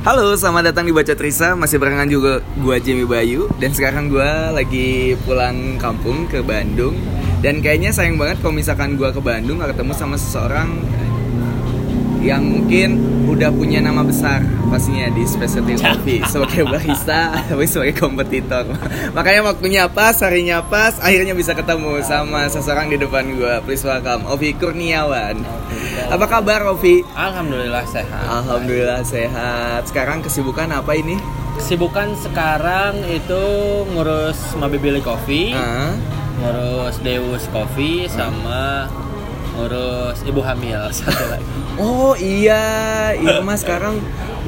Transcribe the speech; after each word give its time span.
Halo, 0.00 0.32
selamat 0.32 0.72
datang 0.72 0.88
di 0.88 0.96
Baca 0.96 1.12
Trisa. 1.12 1.52
Masih 1.52 1.76
barengan 1.76 2.08
juga 2.08 2.40
gua 2.56 2.80
Jamie 2.80 3.04
Bayu 3.04 3.52
dan 3.60 3.76
sekarang 3.76 4.08
gua 4.08 4.48
lagi 4.48 5.12
pulang 5.28 5.76
kampung 5.76 6.24
ke 6.24 6.40
Bandung. 6.40 6.96
Dan 7.44 7.60
kayaknya 7.60 7.92
sayang 7.92 8.16
banget 8.16 8.40
kalau 8.40 8.56
misalkan 8.56 8.96
gua 8.96 9.12
ke 9.12 9.20
Bandung 9.20 9.60
gak 9.60 9.76
ketemu 9.76 9.92
sama 9.92 10.16
seseorang 10.16 10.72
yang 12.20 12.44
mungkin 12.44 13.00
udah 13.24 13.48
punya 13.48 13.80
nama 13.80 14.04
besar 14.04 14.44
pastinya 14.68 15.08
di 15.10 15.24
specialty 15.24 15.74
coffee. 15.80 16.20
Sebagai 16.28 16.68
barista 16.68 17.32
tapi 17.48 17.64
sebagai 17.64 17.96
kompetitor. 17.96 18.68
Makanya 19.16 19.40
waktunya 19.42 19.88
pas 19.88 20.12
harinya 20.20 20.60
pas 20.60 21.00
akhirnya 21.00 21.32
bisa 21.32 21.56
ketemu 21.56 22.04
sama 22.04 22.44
seseorang 22.46 22.92
di 22.92 23.00
depan 23.00 23.24
gua. 23.34 23.64
Please 23.64 23.82
welcome 23.82 24.28
Ovi 24.28 24.52
Kurniawan. 24.52 25.40
Apa 26.12 26.26
kabar 26.28 26.68
Ovi? 26.68 27.00
Alhamdulillah 27.16 27.84
sehat. 27.88 28.24
Alhamdulillah 28.28 29.00
sehat. 29.02 29.88
Sekarang 29.88 30.20
kesibukan 30.20 30.68
apa 30.70 30.92
ini? 30.92 31.16
Kesibukan 31.56 32.12
sekarang 32.16 33.00
itu 33.04 33.42
ngurus 33.92 34.56
Mabibili 34.56 35.04
Coffee, 35.04 35.52
Ah, 35.52 35.92
ngurus 36.40 36.96
Deus 37.04 37.44
Coffee, 37.52 38.08
sama 38.08 38.88
ngurus 39.60 40.18
ibu 40.24 40.40
hamil 40.40 40.80
satu 40.96 41.24
lagi. 41.28 41.44
oh 41.76 42.16
iya 42.16 42.64
Irma 43.14 43.52
sekarang 43.54 44.00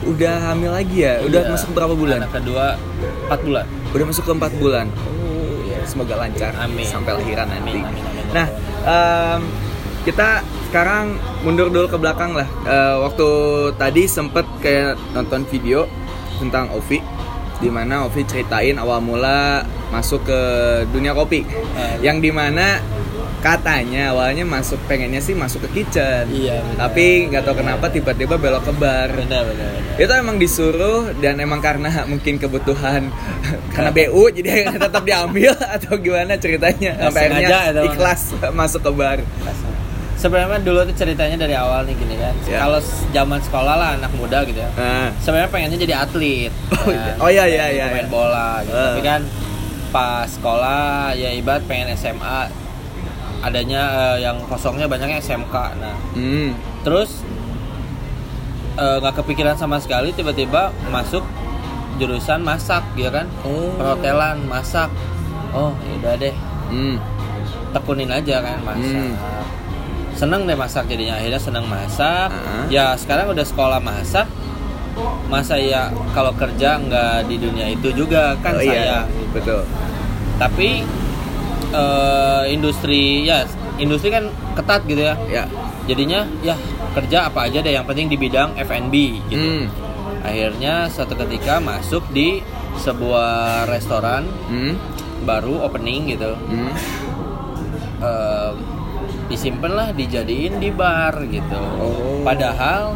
udah 0.02 0.50
hamil 0.50 0.72
lagi 0.72 1.04
ya 1.04 1.20
udah 1.20 1.40
Iya. 1.42 1.50
masuk 1.52 1.70
berapa 1.72 1.92
bulan 1.92 2.24
Anak 2.24 2.32
kedua 2.34 2.74
4 3.28 3.38
bulan. 3.42 3.64
Udah 3.92 4.04
masuk 4.04 4.24
ke 4.24 4.32
4 4.34 4.52
bulan. 4.58 4.86
Oh, 4.92 5.56
ya, 5.64 5.80
semoga 5.84 6.16
lancar 6.18 6.52
Amin. 6.58 6.84
sampai 6.84 7.16
lahiran 7.16 7.48
nanti. 7.48 7.72
Amin, 7.72 7.86
amin, 7.86 8.04
amin. 8.04 8.24
Nah, 8.28 8.46
em, 8.82 9.40
kita 10.02 10.42
sekarang 10.68 11.16
mundur 11.40 11.68
dulu 11.68 11.86
ke 11.86 11.96
belakang 11.96 12.32
lah. 12.32 12.44
Eh, 12.66 12.96
waktu 12.98 13.28
tadi 13.74 14.04
sempet 14.04 14.44
kayak 14.58 15.00
nonton 15.12 15.46
video 15.46 15.88
tentang 16.36 16.68
Ovi 16.72 17.00
di 17.56 17.70
mana 17.70 18.04
Ovi 18.04 18.20
ceritain 18.22 18.76
awal 18.76 19.00
mula 19.00 19.62
masuk 19.88 20.26
ke 20.26 20.40
dunia 20.90 21.14
kopi. 21.14 21.46
Eh. 21.72 21.94
yang 22.02 22.18
di 22.18 22.28
mana 22.28 22.82
katanya 23.42 24.14
awalnya 24.14 24.46
masuk 24.46 24.78
pengennya 24.86 25.18
sih 25.18 25.34
masuk 25.34 25.66
ke 25.66 25.82
kitchen. 25.82 26.30
Iya, 26.30 26.62
benar. 26.62 26.88
Tapi 26.88 27.04
nggak 27.26 27.42
tahu 27.42 27.54
kenapa 27.58 27.90
tiba-tiba 27.90 28.38
belok 28.38 28.70
ke 28.70 28.72
bar 28.78 29.10
Benar 29.10 29.42
benar. 29.50 29.70
itu 29.98 30.12
emang 30.14 30.38
disuruh 30.38 31.10
dan 31.18 31.42
emang 31.42 31.58
karena 31.58 31.90
mungkin 32.10 32.38
kebutuhan 32.38 33.10
karena 33.74 33.90
BU 33.90 34.22
jadi 34.30 34.70
tetap 34.86 35.02
diambil 35.02 35.52
atau 35.76 35.98
gimana 35.98 36.38
ceritanya 36.38 36.94
Nggak 36.96 37.10
sampai 37.10 37.22
akhirnya 37.28 37.58
atau 37.74 37.82
ikhlas 37.90 38.20
masuk 38.54 38.80
ke 38.86 38.92
bar 38.94 39.18
Sebenarnya 40.22 40.62
dulu 40.62 40.86
tuh 40.86 40.94
ceritanya 40.94 41.34
dari 41.34 41.58
awal 41.58 41.82
nih 41.82 41.98
gini 41.98 42.14
kan. 42.14 42.30
Ya. 42.46 42.62
Kalau 42.62 42.78
zaman 43.10 43.42
sekolah 43.42 43.74
lah 43.74 43.88
anak 43.98 44.14
muda 44.14 44.46
gitu 44.46 44.54
ya. 44.54 44.70
nah, 44.78 45.10
Sebenarnya 45.18 45.50
pengennya 45.50 45.78
jadi 45.82 45.94
atlet. 45.98 46.54
Oh, 46.70 46.78
kan. 46.78 46.94
iya. 46.94 47.12
Oh, 47.18 47.26
iya, 47.26 47.44
iya, 47.50 47.64
iya, 47.74 47.84
Main 47.90 48.06
iya. 48.06 48.12
bola 48.12 48.62
gitu. 48.62 48.70
Eh. 48.70 48.86
Tapi 48.86 49.02
kan 49.02 49.22
pas 49.90 50.30
sekolah 50.30 51.12
ya 51.18 51.34
ibarat 51.34 51.66
pengen 51.66 51.98
SMA 51.98 52.61
adanya 53.42 53.82
eh, 54.14 54.24
yang 54.24 54.38
kosongnya 54.46 54.86
banyaknya 54.86 55.18
SMK. 55.18 55.54
Nah, 55.76 55.96
hmm. 56.14 56.54
terus 56.82 57.20
eh, 58.74 58.96
nggak 58.98 59.20
kepikiran 59.20 59.54
sama 59.54 59.76
sekali 59.76 60.14
tiba-tiba 60.14 60.70
masuk 60.88 61.26
jurusan 61.98 62.40
masak 62.40 62.82
gitu 62.94 63.10
kan. 63.10 63.26
Oh. 63.42 63.74
Perhotelan, 63.76 64.46
masak. 64.46 64.88
Oh, 65.52 65.76
ya 65.84 65.92
udah 66.00 66.14
deh. 66.16 66.34
hmm. 66.70 66.96
Tekunin 67.72 68.08
aja 68.08 68.40
kan 68.40 68.58
masak. 68.62 68.96
Hmm. 68.96 69.14
Seneng 70.12 70.44
deh 70.44 70.54
masak 70.54 70.86
jadinya 70.86 71.16
akhirnya 71.16 71.40
seneng 71.40 71.64
masak. 71.66 72.28
Ah. 72.30 72.64
Ya 72.68 72.92
sekarang 72.96 73.32
udah 73.32 73.44
sekolah 73.44 73.80
masak. 73.80 74.28
Masa 75.26 75.56
ya 75.56 75.88
kalau 76.12 76.36
kerja 76.36 76.76
nggak 76.76 77.24
di 77.24 77.40
dunia 77.40 77.64
itu 77.72 77.88
juga 77.96 78.36
kan 78.44 78.52
Oh, 78.52 78.60
saya. 78.60 78.76
iya 78.76 79.00
betul 79.32 79.64
Tapi 80.36 80.84
eh, 81.72 82.42
industri 82.48 83.24
ya 83.24 83.42
industri 83.76 84.12
kan 84.12 84.28
ketat 84.54 84.84
gitu 84.84 85.02
ya. 85.02 85.14
ya 85.26 85.44
Jadinya 85.82 86.22
ya 86.40 86.54
kerja 86.94 87.26
apa 87.26 87.50
aja 87.50 87.58
deh 87.58 87.74
yang 87.74 87.82
penting 87.82 88.06
di 88.06 88.14
bidang 88.14 88.54
F&B 88.54 88.94
gitu. 89.26 89.42
hmm. 89.42 89.64
Akhirnya 90.22 90.86
suatu 90.86 91.18
ketika 91.18 91.58
masuk 91.58 92.06
di 92.14 92.38
sebuah 92.78 93.66
restoran 93.66 94.22
Hmm. 94.46 94.78
baru 95.24 95.66
opening 95.66 96.06
gitu. 96.08 96.38
Hmm. 96.38 96.70
eh, 97.98 98.52
disimpan 99.26 99.72
lah 99.72 99.88
dijadiin 99.90 100.60
di 100.60 100.70
bar 100.70 101.18
gitu. 101.26 101.58
Oh. 101.80 102.20
Padahal 102.22 102.94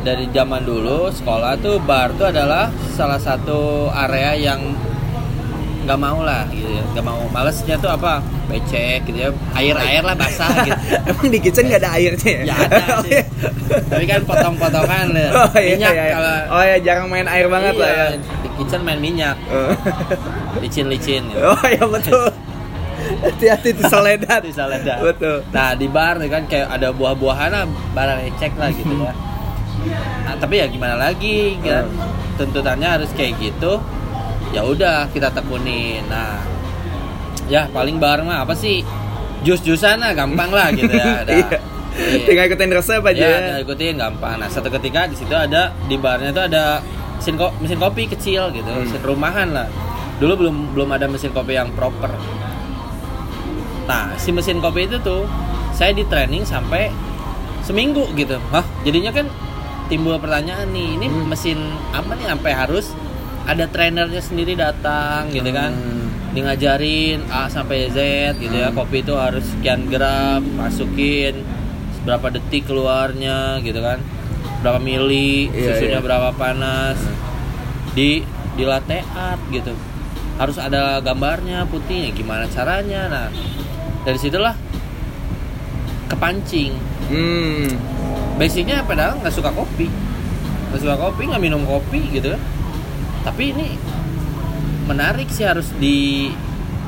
dari 0.00 0.28
zaman 0.30 0.64
dulu 0.64 1.08
sekolah 1.10 1.56
tuh 1.58 1.80
bar 1.80 2.12
tuh 2.14 2.28
adalah 2.28 2.68
salah 2.92 3.16
satu 3.16 3.88
area 3.88 4.36
yang 4.36 4.60
nggak 5.84 6.00
mau 6.00 6.18
lah 6.24 6.48
gitu 6.50 6.68
ya 6.68 6.82
nggak 6.92 7.04
mau 7.04 7.20
malesnya 7.30 7.76
tuh 7.76 7.90
apa 7.92 8.24
becek 8.48 9.04
gitu 9.08 9.18
ya 9.18 9.30
air 9.56 9.76
air 9.76 10.02
lah 10.02 10.16
basah 10.16 10.50
gitu 10.66 10.76
emang 11.08 11.28
di 11.28 11.38
kitchen 11.40 11.64
nggak 11.68 11.80
ada 11.84 11.90
airnya 11.96 12.32
ya? 12.32 12.42
ya 12.44 12.54
ada 12.56 12.76
oh, 12.96 13.00
sih 13.04 13.12
iya. 13.12 13.24
tapi 13.88 14.04
kan 14.08 14.20
potong-potongan 14.24 15.06
ya. 15.12 15.28
oh, 15.38 15.48
iya, 15.56 15.72
minyak 15.76 15.92
iya, 15.92 16.04
iya. 16.04 16.14
kalau 16.16 16.34
oh 16.56 16.62
ya 16.64 16.76
jarang 16.80 17.06
main 17.12 17.28
air 17.28 17.46
banget 17.48 17.74
lah 17.76 17.88
ya 17.88 18.04
Iya, 18.04 18.06
di 18.20 18.48
kitchen 18.60 18.80
main 18.84 19.00
minyak 19.00 19.36
licin-licin 20.60 21.22
gitu. 21.30 21.40
oh 21.40 21.64
ya 21.68 21.84
betul 21.88 22.24
hati-hati 23.04 23.76
itu 23.76 23.82
soledad 23.84 24.40
Bisa 24.40 24.64
ledak. 24.64 24.98
betul 25.00 25.44
Nah 25.52 25.76
di 25.76 25.86
bar 25.88 26.16
kan 26.24 26.48
kayak 26.48 26.72
ada 26.72 26.88
buah-buahan 26.92 27.50
lah, 27.52 27.64
barang 27.92 28.20
ecek 28.32 28.56
lah 28.56 28.72
gitu 28.72 28.96
ya. 28.96 29.12
Nah, 30.24 30.34
tapi 30.40 30.64
ya 30.64 30.66
gimana 30.68 30.96
lagi 30.96 31.60
kan? 31.60 31.84
Tuntutannya 32.40 32.88
harus 33.00 33.10
kayak 33.12 33.36
gitu. 33.36 33.78
Ya 34.54 34.62
udah 34.62 35.10
kita 35.10 35.28
tekunin. 35.28 36.06
Nah, 36.06 36.38
ya 37.46 37.66
paling 37.68 37.98
bar 37.98 38.22
mah 38.22 38.46
apa 38.46 38.54
sih? 38.54 38.86
Jus-jusan 39.42 39.98
lah 39.98 40.14
gampang 40.14 40.48
lah 40.48 40.70
gitu 40.70 40.88
ya. 40.88 41.04
Ada. 41.22 41.32
Iya. 41.34 41.58
tinggal 42.26 42.44
ikutin 42.48 42.70
resep 42.72 43.02
aja 43.04 43.14
Ya, 43.14 43.34
tinggal 43.40 43.62
ikutin 43.64 43.94
gampang. 43.96 44.34
Nah, 44.36 44.48
satu 44.48 44.66
ketika 44.68 45.06
di 45.06 45.14
situ 45.14 45.30
ada 45.30 45.70
di 45.84 45.94
barnya 45.94 46.30
tuh 46.30 46.44
ada 46.44 46.82
mesin 47.14 47.34
ko- 47.34 47.54
mesin 47.60 47.78
kopi 47.78 48.06
kecil 48.08 48.50
gitu, 48.50 48.66
Hmm. 48.66 48.82
mesin 48.82 48.98
rumahan 49.00 49.48
lah. 49.48 49.70
Dulu 50.16 50.32
belum 50.36 50.56
belum 50.74 50.90
ada 50.90 51.06
mesin 51.06 51.30
kopi 51.30 51.54
yang 51.54 51.70
proper. 51.70 52.10
Nah, 53.84 54.16
si 54.16 54.32
mesin 54.32 54.58
kopi 54.58 54.88
itu 54.88 54.98
tuh 54.98 55.22
saya 55.70 55.92
di 55.92 56.02
training 56.02 56.42
sampai 56.42 56.90
seminggu 57.62 58.10
gitu. 58.14 58.42
Hah, 58.48 58.66
jadinya 58.82 59.12
kan 59.12 59.30
timbul 59.86 60.16
pertanyaan 60.16 60.66
nih, 60.70 60.98
ini 60.98 61.06
Hmm. 61.06 61.28
mesin 61.28 61.58
apa 61.90 62.10
nih 62.12 62.26
sampai 62.26 62.52
harus 62.52 62.90
ada 63.44 63.64
trainernya 63.68 64.22
sendiri 64.24 64.56
datang 64.56 65.28
gitu 65.30 65.50
kan. 65.52 65.72
Hmm. 65.72 66.08
Dia 66.34 66.42
ngajarin 66.50 67.30
A 67.30 67.46
sampai 67.46 67.92
Z 67.92 67.98
gitu 68.40 68.56
ya. 68.56 68.72
Hmm. 68.72 68.76
Kopi 68.76 69.04
itu 69.04 69.14
harus 69.14 69.44
sekian 69.44 69.86
gram, 69.86 70.42
masukin 70.56 71.44
berapa 72.04 72.28
detik 72.32 72.68
keluarnya 72.68 73.60
gitu 73.64 73.80
kan. 73.80 74.00
Berapa 74.64 74.80
mili, 74.80 75.52
Iya, 75.52 75.76
susunya 75.76 76.00
iya. 76.00 76.04
berapa 76.04 76.32
panas. 76.36 76.96
Di 77.92 78.24
di 78.56 78.64
latte 78.64 79.04
art 79.12 79.40
gitu. 79.52 79.76
Harus 80.40 80.58
ada 80.58 80.98
gambarnya 81.04 81.68
putihnya 81.68 82.10
gimana 82.10 82.48
caranya. 82.50 83.06
Nah, 83.06 83.28
dari 84.02 84.18
situlah 84.18 84.56
kepancing. 86.08 86.72
hmm. 87.12 87.68
Basicnya 88.34 88.82
padahal 88.82 89.22
nggak 89.22 89.30
suka 89.30 89.54
kopi, 89.54 89.86
nggak 90.72 90.80
suka 90.82 90.96
kopi, 90.98 91.22
nggak 91.30 91.42
minum 91.44 91.62
kopi 91.62 92.02
gitu 92.10 92.34
kan. 92.34 92.42
Tapi 93.24 93.42
ini 93.50 93.66
menarik 94.84 95.28
sih 95.28 95.42
harus 95.42 95.72
di 95.74 96.28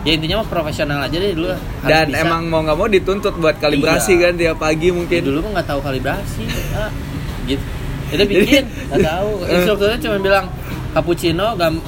ya 0.03 0.15
intinya 0.15 0.45
mah 0.45 0.49
profesional 0.49 1.01
aja 1.01 1.17
deh 1.17 1.33
dulu. 1.33 1.51
dan 1.83 2.07
bisa. 2.07 2.23
emang 2.23 2.47
mau 2.47 2.63
nggak 2.63 2.77
mau 2.77 2.87
dituntut 2.87 3.35
buat 3.35 3.57
kalibrasi 3.57 4.15
Iya. 4.15 4.23
kan 4.23 4.33
tiap 4.37 4.57
pagi 4.61 4.87
Ya, 4.87 4.95
mungkin 4.95 5.21
dulu 5.25 5.39
mah 5.43 5.51
nggak 5.59 5.67
tahu 5.67 5.81
kalibrasi, 5.81 6.45
ah, 6.73 6.91
gitu. 7.45 7.65
Itu 8.07 8.23
bikin 8.23 8.63
nggak 8.87 9.03
tahu. 9.03 9.31
Instrukturnya 9.51 9.99
cuma 9.99 10.17
bilang 10.21 10.45
cappuccino 10.93 11.57
gam 11.57 11.81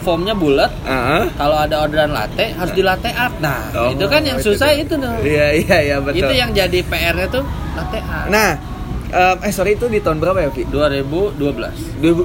foamnya 0.00 0.32
bulat. 0.32 0.72
Ah, 0.82 1.28
Kalau 1.34 1.58
ada 1.58 1.82
orderan 1.82 2.08
latte 2.08 2.54
harus 2.54 2.72
di 2.72 2.80
latte 2.80 3.10
art. 3.10 3.34
Nah, 3.36 3.68
Oh, 3.76 3.92
itu 3.92 4.06
kan 4.06 4.22
yang 4.22 4.38
itu 4.38 4.48
susah 4.48 4.72
itu 4.72 4.94
tuh. 4.94 5.12
iya 5.20 5.52
iya 5.52 5.76
iya 5.84 5.96
betul 6.00 6.22
Itu 6.22 6.32
yang 6.32 6.50
jadi 6.50 6.78
PR-nya 6.80 7.26
tuh 7.28 7.44
latte 7.74 7.98
art. 8.00 8.30
nah 8.30 8.50
em, 9.10 9.36
eh 9.42 9.52
sorry 9.52 9.74
itu 9.74 9.84
di 9.86 10.00
tahun 10.00 10.16
berapa 10.18 10.38
ya 10.40 10.48
Vi? 10.48 10.64
2012 10.64 11.36
2000 11.36 11.36
oh, 11.36 11.68
udah 12.00 12.24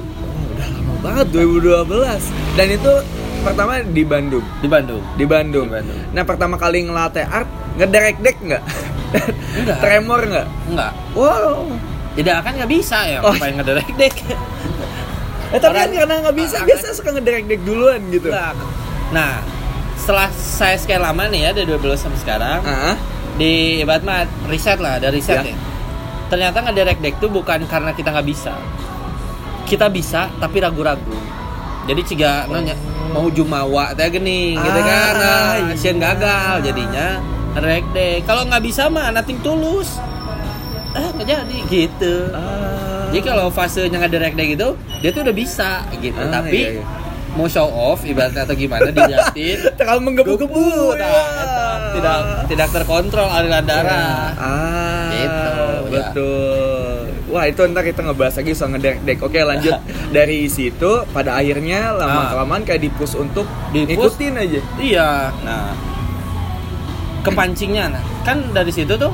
banget 1.04 1.26
2012 1.30 1.84
dan 2.56 2.66
itu 2.70 2.92
pertama 3.40 3.72
di 3.78 4.02
Bandung 4.02 4.44
di 4.58 4.66
Bandung. 4.66 5.02
di 5.14 5.24
Bandung. 5.24 5.66
Di 5.66 5.74
Bandung. 5.76 6.00
Nah 6.10 6.24
pertama 6.24 6.56
kali 6.56 6.80
ngelatih 6.82 7.28
art 7.28 7.46
ngederek 7.76 8.16
dek 8.18 8.36
nggak? 8.40 8.62
Enggak. 9.54 9.78
Tremor 9.84 10.20
nggak? 10.24 10.46
Enggak. 10.66 10.92
Wow. 11.12 11.68
Tidak 12.14 12.36
kan 12.40 12.52
nggak 12.54 12.70
bisa 12.70 12.98
ya, 13.04 13.18
Oh. 13.20 13.30
apa 13.30 13.44
yang 13.44 13.56
ngederek 13.58 13.90
dek. 13.94 14.16
Eh, 15.52 15.62
tapi 15.62 15.76
kan 15.76 15.86
karena 15.86 16.14
nggak 16.18 16.34
bisa, 16.34 16.56
orang- 16.56 16.66
biasa 16.66 16.86
suka 16.92 17.14
ngederek 17.14 17.46
dek 17.46 17.62
duluan 17.62 18.02
gitu. 18.08 18.26
Enggak. 18.26 18.58
Nah, 19.12 19.38
setelah 19.94 20.26
saya 20.32 20.74
sekian 20.74 20.98
lama 20.98 21.30
nih 21.30 21.46
ya 21.46 21.50
dari 21.52 21.70
2012 21.70 21.94
sampai 22.00 22.18
sekarang 22.18 22.58
Ah, 22.60 22.98
di 23.34 23.52
ibarat 23.78 24.02
mah 24.02 24.26
riset 24.50 24.82
lah, 24.82 24.98
ada 24.98 25.14
riset 25.14 25.38
Ya. 25.38 25.46
ya. 25.46 25.56
Ternyata 26.26 26.58
ngederek 26.60 26.98
dek 26.98 27.14
tuh 27.18 27.30
bukan 27.30 27.62
karena 27.64 27.92
kita 27.92 28.10
nggak 28.10 28.26
bisa. 28.26 28.50
Kita 29.74 29.90
bisa 29.90 30.30
tapi 30.38 30.62
ragu-ragu. 30.62 31.18
Jadi 31.84 32.00
ciga 32.06 32.46
nanya 32.46 32.78
mau 33.10 33.26
jumawa 33.28 33.90
teh 33.92 34.06
gini? 34.08 34.54
Gitu 34.54 34.80
Ah, 34.80 34.86
kan. 34.86 35.12
Nah, 35.12 35.50
iya. 35.74 35.92
gagal 35.92 36.54
jadinya. 36.62 37.08
Rek 37.54 37.84
deh. 37.90 38.22
Kalau 38.22 38.46
nggak 38.46 38.62
bisa 38.62 38.86
mah 38.86 39.10
nothing 39.10 39.38
tulus. 39.38 39.98
Eh 40.92 41.08
nggak 41.10 41.26
jadi. 41.26 41.56
Gitu. 41.66 42.14
Ah. 42.30 43.10
jadi 43.10 43.30
kalau 43.30 43.46
fasenya 43.46 43.94
nggak 43.94 44.10
direct 44.10 44.34
day 44.34 44.46
gitu 44.48 44.74
dia 44.98 45.10
tuh 45.10 45.22
udah 45.22 45.34
bisa 45.34 45.86
gitu. 45.94 46.18
Ah, 46.18 46.42
tapi 46.42 46.58
iya, 46.58 46.70
iya. 46.78 46.84
mau 47.30 47.46
show 47.46 47.66
off 47.66 48.02
ibaratnya 48.02 48.42
atau 48.42 48.54
gimana 48.54 48.90
diliatin 48.90 49.58
terlalu 49.78 50.00
menggebu-gebu 50.04 50.50
Gebu, 50.50 50.98
nah, 50.98 51.06
eta. 51.06 51.66
tidak 51.94 52.18
tidak 52.50 52.68
terkontrol 52.74 53.28
aliran 53.28 53.62
darah. 53.62 54.34
Ah, 54.34 55.06
Gitu, 55.14 55.54
ya. 55.94 56.10
Wah 57.34 57.50
itu 57.50 57.66
ntar 57.66 57.82
kita 57.82 58.06
ngebahas 58.06 58.38
lagi 58.38 58.54
soal 58.54 58.78
ngedek-dek. 58.78 59.18
Oke 59.18 59.42
lanjut 59.42 59.74
dari 60.16 60.46
situ 60.46 61.02
pada 61.10 61.34
akhirnya 61.34 61.90
lama 61.90 62.30
kelamaan 62.30 62.62
kayak 62.62 62.86
dipus 62.86 63.18
untuk 63.18 63.42
Di-push. 63.74 64.14
ikutin 64.14 64.38
aja. 64.38 64.60
Iya, 64.78 65.10
nah 65.42 65.74
kepancingnya, 67.26 67.90
nah 67.90 68.02
kan 68.22 68.38
dari 68.54 68.70
situ 68.70 68.94
tuh 68.94 69.10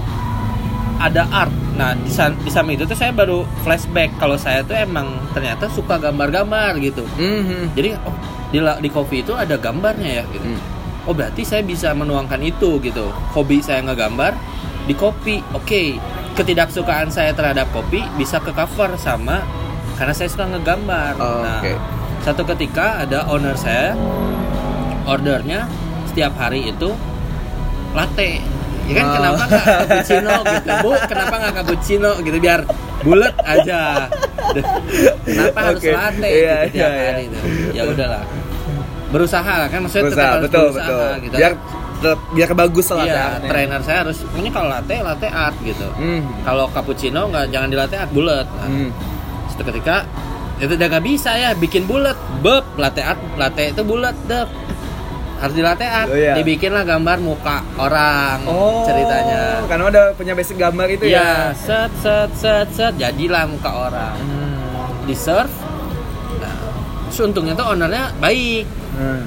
ada 1.01 1.25
art. 1.33 1.55
Nah 1.81 1.97
di, 1.97 2.13
di 2.45 2.51
samping 2.53 2.77
itu 2.77 2.85
tuh 2.85 2.99
saya 2.99 3.09
baru 3.09 3.49
flashback 3.65 4.13
kalau 4.21 4.37
saya 4.37 4.61
tuh 4.69 4.77
emang 4.77 5.17
ternyata 5.33 5.73
suka 5.73 5.97
gambar-gambar 5.97 6.77
gitu. 6.85 7.01
Mhm. 7.17 7.73
Jadi 7.73 7.97
oh 8.05 8.13
di 8.53 8.61
di 8.61 8.89
kopi 8.93 9.25
itu 9.25 9.33
ada 9.33 9.57
gambarnya 9.57 10.21
ya 10.21 10.25
gitu. 10.29 10.45
Hmm. 10.45 10.61
Oh 11.09 11.17
berarti 11.17 11.41
saya 11.41 11.65
bisa 11.65 11.97
menuangkan 11.97 12.45
itu 12.45 12.77
gitu. 12.85 13.09
Hobi 13.33 13.65
saya 13.65 13.81
ngegambar 13.81 14.37
di 14.85 14.93
kopi. 14.93 15.41
Oke, 15.57 15.97
ketidaksukaan 16.41 17.09
saya 17.09 17.31
terhadap 17.31 17.69
kopi 17.71 18.01
bisa 18.17 18.41
ke 18.41 18.51
cover 18.51 18.97
sama 18.97 19.45
karena 19.95 20.11
saya 20.11 20.27
suka 20.27 20.49
ngegambar. 20.49 21.13
Oh, 21.17 21.45
nah, 21.45 21.61
oke. 21.61 21.73
satu 22.21 22.43
ketika 22.47 22.99
ada 22.99 23.25
owner 23.27 23.53
saya 23.55 23.93
ordernya 25.05 25.69
setiap 26.07 26.33
hari 26.35 26.69
itu 26.69 26.91
latte. 27.93 28.41
Ya 28.89 28.95
kan 28.97 29.07
Oh. 29.07 29.15
kenapa 29.15 29.43
nggak 29.47 29.65
cappuccino 29.79 30.35
gitu, 30.43 30.71
Bu? 30.83 30.93
Kenapa 31.07 31.35
nggak 31.37 31.55
cappuccino 31.55 32.11
gitu 32.21 32.39
biar 32.39 32.61
bulat 33.01 33.35
aja. 33.41 34.09
kenapa 35.23 35.59
harus 35.63 35.79
Oke. 35.79 35.91
latte 35.93 36.27
Iya, 36.27 36.57
gitu 36.65 36.75
tiap 36.75 36.91
iya, 36.91 36.99
iya. 36.99 37.07
hari 37.07 37.23
itu? 37.23 37.39
Ya 37.71 37.83
udahlah. 37.87 38.23
Berusaha 39.11 39.55
kan 39.67 39.79
maksudnya 39.81 40.05
tetap 40.05 40.11
Berusaha, 40.11 40.31
harus 40.33 40.45
betul 40.45 40.61
berusaha 40.65 40.87
betul. 40.89 41.11
gitu. 41.21 41.37
Biar 41.37 41.53
tetap- 41.53 41.80
biar 42.31 42.51
bagus 42.53 42.89
lah 42.89 43.03
Iya, 43.03 43.21
artnya. 43.37 43.49
trainer 43.49 43.81
saya 43.81 43.99
harus 44.03 44.19
ini 44.33 44.49
kalau 44.49 44.69
latte 44.69 44.97
latte 44.99 45.27
art 45.27 45.57
gitu. 45.61 45.85
Hmm. 45.93 46.25
Kalau 46.41 46.65
cappuccino 46.69 47.27
nggak 47.27 47.49
jangan 47.49 47.69
di 47.69 47.77
latte 47.77 47.97
art 47.97 48.11
bulat. 48.11 48.47
Nah, 48.49 48.67
Hmm. 48.67 48.89
Suatu 49.47 49.63
ketika 49.67 50.09
itu 50.59 50.73
udah 50.73 50.89
nggak 50.89 51.05
bisa 51.07 51.31
ya 51.33 51.51
bikin 51.53 51.85
bulat, 51.85 52.15
beb 52.39 52.65
latte 52.75 53.01
art 53.01 53.21
latte 53.35 53.71
itu 53.71 53.83
bulat 53.83 54.13
dep 54.25 54.49
harus 55.37 55.55
di 55.55 55.61
latte 55.61 55.85
art 55.85 56.05
Oh, 56.07 56.15
iya. 56.15 56.37
dibikinlah 56.37 56.85
gambar 56.85 57.17
muka 57.19 57.65
orang 57.75 58.45
Oh, 58.45 58.85
ceritanya. 58.85 59.65
Karena 59.65 59.85
udah 59.87 60.05
punya 60.13 60.33
basic 60.33 60.57
gambar 60.57 60.89
itu 60.91 61.05
Iya, 61.07 61.17
ya. 61.17 61.33
set 61.55 61.93
set 61.97 62.31
set 62.35 62.69
set 62.71 62.93
jadilah 62.95 63.45
muka 63.45 63.71
orang. 63.89 64.17
Hmm. 64.17 65.05
Di 65.05 65.13
serve. 65.13 65.53
Nah, 66.37 66.55
untungnya 67.19 67.53
tuh 67.53 67.67
ownernya 67.67 68.13
baik. 68.17 68.65
Hmm. 68.95 69.25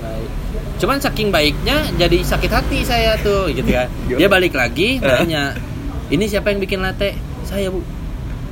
Cuman 0.84 1.00
saking 1.00 1.32
baiknya 1.32 1.80
jadi 1.96 2.20
sakit 2.20 2.52
hati 2.52 2.84
saya 2.84 3.16
tuh 3.18 3.48
gitu 3.50 3.72
kan. 3.80 3.88
Dia 4.06 4.28
balik 4.28 4.52
lagi 4.52 5.00
nanya, 5.00 5.56
"Ini 6.12 6.28
siapa 6.28 6.52
yang 6.52 6.60
bikin 6.60 6.84
latte?" 6.84 7.16
"Saya, 7.42 7.72
Bu." 7.72 7.80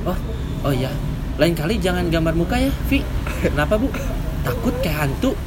"Oh, 0.02 0.16
oh 0.64 0.72
iya. 0.72 0.88
Lain 1.36 1.52
kali 1.52 1.76
jangan 1.76 2.08
gambar 2.08 2.32
muka 2.32 2.56
ya, 2.56 2.72
Vi." 2.88 3.04
"Kenapa, 3.42 3.76
Bu?" 3.76 3.92
"Takut 4.42 4.72
kayak 4.80 4.96
hantu." 5.04 5.36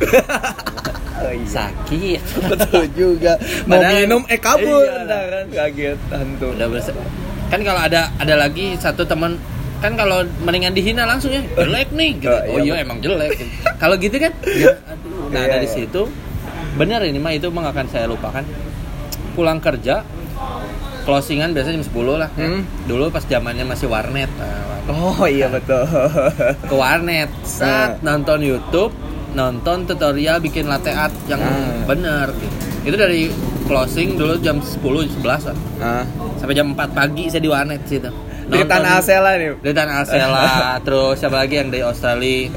Oh, 1.16 1.32
iya. 1.32 1.48
Sakit. 1.48 2.22
Betul 2.46 2.86
juga. 2.92 3.40
Mau 3.66 3.80
Padahal- 3.80 3.98
minum 3.98 4.22
eh 4.28 4.36
kabur 4.36 4.84
Iya. 4.84 5.08
kan 5.08 5.46
kaget 5.50 6.00
hantu. 6.12 6.48
Udah 6.54 6.68
berse- 6.68 6.92
Kan 7.48 7.64
kalau 7.64 7.80
ada 7.80 8.12
ada 8.16 8.36
lagi 8.36 8.76
satu 8.76 9.02
teman 9.02 9.40
kan 9.80 9.96
kalau 9.96 10.28
mendingan 10.44 10.76
dihina 10.76 11.08
langsung 11.08 11.32
ya 11.32 11.40
jelek 11.56 11.88
nih 11.90 12.20
gitu. 12.20 12.30
Oh, 12.30 12.40
Oh, 12.52 12.60
iya, 12.60 12.68
iya 12.68 12.84
emang 12.84 13.00
jelek. 13.00 13.32
kalau 13.76 13.96
gitu 13.96 14.20
kan 14.20 14.36
ya, 14.44 14.76
aduh. 14.86 15.32
Nah, 15.32 15.40
Iya, 15.42 15.52
dari 15.56 15.66
iya. 15.66 15.74
situ 15.74 16.04
benar 16.76 17.02
ini 17.02 17.18
mah 17.18 17.32
itu 17.32 17.48
nggak 17.48 17.72
akan 17.72 17.88
saya 17.88 18.06
lupakan. 18.06 18.44
Pulang 19.34 19.60
kerja 19.60 20.04
closingan 21.06 21.54
biasanya 21.54 21.80
jam 21.80 21.86
10 21.86 22.18
lah. 22.18 22.30
ya. 22.34 22.48
Hmm. 22.50 22.62
Dulu 22.86 23.10
pas 23.10 23.22
zamannya 23.22 23.64
masih 23.64 23.88
warnet. 23.88 24.30
Nah, 24.36 24.64
Oh 24.86 25.26
iya 25.26 25.50
betul. 25.50 25.82
ke 26.62 26.76
warnet, 26.76 27.30
saat 27.42 28.02
Nah. 28.02 28.14
nonton 28.14 28.42
YouTube, 28.42 28.94
nonton 29.34 29.86
tutorial 29.86 30.38
bikin 30.38 30.70
latte 30.70 30.94
art 30.94 31.14
yang 31.26 31.42
Nah. 31.42 31.86
bener 31.86 32.30
gitu. 32.34 32.56
Itu 32.86 32.96
dari 32.96 33.34
closing 33.66 34.14
dulu 34.14 34.38
jam 34.38 34.62
10 34.62 35.10
11 35.10 35.42
lah. 35.50 35.58
Ah. 35.82 36.06
Sampai 36.38 36.54
jam 36.54 36.70
4 36.70 36.94
pagi 36.94 37.26
saya 37.28 37.42
di 37.42 37.50
warnet 37.50 37.82
situ. 37.86 38.10
Di 38.46 38.62
tanah 38.62 39.02
Asela 39.02 39.42
nih. 39.42 39.58
Di 39.58 39.74
Tanah 39.74 40.06
Asela, 40.06 40.46
terus 40.86 41.18
siapa 41.18 41.42
lagi 41.42 41.58
yang 41.58 41.74
dari 41.74 41.82
Australia? 41.82 42.54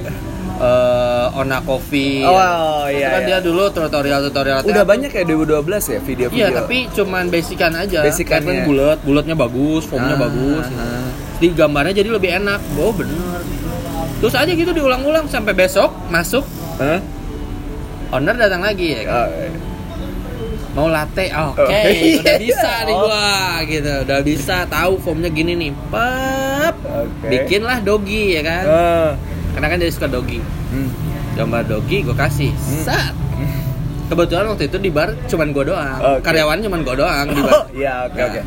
Eh 0.58 1.26
Ona 1.34 1.58
Coffee. 1.62 2.22
Oh, 2.22 2.82
Itu 2.84 2.98
iya, 2.98 3.08
kan 3.08 3.20
iya. 3.22 3.28
dia 3.28 3.38
dulu 3.38 3.70
tutorial-tutorial 3.70 4.66
Udah 4.66 4.82
banyak 4.82 5.10
ya 5.10 5.22
2012 5.22 5.62
ya 5.86 5.98
video-video. 6.02 6.34
Iya, 6.36 6.48
tapi 6.52 6.90
cuman 6.90 7.30
basican 7.30 7.72
aja. 7.72 8.02
Basicannya. 8.02 8.50
Kayak 8.52 8.66
bulat, 8.66 8.98
bulatnya 9.02 9.36
bagus, 9.36 9.86
formnya 9.86 10.14
Ah, 10.14 10.20
bagus. 10.20 10.66
ah. 10.68 11.06
Di 11.38 11.54
gambarnya 11.54 11.94
jadi 11.94 12.10
lebih 12.10 12.30
enak. 12.36 12.58
Oh, 12.74 12.90
bener. 12.90 13.38
Terus 14.18 14.34
aja 14.34 14.50
gitu 14.50 14.74
diulang-ulang 14.74 15.30
sampai 15.30 15.54
besok 15.54 15.94
masuk 16.10 16.42
Hah? 16.76 16.98
owner 18.10 18.34
datang 18.34 18.58
lagi 18.58 18.98
ya. 18.98 19.02
kan? 19.06 19.14
Oh, 19.14 19.28
iya. 19.30 19.50
Mau 20.68 20.86
latte, 20.86 21.26
oke, 21.30 21.58
Oh, 21.58 21.70
iya. 21.70 22.18
udah 22.18 22.36
bisa 22.38 22.72
nih 22.84 22.94
Oh. 22.94 23.02
gua 23.04 23.30
gitu. 23.64 23.92
Udah 24.02 24.20
bisa 24.22 24.56
tahu 24.66 24.98
formnya 24.98 25.26
gini 25.28 25.54
nih. 25.54 25.70
Pep. 25.86 26.74
Oke. 26.82 27.26
Bikinlah 27.26 27.78
dogi 27.80 28.34
ya 28.34 28.42
kan. 28.42 28.64
Ah. 28.64 29.10
Karena 29.58 29.66
kan 29.68 29.76
dia 29.76 29.90
suka 29.90 30.06
dogi. 30.06 30.38
Hmm. 30.70 30.86
Gambar 31.34 31.66
dogi 31.66 32.06
gue 32.06 32.14
kasih. 32.14 32.54
Hmm. 32.54 32.82
Sat. 32.84 33.14
Kebetulan 34.06 34.46
waktu 34.46 34.64
itu 34.64 34.78
di 34.78 34.86
bar 34.88 35.18
cuman 35.26 35.50
gue 35.50 35.64
doang. 35.66 35.98
Oke. 35.98 36.22
Karyawan 36.22 36.62
cuman 36.62 36.80
gue 36.80 36.94
doang 36.96 37.26
di 37.26 37.40
Oh, 37.40 37.44
bar. 37.44 37.66
iya 37.74 38.06
oke 38.06 38.14
Nah, 38.14 38.26
oke. 38.30 38.40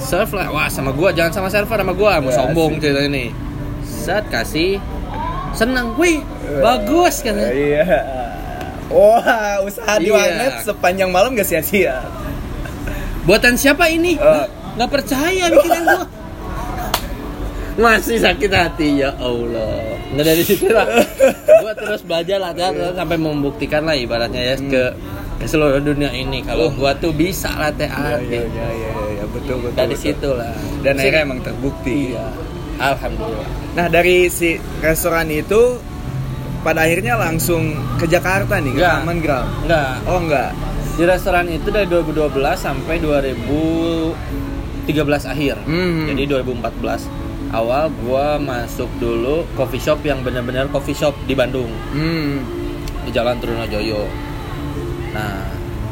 Serve 0.00 0.32
lah, 0.32 0.48
wah 0.48 0.64
sama 0.66 0.90
gua, 0.90 1.12
jangan 1.12 1.28
sama 1.30 1.48
server 1.52 1.76
sama 1.76 1.92
gua, 1.92 2.16
mau 2.18 2.32
Ya, 2.32 2.40
sombong 2.40 2.72
asik. 2.72 2.80
cerita 2.80 3.00
ini. 3.04 3.36
Set 3.84 4.24
kasih, 4.26 4.80
seneng, 5.52 5.92
wih, 5.94 6.24
bagus 6.56 7.20
kan? 7.20 7.36
Iya. 7.36 7.84
Wah, 8.88 9.60
usaha 9.60 10.00
di 10.00 10.08
Iya. 10.08 10.16
warnet 10.16 10.54
sepanjang 10.64 11.12
malam 11.12 11.36
gak 11.36 11.44
sia-sia. 11.44 12.00
Buatan 13.22 13.60
siapa 13.60 13.92
ini? 13.92 14.16
Eh. 14.16 14.46
Nggak 14.72 14.88
percaya 14.90 15.52
bikinan 15.52 15.82
gua. 15.84 16.02
Masih 17.84 18.16
sakit 18.16 18.48
hati 18.48 18.88
ya 18.98 19.12
Allah. 19.14 19.99
Nggak 20.10 20.26
dari 20.26 20.42
situ 20.42 20.66
lah. 20.68 20.86
gua 21.60 21.72
terus 21.72 22.02
belajar 22.02 22.38
lah 22.38 22.50
terus 22.50 22.92
sampai 22.92 23.16
membuktikan 23.16 23.82
lah 23.82 23.94
ibaratnya 23.94 24.42
ya 24.44 24.54
Hmm. 24.54 24.66
ke, 24.68 24.82
ke 25.36 25.46
seluruh 25.46 25.78
dunia 25.78 26.10
ini 26.10 26.42
kalau 26.42 26.66
Oh. 26.66 26.72
gua 26.74 26.92
tuh 26.94 27.10
bisa 27.10 27.46
art. 27.48 27.76
iya 27.76 28.18
gitu. 28.20 28.46
iya 28.50 28.68
iya 28.70 28.90
iya, 29.12 29.24
betul 29.26 29.56
betul. 29.60 29.76
Dari 29.76 29.92
betul. 29.92 30.04
situ 30.04 30.28
lah. 30.32 30.52
Dan 30.80 30.92
Sih- 30.92 31.00
akhirnya 31.04 31.22
emang 31.22 31.40
terbukti. 31.40 31.98
Iya. 32.10 32.26
Alhamdulillah. 32.80 33.48
Nah 33.70 33.86
dari 33.86 34.16
si 34.26 34.54
restoran 34.78 35.28
itu 35.28 35.76
pada 36.60 36.80
akhirnya 36.82 37.14
langsung 37.14 37.70
ke 37.96 38.04
Jakarta 38.04 38.56
nih 38.56 38.72
ke 38.72 38.78
Enggak. 38.78 38.96
Taman 38.98 39.18
Gram. 39.20 39.46
Enggak, 39.62 39.90
Oh 40.04 40.18
enggak. 40.18 40.50
di 40.90 41.04
restoran 41.04 41.46
itu 41.46 41.68
dari 41.68 41.86
2012 41.86 42.28
sampai 42.58 43.00
2013 43.00 44.12
akhir. 45.24 45.56
Hmm. 45.62 46.04
Jadi 46.06 46.22
2014 46.26 47.08
awal 47.50 47.90
gua 47.98 48.36
masuk 48.36 48.86
dulu 48.96 49.42
coffee 49.52 49.78
shop 49.78 50.00
yang 50.00 50.20
benar-benar 50.20 50.68
coffee 50.68 50.92
shop 50.92 51.14
di 51.24 51.32
Bandung 51.32 51.70
Hmm. 51.90 52.42
di 53.00 53.10
Jalan 53.10 53.38
Trunojoyo. 53.38 54.06
Nah, 55.10 55.42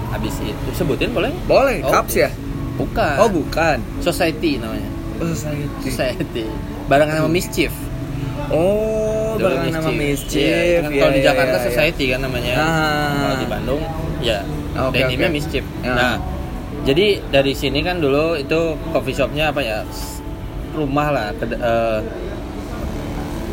habis 0.08 0.38
itu 0.38 0.54
sebutin 0.72 1.10
boleh? 1.10 1.34
Boleh, 1.44 1.82
Oh, 1.82 1.90
cups 1.90 2.14
ya? 2.14 2.30
Bukan. 2.76 3.16
Oh 3.18 3.26
bukan. 3.28 3.82
Society 3.98 4.56
namanya. 4.56 4.86
Oh 5.18 5.26
Society. 5.26 5.66
Society. 5.84 6.44
Barengan 6.86 7.18
sama 7.18 7.28
Mischief. 7.28 7.74
Oh, 8.48 9.34
Dulu 9.34 9.44
barengan 9.44 9.82
nama 9.82 9.90
Iya, 9.90 9.98
Mischief. 9.98 10.78
kan 10.78 10.88
Iya, 10.88 11.00
kalau 11.00 11.12
di 11.12 11.18
iya, 11.18 11.26
Jakarta 11.26 11.56
iya. 11.56 11.64
Society 11.66 12.04
kan 12.06 12.20
namanya. 12.22 12.54
Ah. 12.54 13.12
Kalau 13.20 13.36
di 13.36 13.46
Bandung 13.46 13.82
ya 14.20 14.38
Oke, 14.78 14.94
denimnya 14.96 15.26
oke. 15.26 15.34
Mischief. 15.34 15.64
Ya. 15.80 15.92
Nah, 15.92 16.14
jadi 16.84 17.06
dari 17.28 17.52
sini 17.52 17.82
kan 17.82 17.98
dulu 17.98 18.38
itu 18.38 18.60
coffee 18.88 19.12
shopnya 19.12 19.50
apa 19.50 19.60
ya? 19.60 19.82
Rumah 20.78 21.08
lah, 21.10 21.28
ked- 21.34 21.56
eh, 21.56 22.00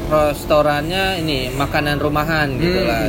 restorannya 0.06 1.18
ini 1.18 1.50
makanan 1.52 1.98
rumahan 1.98 2.54
gitu 2.56 2.80
Hmm. 2.80 2.88
lah. 2.88 3.04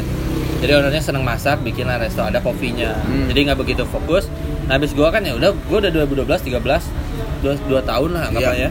Jadi 0.57 0.73
ownernya 0.73 1.03
seneng 1.03 1.21
masak, 1.23 1.61
bikinlah 1.61 2.01
resto 2.01 2.23
ada 2.23 2.41
kopinya. 2.41 2.97
Hmm. 2.99 3.29
Jadi 3.29 3.39
nggak 3.45 3.59
begitu 3.59 3.85
fokus. 3.85 4.25
Nah, 4.65 4.75
habis 4.75 4.91
gua 4.91 5.13
kan 5.13 5.21
ya 5.21 5.37
udah 5.37 5.53
gua 5.63 5.79
udah 5.79 5.93
2012 5.93 6.41
13 6.43 6.89
dua, 7.39 7.55
dua 7.63 7.81
tahun 7.83 8.11
lah 8.11 8.23
anggapnya 8.27 8.57
Iya. 8.57 8.65
ya. 8.65 8.71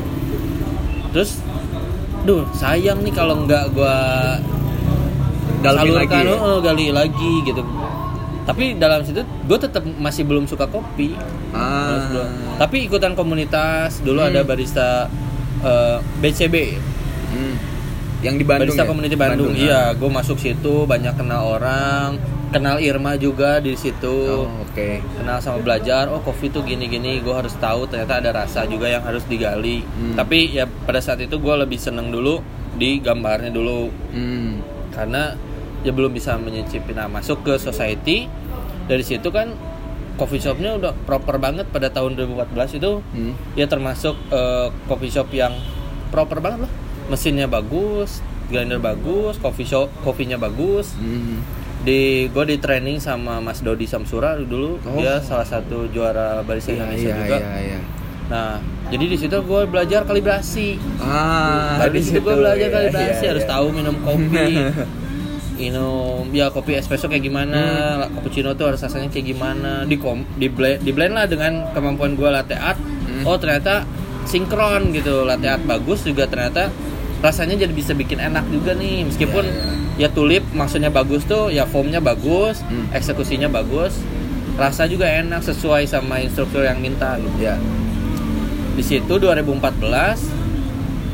Terus 1.14 1.32
duh 2.26 2.42
sayang 2.52 3.00
nih 3.00 3.14
kalau 3.14 3.46
nggak 3.46 3.70
gua 3.72 3.96
Dalamin 5.62 5.94
salurkan, 5.94 6.18
lagi 6.20 6.28
ya? 6.28 6.38
oh, 6.40 6.58
gali 6.60 6.88
lagi 6.92 7.34
gitu 7.44 7.62
tapi 8.44 8.74
dalam 8.76 9.02
situ 9.02 9.18
gue 9.24 9.58
tetap 9.58 9.82
masih 9.98 10.22
belum 10.22 10.46
suka 10.46 10.66
kopi 10.66 11.18
Ah. 11.50 12.06
Tapi 12.60 12.86
ikutan 12.86 13.14
komunitas 13.14 13.98
dulu 14.00 14.20
Hmm. 14.20 14.30
ada 14.30 14.42
barista 14.44 15.10
eh, 15.60 15.98
BCB 16.20 16.56
Hmm. 17.28 17.56
Yang 18.22 18.36
di 18.38 18.46
Bandung 18.46 18.72
barista 18.72 18.84
ya? 18.84 18.88
community 18.88 19.16
Bandung, 19.16 19.52
ah. 19.52 19.60
iya 19.60 19.82
gue 19.92 20.08
masuk 20.08 20.36
situ 20.36 20.84
banyak 20.84 21.14
kenal 21.14 21.52
orang 21.52 22.16
kenal 22.48 22.80
Irma 22.80 23.14
juga 23.16 23.60
di 23.60 23.76
situ 23.76 24.08
Oh, 24.08 24.48
oke. 24.64 24.90
kenal 25.14 25.38
sama 25.38 25.60
belajar 25.60 26.08
oh 26.08 26.20
kopi 26.20 26.48
tuh 26.48 26.64
gini-gini 26.64 27.20
gue 27.20 27.32
harus 27.32 27.52
tahu 27.56 27.86
ternyata 27.86 28.18
ada 28.18 28.32
rasa 28.34 28.64
juga 28.64 28.88
yang 28.88 29.04
harus 29.04 29.26
digali 29.26 29.84
Hmm. 29.84 30.16
tapi 30.16 30.48
ya 30.50 30.64
pada 30.64 30.98
saat 30.98 31.20
itu 31.20 31.36
gue 31.36 31.56
lebih 31.58 31.76
seneng 31.78 32.08
dulu 32.08 32.40
di 32.74 32.98
gambarnya 32.98 33.52
dulu 33.52 33.92
Hmm. 34.10 34.64
karena 34.90 35.36
ya 35.82 35.92
belum 35.92 36.10
bisa 36.10 36.34
menyicipi 36.36 36.92
nah 36.92 37.06
masuk 37.06 37.44
ke 37.44 37.54
society 37.58 38.32
dari 38.86 39.04
situ 39.04 39.28
kan 39.28 39.52
coffee 40.16 40.40
shopnya 40.40 40.74
udah 40.74 40.96
proper 41.02 41.36
banget 41.38 41.68
pada 41.68 41.88
tahun 41.88 42.16
2014 42.16 42.76
itu 42.76 43.04
Hmm. 43.06 43.34
ya 43.54 43.66
termasuk 43.66 44.16
eh, 44.30 44.68
coffee 44.86 45.10
shop 45.10 45.28
yang 45.32 45.52
proper 46.08 46.40
banget 46.40 46.64
lah 46.64 46.72
mesinnya 47.06 47.46
bagus 47.46 48.20
grinder 48.46 48.78
bagus 48.78 49.36
coffee 49.38 49.66
shop 49.66 49.90
kopinya 50.02 50.36
bagus 50.36 50.96
Hmm. 50.96 51.42
di 51.82 52.26
gue 52.28 52.44
di 52.48 52.58
training 52.58 52.98
sama 52.98 53.38
Mas 53.40 53.60
Dodi 53.60 53.86
Samsura 53.86 54.34
dulu 54.36 54.82
Oh. 54.82 54.96
dia 54.96 55.20
salah 55.20 55.46
satu 55.46 55.86
juara 55.88 56.42
barista 56.42 56.72
Iya, 56.72 56.78
Indonesia 56.80 57.06
iya, 57.06 57.16
juga 57.16 57.38
iya, 57.38 57.54
iya. 57.60 57.80
nah 58.26 58.58
jadi 58.86 59.06
di 59.06 59.18
situ 59.18 59.38
gue 59.40 59.62
belajar 59.66 60.02
kalibrasi 60.02 60.82
Ah, 60.98 61.86
di 61.86 62.02
situ 62.02 62.18
gue 62.20 62.36
belajar 62.36 62.58
iya, 62.64 62.74
kalibrasi 62.74 63.22
iya, 63.22 63.30
harus 63.32 63.44
iya. 63.44 63.52
tahu 63.52 63.66
minum 63.70 63.96
kopi 64.00 64.50
minum 65.58 66.28
ya 66.30 66.48
kopi 66.48 66.74
espresso 66.74 67.06
kayak 67.06 67.24
gimana 67.24 67.60
Hmm. 68.02 68.14
cappuccino 68.14 68.54
tuh 68.54 68.70
harus 68.70 68.80
rasanya 68.80 69.08
kayak 69.08 69.28
gimana 69.28 69.84
di 69.84 69.96
kom 69.96 70.24
di 70.34 70.48
blend, 70.48 70.80
di 70.80 70.92
blend 70.92 71.14
lah 71.14 71.26
dengan 71.26 71.72
kemampuan 71.72 72.14
gue 72.14 72.28
latte 72.28 72.54
art 72.54 72.78
Hmm. 72.78 73.24
oh 73.24 73.36
ternyata 73.36 73.88
sinkron 74.24 74.92
gitu 74.92 75.24
latte 75.24 75.48
art 75.48 75.64
bagus 75.64 76.02
juga 76.02 76.26
ternyata 76.26 76.68
rasanya 77.18 77.56
jadi 77.58 77.72
bisa 77.72 77.92
bikin 77.92 78.20
enak 78.20 78.44
juga 78.48 78.74
nih 78.74 79.04
meskipun 79.04 79.46
Iya, 79.96 80.08
ya 80.08 80.10
tulip 80.10 80.44
maksudnya 80.52 80.90
bagus 80.90 81.24
tuh 81.24 81.48
ya 81.48 81.64
foamnya 81.64 82.00
bagus 82.00 82.60
Hmm. 82.62 82.92
eksekusinya 82.92 83.48
bagus 83.48 83.96
rasa 84.56 84.86
juga 84.86 85.06
enak 85.06 85.40
sesuai 85.42 85.84
sama 85.86 86.20
instruktur 86.20 86.62
yang 86.62 86.78
minta 86.78 87.16
gitu 87.18 87.38
Ya. 87.42 87.56
di 88.72 88.82
situ 88.82 89.14
2014 89.16 90.20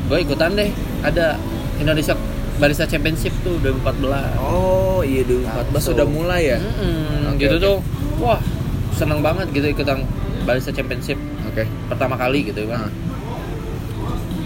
gue 0.04 0.18
ikutan 0.20 0.52
deh 0.52 0.70
ada 1.00 1.38
Indonesia 1.78 2.14
Barista 2.62 2.86
Championship 2.86 3.34
tuh 3.42 3.58
2014 3.58 4.38
Oh, 4.38 5.02
iya 5.02 5.22
dulu. 5.22 5.42
14 5.42 5.66
Langsung. 5.66 5.82
sudah 5.90 6.06
mulai 6.06 6.42
ya? 6.46 6.58
Mm-mm, 6.58 7.34
Oke, 7.34 7.42
gitu 7.42 7.56
oke. 7.56 7.64
tuh 7.64 7.76
wah 8.18 8.38
seneng 8.92 9.18
banget 9.18 9.50
gitu 9.50 9.66
ikutan 9.68 10.06
Barista 10.42 10.70
Championship 10.70 11.18
Oke. 11.44 11.66
pertama 11.88 12.14
kali 12.14 12.44
gitu 12.44 12.62
kan 12.64 12.86
Ah. 12.86 12.90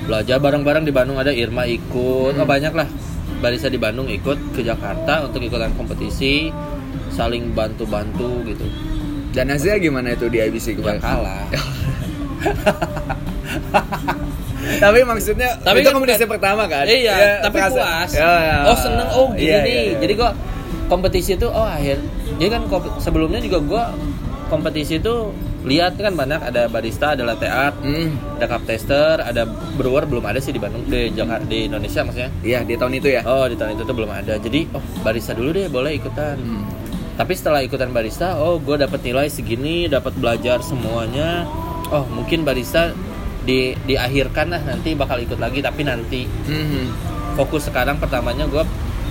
belajar 0.07 0.39
bareng-bareng 0.39 0.83
di 0.83 0.93
Bandung 0.93 1.17
ada 1.17 1.29
Irma 1.29 1.67
ikut 1.67 2.33
Hmm. 2.33 2.41
oh 2.41 2.47
banyak 2.47 2.73
lah 2.73 2.89
barista 3.37 3.67
di 3.67 3.77
Bandung 3.77 4.07
ikut 4.07 4.39
ke 4.51 4.63
Jakarta 4.63 5.21
untuk 5.21 5.43
ikutan 5.43 5.75
kompetisi 5.75 6.49
saling 7.11 7.53
bantu-bantu 7.53 8.41
gitu 8.47 8.65
Dan 9.31 9.51
hasilnya 9.51 9.77
gimana 9.79 10.09
itu 10.11 10.27
di 10.27 10.39
IBC 10.39 10.73
ya 10.73 10.97
kemarin? 10.97 11.01
kalah 11.03 11.45
Tapi 14.77 14.99
maksudnya 15.03 15.51
Tapi 15.59 15.79
itu 15.81 15.87
kan 15.87 15.95
kompetisi 15.95 16.19
bukan- 16.21 16.33
pertama 16.33 16.63
kan? 16.67 16.85
Iya, 16.85 17.15
Ya, 17.15 17.33
tapi 17.41 17.57
perasa- 17.57 17.77
puas. 17.77 18.11
Ya, 18.13 18.31
ya. 18.41 18.57
Oh 18.65 18.77
seneng, 18.77 19.09
oh 19.11 19.27
gini 19.31 19.47
Iya, 19.47 19.59
nih. 19.59 19.71
iya, 19.71 19.81
iya. 19.83 19.95
Jadi 19.99 20.13
gua 20.15 20.31
kompetisi 20.87 21.31
itu, 21.35 21.47
oh 21.47 21.65
akhir. 21.65 21.99
Jadi 22.37 22.49
kan 22.49 22.63
sebelumnya 22.99 23.39
juga 23.39 23.59
gua 23.61 23.85
kompetisi 24.47 24.97
itu 24.97 25.35
lihat 25.63 25.99
kan 25.99 26.15
banyak 26.15 26.39
ada 26.41 26.67
barista, 26.67 27.13
ada 27.13 27.27
latte 27.27 27.45
art, 27.45 27.75
Hmm. 27.77 28.15
ada 28.39 28.47
cup 28.47 28.63
tester, 28.65 29.19
ada 29.19 29.43
brewer 29.75 30.07
belum 30.07 30.23
ada 30.23 30.39
sih 30.39 30.51
di 30.51 30.59
Bandung, 30.59 30.87
di 30.87 31.11
Jakarta, 31.11 31.43
di 31.45 31.67
Indonesia 31.67 32.01
maksudnya. 32.01 32.31
Iya, 32.41 32.63
di 32.63 32.75
tahun 32.75 32.95
itu 32.95 33.09
ya. 33.11 33.23
Oh 33.25 33.45
di 33.45 33.55
tahun 33.55 33.75
itu 33.75 33.83
tuh 33.83 33.95
belum 33.95 34.07
ada. 34.09 34.35
Jadi 34.37 34.71
oh 34.71 34.83
barista 35.01 35.35
dulu 35.35 35.51
deh 35.51 35.67
boleh 35.67 35.93
ikutan. 35.93 36.39
Hmm. 36.39 36.63
Tapi 37.17 37.33
setelah 37.33 37.61
ikutan 37.61 37.91
barista, 37.91 38.37
oh 38.37 38.61
gue 38.61 38.77
dapat 38.77 39.01
nilai 39.03 39.27
segini, 39.27 39.89
dapat 39.89 40.15
belajar 40.15 40.61
semuanya. 40.61 41.49
Oh 41.89 42.07
mungkin 42.07 42.43
barista 42.43 42.95
di 43.47 43.59
diakhirkan 43.81 44.51
lah 44.51 44.61
nanti 44.61 44.93
bakal 44.93 45.17
ikut 45.17 45.39
lagi 45.39 45.63
tapi 45.63 45.81
nanti 45.83 46.27
Hmm. 46.45 46.91
fokus 47.35 47.71
sekarang 47.71 47.97
pertamanya 47.97 48.45
gue 48.45 48.67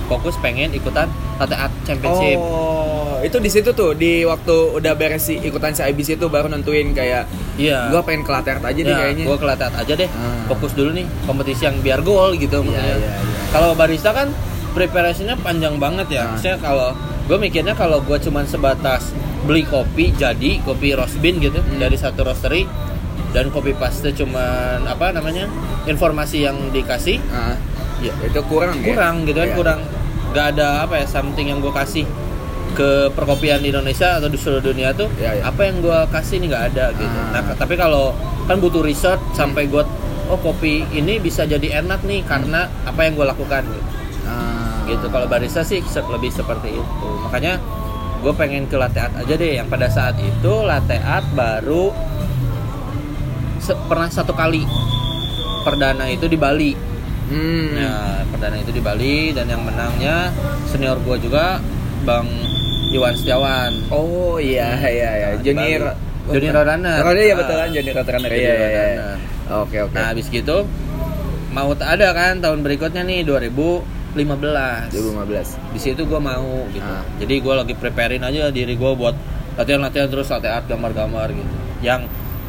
fokus 0.06 0.36
pengen 0.38 0.70
ikutan 0.72 1.08
art 1.40 1.74
championship 1.84 2.38
Oh, 2.38 3.18
itu 3.22 3.38
di 3.40 3.50
situ 3.50 3.72
tuh 3.72 3.96
di 3.96 4.22
waktu 4.22 4.54
udah 4.76 4.94
beres 4.94 5.24
si 5.24 5.40
ikutan 5.40 5.72
si 5.72 5.82
IBC 5.82 6.16
itu 6.16 6.28
baru 6.28 6.46
nentuin 6.46 6.92
kayak 6.92 7.26
iya 7.56 7.90
gua 7.90 8.04
pengen 8.04 8.22
ke 8.22 8.30
latte 8.30 8.50
art 8.52 8.62
aja 8.62 8.76
nih 8.78 8.94
kayaknya. 8.94 9.24
gue 9.26 9.38
ke 9.40 9.46
aja 9.74 9.94
deh 9.96 10.10
Ah. 10.12 10.46
fokus 10.46 10.72
dulu 10.74 10.92
nih 10.92 11.08
kompetisi 11.26 11.64
yang 11.64 11.80
biar 11.80 12.00
gol 12.02 12.36
gitu 12.36 12.60
Iya, 12.60 12.66
maksudnya. 12.68 12.86
iya, 12.92 12.96
iya. 13.00 13.14
kalau 13.50 13.72
barista 13.74 14.12
kan 14.12 14.30
preparationnya 14.72 15.40
panjang 15.40 15.80
banget 15.80 16.08
ya 16.12 16.22
Ah. 16.22 16.28
maksudnya 16.34 16.58
kalau 16.60 16.90
gue 17.26 17.38
mikirnya 17.40 17.74
kalau 17.74 17.98
gue 18.00 18.18
cuman 18.20 18.46
sebatas 18.46 19.10
beli 19.42 19.64
kopi 19.64 20.14
jadi 20.14 20.62
kopi 20.62 20.94
roast 20.94 21.18
bean 21.18 21.40
gitu 21.40 21.58
Hmm. 21.58 21.78
dari 21.78 21.96
satu 21.96 22.22
roastery 22.22 22.66
dan 23.32 23.50
kopi 23.50 23.74
paste 23.74 24.12
cuman 24.12 24.84
apa 24.84 25.12
namanya 25.12 25.48
informasi 25.86 26.44
yang 26.44 26.58
dikasih 26.70 27.18
Ah, 27.28 27.56
ya 27.98 28.14
itu 28.22 28.40
kurang 28.44 28.78
ya? 28.80 28.86
kurang 28.88 29.16
gitu 29.24 29.38
kan 29.38 29.50
Iya. 29.50 29.56
kurang 29.56 29.80
nggak 30.32 30.46
ada 30.52 30.68
apa 30.84 31.00
ya 31.00 31.06
something 31.06 31.48
yang 31.48 31.60
gue 31.60 31.72
kasih 31.72 32.04
ke 32.74 33.08
perkopian 33.10 33.60
di 33.60 33.72
Indonesia 33.72 34.20
atau 34.20 34.28
di 34.28 34.36
seluruh 34.36 34.60
dunia 34.62 34.92
tuh 34.92 35.08
Iya, 35.16 35.40
iya. 35.40 35.44
apa 35.44 35.62
yang 35.64 35.80
gue 35.80 35.98
kasih 36.10 36.38
nih 36.40 36.48
nggak 36.50 36.64
ada 36.70 36.86
gitu 36.92 37.18
Ah. 37.18 37.30
nah 37.32 37.56
tapi 37.56 37.74
kalau 37.74 38.12
kan 38.44 38.60
butuh 38.60 38.82
riset 38.82 39.18
sampai 39.32 39.66
gue 39.66 39.84
oh 40.26 40.38
kopi 40.38 40.84
ini 40.90 41.18
bisa 41.18 41.46
jadi 41.46 41.80
enak 41.80 42.04
nih 42.04 42.22
karena 42.22 42.68
apa 42.84 43.00
yang 43.02 43.14
gue 43.14 43.24
lakukan 43.24 43.64
gitu, 43.64 43.84
Ah. 44.26 44.84
gitu. 44.86 45.06
kalau 45.08 45.26
barista 45.26 45.62
sih 45.62 45.80
lebih 45.86 46.30
seperti 46.30 46.74
itu 46.74 47.10
makanya 47.22 47.62
gue 48.18 48.34
pengen 48.34 48.66
ke 48.66 48.74
latte 48.74 48.98
art 48.98 49.14
aja 49.16 49.34
deh 49.34 49.54
yang 49.54 49.68
pada 49.68 49.86
saat 49.86 50.18
itu 50.18 50.52
latte 50.62 50.98
art 50.98 51.30
baru 51.32 51.94
pernah 53.66 54.06
satu 54.08 54.32
kali 54.32 54.62
perdana 55.62 56.06
itu 56.08 56.26
di 56.26 56.36
Bali 56.36 56.74
Hmm. 57.26 57.74
Nah, 57.74 58.22
perdana 58.30 58.54
itu 58.56 58.70
di 58.70 58.78
Bali 58.78 59.34
dan 59.34 59.50
yang 59.50 59.58
menangnya 59.60 60.30
senior 60.70 61.02
gua 61.02 61.18
juga 61.18 61.58
Bang 62.06 62.30
Iwan 62.88 63.18
Setiawan. 63.18 63.74
Oh 63.90 64.38
iya 64.38 64.78
iya 64.78 65.10
iya. 65.12 65.28
Nah, 65.28 65.36
di 65.36 65.44
Joni 65.44 65.58
Bali. 65.58 65.82
Ro- 65.82 65.98
Joni 66.28 66.48
Roadrunner. 66.48 67.02
Oh 67.02 67.12
iya 67.12 67.26
Ah. 67.26 67.36
betul 67.36 67.56
kan 67.58 67.70
Joni 67.72 67.92
Roadrunner. 67.92 68.30
Joni 68.30 68.38
Iya 68.40 68.54
iya. 68.54 68.68
iya. 68.70 69.10
Oke 69.58 69.78
oke. 69.82 69.98
Nah, 69.98 70.06
habis 70.06 70.30
gitu 70.30 70.70
mau 71.50 71.74
ada 71.74 72.08
kan 72.14 72.38
tahun 72.40 72.62
berikutnya 72.62 73.02
nih 73.02 73.26
2015. 73.26 74.94
2015. 74.94 75.58
Di 75.74 75.80
situ 75.82 76.06
gua 76.06 76.22
mau 76.22 76.46
gitu. 76.70 76.86
Ah. 76.86 77.02
Jadi 77.18 77.42
gua 77.42 77.66
lagi 77.66 77.74
preparein 77.74 78.22
aja 78.22 78.48
diri 78.50 78.78
gua 78.78 78.94
buat 78.94 79.18
latihan-latihan 79.56 80.08
terus 80.08 80.30
latte 80.30 80.46
art 80.46 80.70
gambar-gambar 80.70 81.34
gitu. 81.34 81.54
Yang 81.82 82.06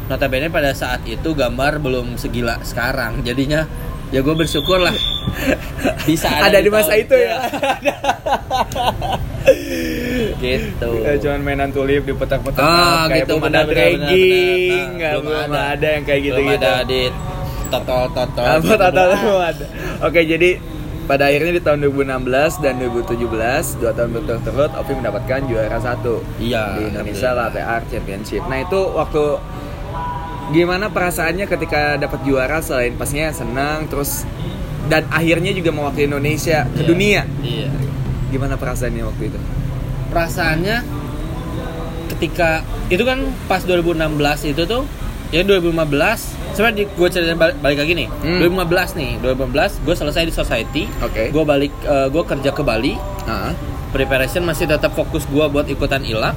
notabene 0.07 0.47
pada 0.47 0.71
saat 0.71 1.03
itu 1.03 1.31
gambar 1.31 1.77
belum 1.77 2.15
segila 2.15 2.59
sekarang. 2.61 3.21
Jadinya 3.21 3.67
ya 4.07 4.19
gue 4.19 4.33
bersyukur 4.33 4.79
lah 4.79 4.95
bisa 6.07 6.31
Ada 6.31 6.59
di 6.59 6.69
masa 6.69 6.89
tahun- 6.89 7.03
itu 7.03 7.15
ya. 7.17 7.35
gitu 10.37 10.89
Kita 10.97 11.11
cuman 11.21 11.39
mainan 11.41 11.69
tulip 11.69 12.03
diputar-putar 12.03 12.59
Ah, 12.59 13.05
kayak 13.07 13.25
gitu, 13.25 13.33
belum 13.33 13.43
ada 13.45 13.59
benar, 13.59 13.65
dragging, 13.67 14.85
nggak 14.93 15.11
Nah, 15.11 15.21
belum 15.21 15.51
ada. 15.51 15.87
yang 15.89 16.03
kayak 16.03 16.21
gitu 16.21 16.35
belum 16.37 16.47
gitu. 16.49 16.65
ada 16.65 16.73
di 16.83 17.01
totol 17.67 18.03
totol 18.11 18.45
Apa 18.45 18.73
total 18.77 19.05
belum 19.13 19.41
ada. 19.41 19.65
Oke, 20.01 20.19
jadi 20.23 20.49
pada 21.03 21.23
akhirnya 21.25 21.53
di 21.53 21.61
tahun 21.61 21.79
2016 21.85 22.27
dan 22.59 22.73
2017 22.77 23.79
dua 23.79 23.91
tahun 23.93 24.09
berturut-turut 24.13 24.71
Ovi 24.73 24.93
mendapatkan 24.93 25.39
juara 25.45 25.79
satu 25.79 26.19
Iya, 26.37 26.63
di 26.75 26.81
Indonesia. 26.91 27.31
Latte 27.33 27.61
Art 27.61 27.87
Championship. 27.87 28.43
Nah 28.45 28.59
itu 28.61 28.79
waktu 28.89 29.23
gimana 30.49 30.87
perasaannya 30.87 31.45
ketika 31.45 31.81
dapat 31.97 32.19
juara 32.23 32.59
selain 32.59 32.93
pastinya 32.93 33.29
senang 33.29 33.85
terus 33.85 34.23
dan 34.87 35.03
akhirnya 35.09 35.51
juga 35.51 35.69
mewakili 35.69 36.07
Indonesia 36.07 36.63
ke 36.65 36.79
Iya. 36.79 36.87
dunia. 36.87 37.21
iya 37.41 37.69
Gimana 38.27 38.55
perasaannya 38.55 39.03
waktu 39.03 39.23
itu? 39.25 39.39
perasaannya 40.07 40.77
ketika 42.09 42.49
itu 42.87 43.03
kan 43.03 43.19
pas 43.45 43.59
2016 43.61 44.15
itu 44.47 44.63
tuh 44.63 44.87
ya 45.29 45.43
2015 45.43 45.75
sebenarnya 46.53 46.87
gue 46.87 47.07
cerita 47.11 47.35
balik, 47.35 47.55
balik 47.59 47.77
lagi 47.77 47.93
nih 47.93 48.07
Hmm. 48.17 48.39
2015 48.41 48.95
nih 48.95 49.11
2015 49.19 49.83
gue 49.83 49.93
selesai 49.93 50.23
di 50.23 50.33
society 50.33 50.83
Oke. 50.97 51.27
gue 51.27 51.43
balik 51.43 51.73
gue 51.83 52.23
kerja 52.25 52.49
ke 52.49 52.63
Bali 52.63 52.95
Ah, 53.23 53.51
preparation 53.89 54.39
masih 54.41 54.65
tetap 54.65 54.91
fokus 54.93 55.27
gue 55.27 55.43
buat 55.45 55.67
ikutan 55.67 55.99
ilak 56.01 56.31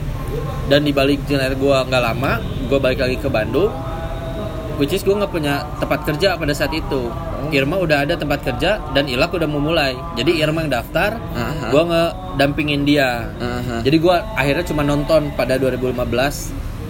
dan 0.66 0.82
di 0.82 0.90
balik 0.90 1.22
jenar 1.24 1.54
gue 1.54 1.76
nggak 1.80 2.02
lama 2.04 2.42
gue 2.66 2.78
balik 2.78 2.98
lagi 3.00 3.16
ke 3.16 3.28
Bandung 3.28 3.70
which 4.80 4.90
is 4.90 5.00
gue 5.00 5.12
nggak 5.12 5.28
punya 5.28 5.60
tempat 5.76 6.02
kerja 6.02 6.34
pada 6.34 6.50
saat 6.50 6.72
itu 6.72 7.12
Irma 7.50 7.76
udah 7.76 8.02
ada 8.02 8.14
tempat 8.14 8.40
kerja 8.40 8.80
dan 8.90 9.04
Ilak 9.04 9.30
udah 9.30 9.44
mau 9.44 9.60
mulai 9.60 9.92
jadi 10.14 10.40
Irma 10.40 10.64
yang 10.64 10.72
daftar 10.72 11.20
Aha. 11.30 11.68
gue 11.68 11.82
ngedampingin 11.84 12.82
dia 12.82 13.28
Aha. 13.34 13.80
jadi 13.80 13.96
gue 13.96 14.16
akhirnya 14.34 14.64
cuma 14.64 14.82
nonton 14.82 15.30
pada 15.34 15.54
2015 15.54 15.92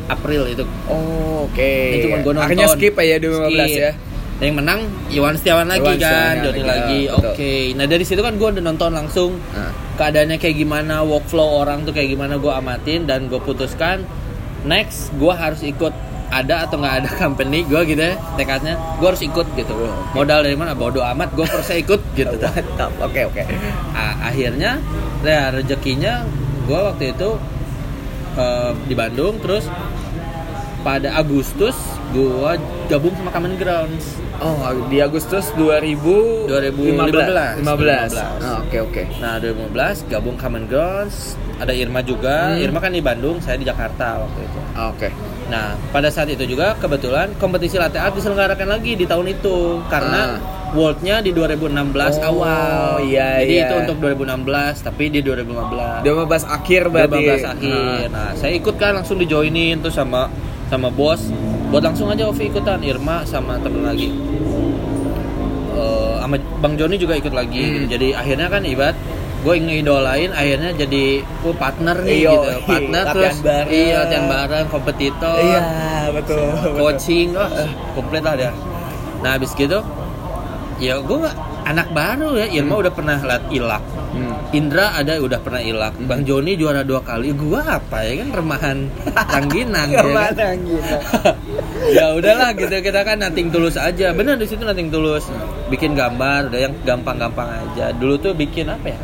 April 0.08 0.42
itu 0.48 0.64
Oh, 0.86 1.46
oke. 1.46 1.62
Ini 1.62 1.98
cuma 2.00 2.16
gue 2.18 2.32
nonton 2.32 2.46
Akhirnya 2.46 2.66
skip 2.68 2.94
aja 2.96 3.14
2015 3.16 3.46
Skip. 3.46 3.78
ya. 3.78 3.90
Dan 4.32 4.44
yang 4.44 4.56
menang 4.56 4.80
Iwan 5.08 5.34
Setiawan 5.36 5.68
lagi 5.68 5.84
Iwan 5.86 6.00
kan 6.00 6.34
Joni 6.40 6.62
lagi, 6.64 7.00
ah, 7.04 7.14
oke 7.14 7.30
betul. 7.36 7.76
nah 7.76 7.86
dari 7.86 8.02
situ 8.02 8.18
kan 8.18 8.34
gue 8.34 8.48
udah 8.48 8.64
nonton 8.64 8.90
langsung 8.90 9.30
Nah. 9.50 9.70
keadaannya 9.94 10.38
kayak 10.38 10.56
gimana 10.56 11.02
workflow 11.02 11.60
orang 11.60 11.84
tuh 11.84 11.92
kayak 11.92 12.10
gimana 12.10 12.36
gue 12.36 12.48
amatin 12.48 13.04
dan 13.04 13.26
gue 13.26 13.36
putuskan 13.38 14.02
next 14.62 15.12
gue 15.14 15.30
harus 15.30 15.60
ikut 15.62 15.92
ada 16.30 16.62
atau 16.62 16.78
nggak 16.78 16.94
ada 16.98 17.10
company 17.16 17.62
gue 17.62 17.80
gitu 17.84 17.98
ya 18.00 18.14
tekadnya 18.34 18.78
gue 18.96 19.06
harus 19.06 19.18
ikut 19.20 19.46
gitu 19.52 19.74
modal 20.10 20.40
dari 20.40 20.54
mana 20.54 20.72
bodoh 20.72 21.02
amat 21.04 21.34
gue 21.34 21.42
harus 21.42 21.66
ikut 21.68 22.00
gitu 22.14 22.34
Mantap. 22.38 22.90
Oke, 23.06 23.26
oke. 23.26 23.42
Akhirnya 24.20 24.78
ya 25.20 25.50
rezekinya 25.50 26.22
gue 26.64 26.78
waktu 26.78 27.10
itu 27.10 27.34
eh, 28.36 28.70
di 28.86 28.94
Bandung 28.94 29.36
terus 29.38 29.66
pada 30.80 31.12
Agustus 31.12 31.76
gue 32.10 32.50
gabung 32.86 33.12
sama 33.12 33.30
Common 33.30 33.54
Grounds 33.54 34.06
Oh, 34.40 34.56
di 34.88 34.96
Agustus 34.96 35.52
2015. 35.52 36.48
2015. 36.48 37.60
15. 37.60 38.16
Ah, 38.40 38.64
Oke, 38.64 38.80
oke. 38.80 39.02
Nah 39.20 39.36
2015 39.36 40.08
gabung 40.08 40.40
Common 40.40 40.64
Grounds 40.64 41.36
ada 41.58 41.76
Irma 41.76 42.00
juga 42.00 42.56
Hmm. 42.56 42.64
Irma 42.64 42.80
kan 42.80 42.88
di 42.88 43.04
Bandung 43.04 43.36
saya 43.36 43.60
di 43.60 43.68
Jakarta 43.68 44.24
waktu 44.24 44.40
itu 44.40 44.58
Ah, 44.72 44.88
Oke. 44.88 45.12
Nah 45.50 45.74
pada 45.90 46.08
saat 46.08 46.30
itu 46.30 46.46
juga 46.46 46.78
kebetulan 46.78 47.34
kompetisi 47.36 47.76
latte 47.76 47.98
art 47.98 48.14
diselenggarakan 48.14 48.70
lagi 48.70 48.94
di 48.94 49.04
tahun 49.04 49.34
itu 49.34 49.82
karena 49.90 50.38
Worldnya 50.70 51.18
di 51.18 51.34
2016 51.34 52.22
Ah. 52.22 52.30
Oh, 52.30 52.46
awal 52.46 53.02
iya, 53.02 53.42
jadi 53.42 53.54
iya. 53.58 53.66
itu 53.66 53.74
untuk 53.90 53.96
2016 54.06 54.86
tapi 54.86 55.10
di 55.10 55.18
2015 55.18 56.06
2015 56.06 56.46
akhir 56.46 56.82
berarti. 56.94 57.26
2015 57.26 57.42
akhir. 57.58 58.06
Nah, 58.14 58.30
saya 58.38 58.52
ikut 58.54 58.74
kan 58.78 58.94
langsung 58.94 59.18
dijoinin 59.18 59.82
tuh 59.82 59.90
sama 59.90 60.30
sama 60.70 60.86
bos. 60.94 61.26
Buat 61.74 61.90
langsung 61.90 62.06
aja 62.06 62.22
Ovi 62.30 62.46
ikutan 62.46 62.78
Irma 62.86 63.26
sama 63.26 63.58
temen 63.58 63.82
lagi. 63.82 64.14
Eh, 65.74 66.14
sama 66.22 66.38
Bang 66.62 66.78
Joni 66.78 66.94
juga 67.02 67.18
ikut 67.18 67.34
lagi. 67.34 67.58
Hmm. 67.58 67.74
gitu. 67.74 67.86
Jadi 67.98 68.08
akhirnya 68.14 68.46
kan 68.46 68.62
ibarat 68.62 68.96
gue 69.40 69.54
ngidolain 69.56 70.30
akhirnya 70.36 70.70
jadi 70.76 71.24
oh, 71.48 71.56
partner 71.56 71.96
nih 72.04 72.28
Iyo, 72.28 72.32
gitu. 72.36 72.50
Partner 72.68 73.04
latihan 73.08 73.14
terus 73.16 73.36
bareng. 73.40 73.72
iya 73.72 73.94
latihan 74.04 74.26
bareng, 74.28 74.64
kompetitor, 74.68 75.36
Iya, 75.40 75.62
betul. 76.12 76.44
betul. 76.52 76.74
coaching, 76.76 77.28
wah 77.32 77.48
komplit 77.96 78.20
lah 78.20 78.34
dia. 78.36 78.52
Nah, 79.24 79.30
habis 79.36 79.52
gitu 79.56 79.80
ya 80.80 80.96
gue 81.00 81.18
anak 81.64 81.88
baru 81.92 82.40
ya. 82.40 82.46
Irma 82.52 82.80
udah 82.80 82.92
pernah 82.92 83.16
lat 83.20 83.44
ilak. 83.52 83.84
Hmm. 84.10 84.34
Indra 84.50 84.90
ada 84.98 85.22
udah 85.22 85.38
pernah 85.38 85.62
ilak, 85.62 85.94
Bang 86.10 86.26
Joni 86.26 86.58
juara 86.58 86.82
dua 86.82 86.98
kali, 86.98 87.30
gua 87.30 87.62
apa 87.78 88.02
ya 88.02 88.18
kan 88.18 88.28
remahan 88.34 88.78
Rangginang 89.38 89.88
ya 89.94 90.02
kan? 90.34 90.58
Ya 91.96 92.12
udahlah 92.12 92.50
gitu 92.58 92.74
kita 92.82 93.06
kan 93.06 93.22
nating 93.22 93.54
tulus 93.54 93.78
aja, 93.78 94.10
bener 94.12 94.36
di 94.36 94.44
situ 94.50 94.60
nating 94.66 94.90
tulus, 94.90 95.30
bikin 95.72 95.94
gambar 95.94 96.50
udah 96.52 96.60
yang 96.60 96.74
gampang-gampang 96.82 97.48
aja. 97.48 97.94
Dulu 97.94 98.18
tuh 98.18 98.32
bikin 98.34 98.68
apa 98.68 98.90
ya? 98.90 98.98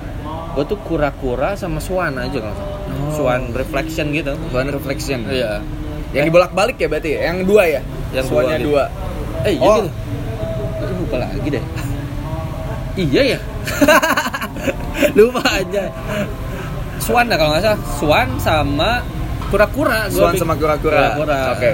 Gua 0.56 0.64
tuh 0.64 0.80
kura-kura 0.80 1.52
sama 1.52 1.76
swan 1.78 2.16
aja 2.16 2.40
kalau. 2.40 2.56
Oh. 2.56 3.12
swan 3.12 3.52
reflection 3.52 4.08
gitu. 4.08 4.32
One 4.50 4.72
reflection. 4.72 5.28
Iya. 5.28 5.60
Yang 6.16 6.32
dibolak-balik 6.32 6.80
ya 6.80 6.88
berarti? 6.88 7.10
ya? 7.12 7.20
Yang 7.28 7.38
dua 7.44 7.62
ya? 7.68 7.80
Yang 8.16 8.24
Swan-nya 8.32 8.58
dua, 8.64 8.84
dua. 8.88 9.44
Eh 9.44 9.52
iya 9.52 9.68
Oh. 9.68 9.76
gitu. 9.84 9.90
Aduh, 10.80 10.96
lupa 11.04 11.16
lagi 11.20 11.48
deh. 11.52 11.64
iya 12.96 13.22
ya. 13.36 13.38
lupa 15.18 15.42
aja. 15.44 15.82
Swan 17.04 17.28
dah 17.28 17.36
kalau 17.36 17.50
nggak 17.52 17.64
salah. 17.68 17.80
Swan 18.00 18.28
sama 18.40 18.90
kura-kura. 19.52 20.08
Swan 20.08 20.40
sama 20.40 20.56
kura-kura. 20.56 21.20
Kura-kura. 21.20 21.40
Oke. 21.52 21.70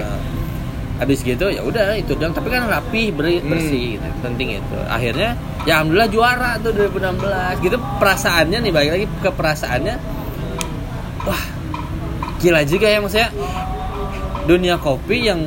Habis 1.02 1.20
gitu 1.20 1.50
ya 1.50 1.60
udah 1.60 1.98
itu 1.98 2.14
dong. 2.14 2.30
Tapi 2.30 2.46
kan 2.46 2.70
rapi, 2.70 3.10
Hmm. 3.10 3.50
bersih 3.50 3.98
gitu. 3.98 4.06
Penting 4.22 4.56
itu. 4.56 4.78
Akhirnya 4.86 5.34
ya 5.62 5.82
alhamdulillah 5.82 6.08
juara 6.08 6.50
tuh 6.58 6.70
2016. 6.70 7.58
Gitu 7.58 7.76
perasaannya 7.98 8.58
nih 8.62 8.72
balik 8.72 8.90
lagi 8.92 9.06
ke 9.18 9.30
perasaannya. 9.30 9.94
Wah, 11.22 11.42
gila 12.38 12.62
juga 12.62 12.86
ya 12.86 12.98
maksudnya 12.98 13.30
dunia 14.42 14.74
kopi 14.76 15.26
yang 15.26 15.38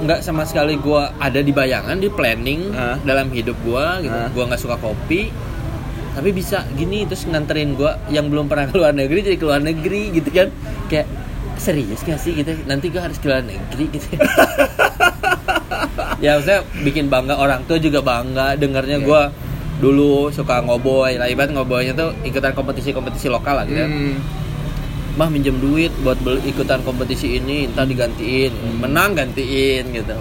nggak 0.00 0.22
sama 0.22 0.46
sekali 0.46 0.78
gua 0.78 1.12
ada 1.18 1.42
di 1.42 1.50
bayangan 1.50 1.98
di 1.98 2.08
planning 2.08 2.72
Hah? 2.72 2.96
dalam 3.02 3.28
hidup 3.28 3.58
gua 3.60 3.98
gitu 3.98 4.14
Hah? 4.14 4.30
gua 4.30 4.48
nggak 4.48 4.62
suka 4.62 4.78
kopi 4.78 5.28
tapi 6.10 6.30
bisa 6.30 6.64
gini 6.72 7.04
terus 7.04 7.26
nganterin 7.26 7.74
gua 7.74 8.00
yang 8.08 8.30
belum 8.30 8.48
pernah 8.48 8.70
ke 8.70 8.78
luar 8.78 8.94
negeri 8.94 9.18
jadi 9.20 9.36
ke 9.36 9.44
luar 9.44 9.60
negeri 9.60 10.14
gitu 10.14 10.30
kan 10.32 10.48
kayak 10.88 11.04
serius 11.60 12.00
gak 12.00 12.16
sih 12.16 12.32
gitu 12.34 12.56
nanti 12.64 12.88
gua 12.88 13.04
harus 13.04 13.16
ke 13.16 13.28
luar 13.28 13.44
negeri 13.44 13.84
gitu 13.90 14.16
ya 16.20 16.36
maksudnya 16.36 16.60
bikin 16.80 17.06
bangga 17.06 17.34
orang 17.34 17.64
tua 17.64 17.76
juga 17.76 18.00
bangga 18.00 18.56
dengarnya 18.56 18.96
Iya. 18.96 19.04
gua 19.04 19.22
dulu 19.76 20.28
suka 20.28 20.60
ngoboy 20.60 21.16
lah 21.16 21.24
ibarat 21.26 21.48
ngoboynya 21.50 21.92
tuh 21.92 22.12
ikutan 22.22 22.52
kompetisi-kompetisi 22.52 23.28
lokal 23.28 23.56
lah 23.56 23.64
gitu 23.64 23.78
ya 23.78 23.88
Hmm. 23.88 24.16
mah 25.12 25.28
minjem 25.28 25.56
duit 25.56 25.88
buat 26.00 26.16
beli 26.18 26.40
ikutan 26.46 26.80
kompetisi 26.80 27.36
ini 27.36 27.68
ntar 27.68 27.84
digantiin 27.84 28.52
Hmm. 28.52 28.76
menang 28.80 29.12
gantiin 29.12 29.84
gitu 29.90 30.16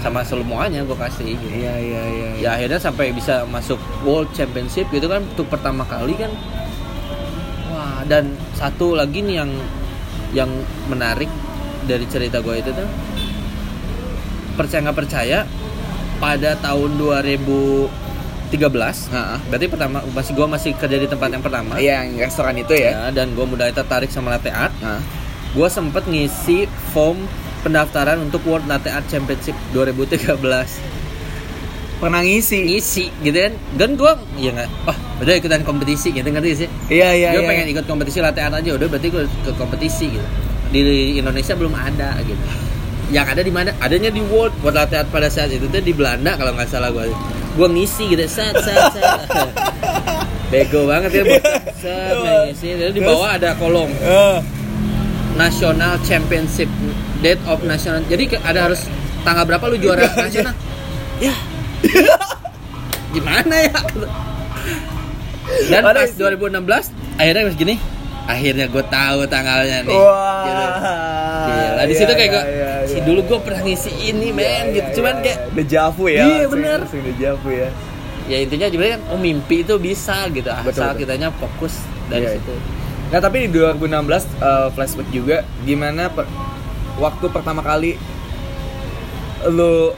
sama 0.00 0.18
semuanya 0.20 0.82
gue 0.82 0.98
kasih 0.98 1.30
gitu. 1.30 1.46
Iya, 1.46 1.78
iya, 1.78 2.02
iya. 2.04 2.28
ya 2.36 2.48
akhirnya 2.52 2.74
sampai 2.76 3.14
bisa 3.14 3.46
masuk 3.46 3.78
World 4.02 4.32
Championship 4.32 4.90
gitu 4.90 5.06
kan 5.06 5.22
untuk 5.22 5.46
pertama 5.46 5.84
kali 5.84 6.16
kan 6.16 6.32
wah 7.68 8.02
dan 8.04 8.26
satu 8.52 8.94
lagi 8.94 9.20
nih 9.20 9.38
yang 9.38 9.50
yang 10.32 10.48
menarik 10.86 11.28
dari 11.84 12.04
cerita 12.06 12.40
gue 12.40 12.56
itu 12.56 12.70
tuh 12.70 12.88
percaya 14.54 14.80
nggak 14.84 14.98
percaya 14.98 15.38
pada 16.16 16.54
tahun 16.56 16.90
2013 16.96 17.88
Heeh. 19.10 19.38
berarti 19.48 19.66
pertama 19.66 19.98
masih 20.12 20.32
gue 20.32 20.46
masih 20.46 20.70
kerja 20.76 20.96
di 20.96 21.08
tempat 21.08 21.28
yang 21.30 21.42
pertama 21.42 21.76
Iya, 21.76 22.04
yang 22.04 22.20
restoran 22.20 22.54
itu 22.54 22.72
ya. 22.72 22.90
ya 22.92 23.04
dan 23.10 23.32
gue 23.32 23.44
mulai 23.44 23.72
tertarik 23.72 24.08
sama 24.08 24.36
latte 24.36 24.52
art 24.52 24.72
Nah. 24.78 25.00
gue 25.52 25.68
sempet 25.68 26.04
ngisi 26.06 26.64
form 26.92 27.24
pendaftaran 27.62 28.18
untuk 28.18 28.42
World 28.42 28.66
Latte 28.66 28.90
Art 28.90 29.06
Championship 29.06 29.54
2013 29.70 30.34
Pernah 32.02 32.20
ngisi. 32.26 32.58
ngisi 32.66 33.04
gitu 33.22 33.38
kan. 33.38 33.54
Dan 33.78 33.94
gue 33.94 34.12
ya 34.42 34.50
nggak? 34.50 34.70
Oh 34.90 34.96
udah 35.22 35.38
ikutan 35.38 35.62
kompetisi 35.62 36.10
gitu 36.10 36.26
ngerti 36.26 36.66
sih? 36.66 36.68
Iya, 36.90 37.14
iya, 37.14 37.28
gue 37.38 37.46
iya. 37.46 37.50
pengen 37.54 37.66
ikut 37.70 37.86
kompetisi 37.86 38.18
latte 38.18 38.42
art 38.42 38.58
aja 38.58 38.74
udah 38.74 38.90
berarti 38.90 39.06
gue 39.06 39.22
ke 39.46 39.52
kompetisi 39.54 40.10
gitu. 40.10 40.26
Di 40.74 40.82
Indonesia 41.22 41.54
belum 41.54 41.70
ada 41.78 42.18
gitu. 42.26 42.42
Yang 43.14 43.26
ada 43.38 43.42
di 43.46 43.52
mana? 43.54 43.70
Adanya 43.78 44.10
di 44.10 44.18
World 44.18 44.56
World 44.66 44.82
Latte 44.82 44.98
Art 44.98 45.08
pada 45.14 45.30
saat 45.30 45.54
itu 45.54 45.70
tuh 45.70 45.78
di 45.78 45.94
Belanda 45.94 46.34
kalau 46.34 46.56
nggak 46.58 46.66
salah 46.66 46.90
gue 46.90 47.06
gue 47.54 47.68
ngisi 47.70 48.10
gitu. 48.10 48.26
Set 48.26 48.50
set 48.66 48.98
set. 48.98 49.06
Bego 50.50 50.90
banget 50.90 51.22
ya 51.22 51.22
set 51.78 52.14
ngisi. 52.18 52.66
Jadi 52.82 52.92
di 52.98 53.02
bawah 53.06 53.38
ada 53.38 53.54
kolom 53.62 53.94
Eh, 54.02 54.38
National 55.38 56.02
Championship. 56.02 56.66
Date 57.22 57.38
of 57.46 57.62
National 57.62 58.02
jadi 58.10 58.42
ada 58.42 58.66
harus 58.66 58.90
tanggal 59.22 59.46
berapa 59.46 59.70
lu 59.70 59.78
juara 59.78 60.10
nasional? 60.18 60.56
Ya 61.22 61.30
gimana 63.14 63.54
ya 63.60 63.78
dan 65.68 65.82
pas 65.84 66.08
sih. 66.08 66.16
2016 66.16 67.18
akhirnya 67.18 67.42
pas 67.44 67.56
gini 67.56 67.74
akhirnya 68.22 68.66
gue 68.66 68.84
tahu 68.86 69.20
tanggalnya 69.26 69.78
nih 69.82 69.92
Wah. 69.92 70.42
Gitu. 70.42 70.64
Gila, 71.42 71.82
di 71.82 71.90
Iya, 71.90 71.98
situ 71.98 72.12
kayak 72.12 72.22
iya, 72.22 72.32
gue 72.32 72.44
iya, 72.48 72.70
si 72.86 72.94
iya. 72.94 73.02
dulu 73.02 73.20
gue 73.24 73.38
pernah 73.42 73.60
ngisi 73.60 73.90
ini 74.00 74.28
men 74.30 74.46
Iya, 74.64 74.72
gitu 74.72 74.86
iya, 74.86 74.94
cuman 74.94 75.12
iya, 75.12 75.20
kayak 75.20 75.38
iya. 75.38 75.50
dejavu 75.52 76.04
ya. 76.06 76.22
Iya. 76.22 76.44
Langsung 76.78 77.02
dejavu 77.04 77.48
ya. 77.50 77.68
ya 78.22 78.36
intinya 78.38 78.68
juga 78.68 78.84
kan 78.88 79.00
oh 79.08 79.18
mimpi 79.18 79.56
itu 79.60 79.74
bisa 79.76 80.16
gitu 80.30 80.46
asal 80.46 80.62
Betul, 80.62 80.82
betul. 80.86 80.98
kitanya 81.02 81.28
fokus 81.32 81.74
dari 82.06 82.24
Iya, 82.24 82.38
situ 82.38 82.54
Nah 83.10 83.20
tapi 83.20 83.44
di 83.44 83.48
2016 83.52 83.82
eh, 84.40 84.68
flashback 84.72 85.08
juga 85.10 85.36
gimana 85.60 86.08
per- 86.08 86.30
waktu 86.96 87.26
pertama 87.28 87.60
kali 87.60 87.98
lu 89.44 89.90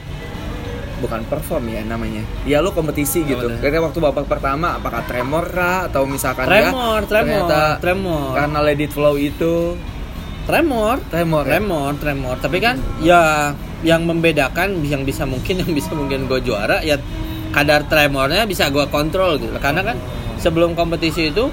bukan 1.05 1.21
perform 1.23 1.63
ya 1.67 1.81
namanya 1.81 2.25
ya 2.43 2.59
lu 2.59 2.69
kompetisi 2.69 3.21
gitu 3.23 3.45
bener. 3.45 3.61
Kira-kira 3.61 3.81
waktu 3.83 3.99
babak 3.99 4.25
pertama 4.25 4.75
apakah 4.75 5.05
tremor 5.05 5.45
kah 5.47 5.85
atau 5.85 6.03
misalkan 6.05 6.43
Tremor, 6.43 6.65
ya, 6.99 7.07
tremor, 7.07 7.29
ternyata 7.45 7.61
tremor. 7.79 8.33
karena 8.33 8.59
let 8.59 8.79
it 8.79 8.89
flow 8.89 9.15
itu 9.15 9.77
tremor 10.43 11.01
tremor 11.07 11.43
ya? 11.43 11.49
tremor 11.51 11.91
tremor 11.95 12.35
tapi 12.37 12.57
kan 12.59 12.75
ya 12.99 13.53
yang 13.81 14.03
membedakan 14.03 14.81
yang 14.83 15.01
bisa 15.01 15.23
mungkin 15.23 15.57
yang 15.61 15.71
bisa 15.71 15.91
mungkin 15.91 16.25
gue 16.25 16.39
juara 16.39 16.81
ya 16.81 16.97
kadar 17.49 17.85
tremornya 17.85 18.43
bisa 18.43 18.67
gue 18.67 18.85
kontrol 18.87 19.37
gitu 19.37 19.55
karena 19.57 19.81
kan 19.83 19.97
sebelum 20.37 20.73
kompetisi 20.73 21.29
itu 21.29 21.47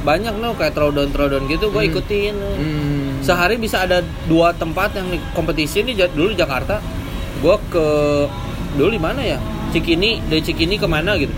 banyak 0.00 0.32
loh 0.34 0.56
kayak 0.56 0.72
throwdown 0.72 1.10
throwdown 1.10 1.44
gitu 1.46 1.68
gue 1.68 1.78
Hmm. 1.78 1.90
ikutin 1.90 2.34
Hmm. 2.34 3.10
sehari 3.20 3.60
bisa 3.60 3.84
ada 3.84 4.00
dua 4.24 4.50
tempat 4.52 4.96
yang 4.96 5.06
kompetisi 5.30 5.84
ini 5.84 5.92
dulu 5.92 6.32
di 6.32 6.38
Jakarta 6.38 6.80
gue 7.36 7.56
ke 7.68 7.86
dulu 8.72 8.88
di 8.90 9.00
mana 9.00 9.20
ya 9.20 9.38
Cikini 9.70 10.22
dari 10.24 10.40
Cikini 10.40 10.74
ke 10.74 10.84
mana 10.84 11.14
gitu 11.14 11.32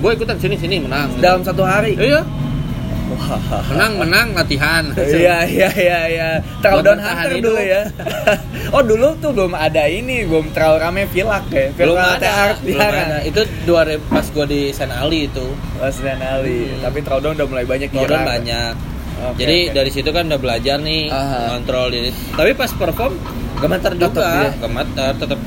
gue 0.00 0.10
ikutan 0.10 0.36
sini 0.36 0.56
sini 0.56 0.80
menang 0.80 1.12
Dalam 1.18 1.40
satu 1.40 1.60
hari. 1.60 1.92
iya 1.94 2.24
Wah. 3.10 3.42
menang 3.66 3.92
menang 3.98 4.26
latihan 4.32 4.86
Iya 4.94 5.42
iya 5.42 5.66
iya 5.68 5.98
iya. 6.06 6.28
Bertahan 6.62 6.94
Hunter 6.94 7.30
hidup. 7.34 7.42
dulu 7.42 7.58
ya. 7.58 7.82
oh 8.74 8.82
dulu 8.82 9.08
tuh 9.18 9.34
belum 9.34 9.52
ada 9.52 9.82
ini, 9.84 10.22
belum 10.24 10.54
terlalu 10.54 10.76
rame 10.78 11.02
Vilak 11.04 11.42
ya. 11.50 11.74
belum 11.74 11.98
ada, 11.98 12.28
Art 12.46 12.58
belum 12.62 12.78
ya 12.78 12.86
ada. 12.86 13.18
itu 13.26 13.40
dua 13.66 13.82
pas 14.06 14.22
gue 14.24 14.46
di 14.46 14.60
Sen 14.70 14.88
Ali 14.88 15.26
itu 15.26 15.42
Mas 15.74 15.98
dan 15.98 16.22
Ali. 16.22 16.70
Hmm. 16.70 16.86
Tapi 16.86 16.98
Throwdown 17.02 17.34
udah 17.34 17.48
mulai 17.50 17.66
banyak 17.66 17.90
Jakarta. 17.90 18.22
banyak 18.22 18.72
Oke, 19.20 19.36
jadi 19.36 19.58
oke. 19.66 19.74
dari 19.74 19.90
situ 19.90 20.10
kan 20.10 20.24
udah 20.24 20.38
belajar 20.38 20.78
nih 20.78 21.10
Aha. 21.10 21.52
kontrol 21.52 21.92
diri 21.92 22.08
tapi 22.32 22.56
pas 22.56 22.70
perform 22.70 23.12
gemeter 23.58 23.92
juga 23.94 24.48
gemeter 24.56 25.12
tetap 25.12 25.39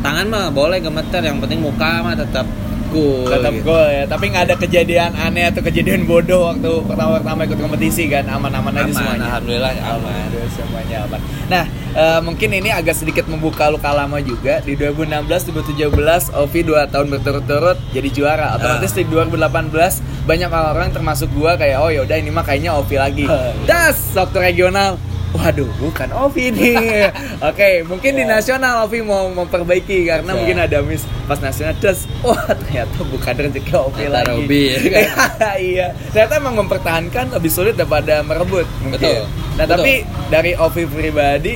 tangan 0.00 0.26
mah 0.28 0.46
boleh 0.50 0.78
gemeter 0.80 1.22
yang 1.22 1.38
penting 1.38 1.60
muka 1.60 2.00
mah 2.00 2.16
tetap 2.16 2.46
cool 2.90 3.30
tetap 3.30 3.52
gitu. 3.54 3.70
gol 3.70 3.86
ya 3.86 4.04
tapi 4.04 4.24
nggak 4.34 4.44
ada 4.50 4.56
kejadian 4.58 5.10
aneh 5.14 5.46
atau 5.46 5.62
kejadian 5.62 6.04
bodoh 6.04 6.50
waktu 6.50 6.70
pertama-pertama 6.84 7.46
ikut 7.46 7.58
kompetisi 7.62 8.10
kan 8.10 8.26
aman-aman 8.26 8.74
aja 8.74 8.90
aman 8.90 8.94
semuanya 8.98 9.26
alhamdulillah 9.30 9.72
aman 9.78 10.30
Aduh, 10.30 10.46
semuanya 10.54 10.96
aman. 11.10 11.20
Nah, 11.50 11.64
eh, 11.90 12.20
mungkin 12.22 12.54
ini 12.54 12.70
agak 12.70 12.94
sedikit 12.94 13.26
membuka 13.26 13.66
luka 13.66 13.90
lama 13.90 14.22
juga. 14.22 14.62
Di 14.62 14.78
2016-2017, 14.78 16.30
Ovi 16.38 16.60
2 16.62 16.86
tahun 16.86 17.10
berturut-turut 17.10 17.78
jadi 17.90 18.08
juara. 18.14 18.54
Otomatis 18.54 18.94
di 18.94 19.02
2018 19.10 19.98
banyak 20.22 20.50
orang 20.54 20.94
termasuk 20.94 21.34
gua 21.34 21.58
kayak 21.58 21.82
oh 21.82 21.90
yaudah 21.90 22.14
ini 22.14 22.30
mah 22.30 22.46
kayaknya 22.46 22.78
Ovi 22.78 22.94
lagi. 22.94 23.26
Das 23.66 24.14
waktu 24.14 24.38
regional. 24.38 25.09
Waduh, 25.30 25.70
bukan 25.78 26.10
Ovi 26.10 26.50
nih. 26.50 27.06
Oke, 27.48 27.86
mungkin 27.86 28.18
di 28.18 28.26
nasional 28.26 28.82
Ovi 28.82 28.98
mau 28.98 29.30
memperbaiki 29.30 30.02
karena 30.02 30.34
Bisa. 30.34 30.38
mungkin 30.42 30.56
ada 30.58 30.78
miss 30.82 31.06
pas 31.30 31.38
nasional. 31.38 31.78
Das, 31.78 32.10
wah 32.26 32.50
ternyata 32.50 32.98
bukan 33.06 33.34
rezeki 33.38 33.72
Ovi 33.78 34.10
Ternyata 34.10 34.26
lagi. 34.26 34.30
Robi, 34.34 34.62
ya 34.66 34.78
kan? 34.90 35.06
iya, 35.70 35.86
ternyata 36.10 36.34
emang 36.34 36.54
mempertahankan 36.66 37.30
lebih 37.30 37.50
sulit 37.50 37.78
daripada 37.78 38.26
merebut. 38.26 38.66
Mungkin. 38.82 38.98
Betul. 38.98 39.22
Nah 39.54 39.64
Betul. 39.64 39.74
tapi 39.78 39.92
dari 40.34 40.52
Ovi 40.58 40.82
pribadi, 40.90 41.54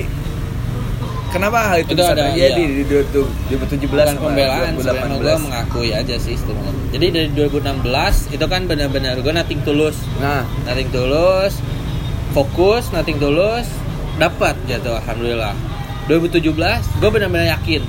kenapa 1.35 1.59
hal 1.75 1.77
itu, 1.83 1.99
Itu 1.99 1.99
bisa 1.99 2.15
ada, 2.15 2.31
terjadi 2.31 2.63
iya. 2.63 2.79
di 2.79 2.83
2017 3.51 3.91
bukan 3.91 4.17
pembelaan 4.23 4.73
sebenarnya 4.79 5.19
gue 5.19 5.35
2018? 5.35 5.47
mengakui 5.51 5.91
aja 5.91 6.15
sih 6.15 6.35
sebenarnya 6.39 6.85
jadi 6.95 7.07
dari 7.11 7.29
2016 7.35 8.39
itu 8.39 8.47
kan 8.47 8.61
benar-benar 8.71 9.19
gue 9.19 9.33
nating 9.35 9.61
tulus 9.67 9.99
Nah, 10.23 10.47
nating 10.63 10.95
tulus 10.95 11.59
fokus 12.35 12.91
nating 12.91 13.23
tulus 13.23 13.71
dapat 14.19 14.59
gitu 14.67 14.91
alhamdulillah 14.91 15.55
2017 16.11 16.43
gue 17.01 17.09
benar-benar 17.11 17.49
yakin 17.57 17.83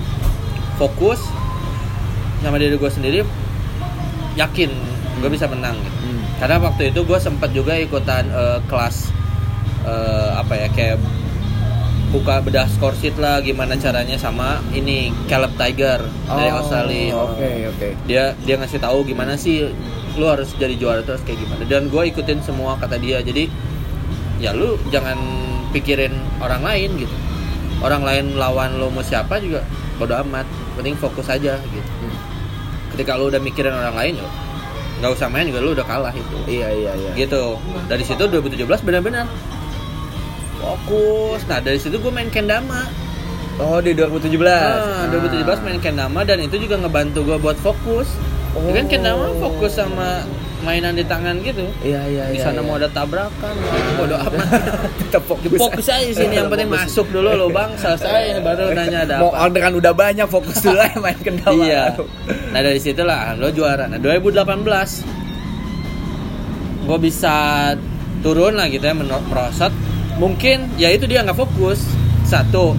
fokus 0.78 1.20
sama 2.40 2.62
diri 2.62 2.78
gue 2.78 2.92
sendiri 2.92 3.20
yakin 4.38 4.70
gue 5.20 5.30
bisa 5.32 5.50
menang 5.50 5.74
gitu. 5.82 5.98
hmm. 6.06 6.22
karena 6.38 6.56
waktu 6.62 6.94
itu 6.94 7.02
gue 7.02 7.18
sempat 7.18 7.50
juga 7.52 7.74
ikutan 7.76 8.28
eh, 8.30 8.60
kelas 8.70 9.10
eh, 9.84 10.30
apa 10.38 10.54
ya 10.54 10.68
kayak 10.70 10.98
buka 12.14 12.40
bedah 12.40 12.70
score 12.70 12.96
sheet 12.96 13.18
lah 13.18 13.42
gimana 13.42 13.76
caranya 13.76 14.16
sama 14.16 14.62
ini 14.72 15.12
Caleb 15.28 15.52
Tiger 15.60 16.00
dari 16.30 16.48
Oh, 16.54 16.60
Australia 16.64 17.12
Oke 17.18 17.50
oke. 17.68 17.88
dia 18.08 18.32
dia 18.46 18.56
ngasih 18.56 18.80
tahu 18.80 19.04
gimana 19.04 19.36
sih 19.36 19.68
lu 20.16 20.26
harus 20.30 20.54
jadi 20.56 20.80
juara 20.80 21.02
terus 21.04 21.20
kayak 21.28 21.44
gimana 21.44 21.68
dan 21.68 21.92
gue 21.92 22.04
ikutin 22.08 22.40
semua 22.40 22.80
kata 22.80 22.96
dia 23.02 23.20
jadi 23.20 23.52
ya 24.38 24.52
lu 24.52 24.76
jangan 24.88 25.16
pikirin 25.72 26.12
orang 26.38 26.62
lain 26.62 26.90
gitu 26.98 27.16
orang 27.80 28.02
lain 28.02 28.26
lawan 28.36 28.76
lu 28.76 28.88
mau 28.88 29.02
siapa 29.02 29.38
juga 29.38 29.64
bodo 29.96 30.16
amat 30.22 30.44
penting 30.76 30.94
fokus 30.94 31.28
aja 31.28 31.56
gitu 31.62 31.90
Hmm. 31.96 32.16
ketika 32.92 33.16
lu 33.16 33.28
udah 33.28 33.40
mikirin 33.40 33.72
orang 33.72 33.94
lain 33.94 34.14
ya 34.16 34.28
nggak 34.96 35.12
usah 35.12 35.28
main 35.28 35.44
juga 35.44 35.60
lu 35.60 35.72
udah 35.72 35.84
kalah 35.84 36.12
itu 36.12 36.36
Iya 36.46 36.68
iya 36.70 36.92
iya. 36.94 37.12
gitu 37.18 37.60
dari 37.86 38.02
situ 38.02 38.24
2017 38.26 38.64
benar-benar 38.82 39.28
fokus 40.58 41.44
nah 41.46 41.60
dari 41.60 41.78
situ 41.78 41.96
gue 41.96 42.10
main 42.10 42.30
kendama 42.30 42.88
Oh 43.56 43.80
di 43.80 43.96
2017. 43.96 44.36
Nah, 44.36 45.08
2017 45.08 45.48
Ah. 45.48 45.64
main 45.64 45.80
kendama 45.80 46.28
dan 46.28 46.44
itu 46.44 46.60
juga 46.60 46.76
ngebantu 46.76 47.24
gue 47.24 47.40
buat 47.40 47.56
fokus. 47.56 48.04
Oh. 48.52 48.68
Kan 48.68 48.92
kendama 48.92 49.32
fokus 49.40 49.80
sama 49.80 50.28
mainan 50.62 50.94
di 50.94 51.04
tangan 51.04 51.36
gitu. 51.42 51.66
Iya 51.82 52.02
iya 52.06 52.24
Di 52.30 52.38
iya. 52.38 52.46
sana 52.46 52.60
iya. 52.60 52.64
mau 52.64 52.76
ada 52.76 52.88
tabrakan, 52.88 53.56
bodo 53.96 54.16
amat. 54.24 54.46
tetap 54.98 55.24
fokus. 55.26 55.58
fokus 55.58 55.86
aja 55.86 56.02
di 56.02 56.14
sini 56.14 56.34
yang 56.34 56.48
penting 56.48 56.70
masuk 56.70 57.10
dulu 57.10 57.34
lo 57.34 57.48
bang, 57.50 57.76
selesai 57.76 58.40
baru 58.40 58.72
nanya 58.78 59.00
ada 59.04 59.16
Mau 59.20 59.30
apa. 59.30 59.46
orderan 59.46 59.74
udah 59.76 59.94
banyak 59.94 60.26
fokus 60.26 60.58
dulu 60.60 60.78
ya 60.78 60.96
main 60.96 61.18
kendama. 61.18 61.60
Iya. 61.60 61.84
Nah 62.50 62.60
dari 62.62 62.80
situlah 62.80 63.34
lo 63.34 63.50
juara. 63.50 63.86
Nah 63.86 63.98
2018 63.98 64.46
gue 66.86 66.98
bisa 67.02 67.36
turun 68.22 68.54
lah 68.54 68.70
gitu 68.70 68.82
ya 68.82 68.94
merosot. 68.94 69.74
Mungkin 70.16 70.78
ya 70.78 70.90
itu 70.90 71.06
dia 71.06 71.22
nggak 71.22 71.36
fokus. 71.36 71.84
Satu 72.24 72.74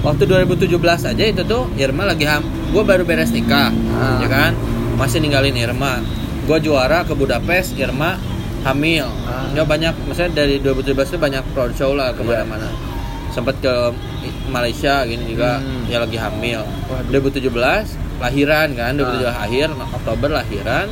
waktu 0.00 0.26
2017 0.26 0.74
aja 1.06 1.24
itu 1.24 1.42
tuh 1.42 1.66
Irma 1.74 2.02
lagi 2.02 2.24
ham. 2.24 2.42
Gue 2.68 2.82
baru 2.82 3.02
beres 3.02 3.30
nikah, 3.30 3.70
Ah. 3.94 4.18
ya 4.18 4.28
kan? 4.28 4.52
Masih 4.94 5.18
ninggalin 5.18 5.54
Irma. 5.54 6.02
Gue 6.48 6.58
juara 6.64 7.04
ke 7.04 7.12
Budapest, 7.12 7.76
Irma 7.76 8.16
hamil. 8.64 9.04
Ah. 9.28 9.52
Ya 9.52 9.62
banyak, 9.62 9.92
maksudnya 10.08 10.32
dari 10.42 10.56
2017 10.58 11.12
itu 11.12 11.18
banyak 11.20 11.44
roadshow 11.52 11.92
lah 11.92 12.16
ke 12.16 12.24
mana-mana. 12.24 12.72
Sempat 13.28 13.60
ke 13.60 13.92
Malaysia 14.48 15.04
gini 15.04 15.28
juga, 15.28 15.60
Hmm. 15.60 15.84
ya 15.86 16.00
lagi 16.00 16.16
hamil. 16.16 16.64
Waduh. 16.88 17.12
2017 17.12 17.84
lahiran 18.18 18.72
kan, 18.72 18.96
2017 18.96 19.28
Ah. 19.28 19.44
akhir, 19.44 19.68
Oktober 19.92 20.28
lahiran. 20.32 20.88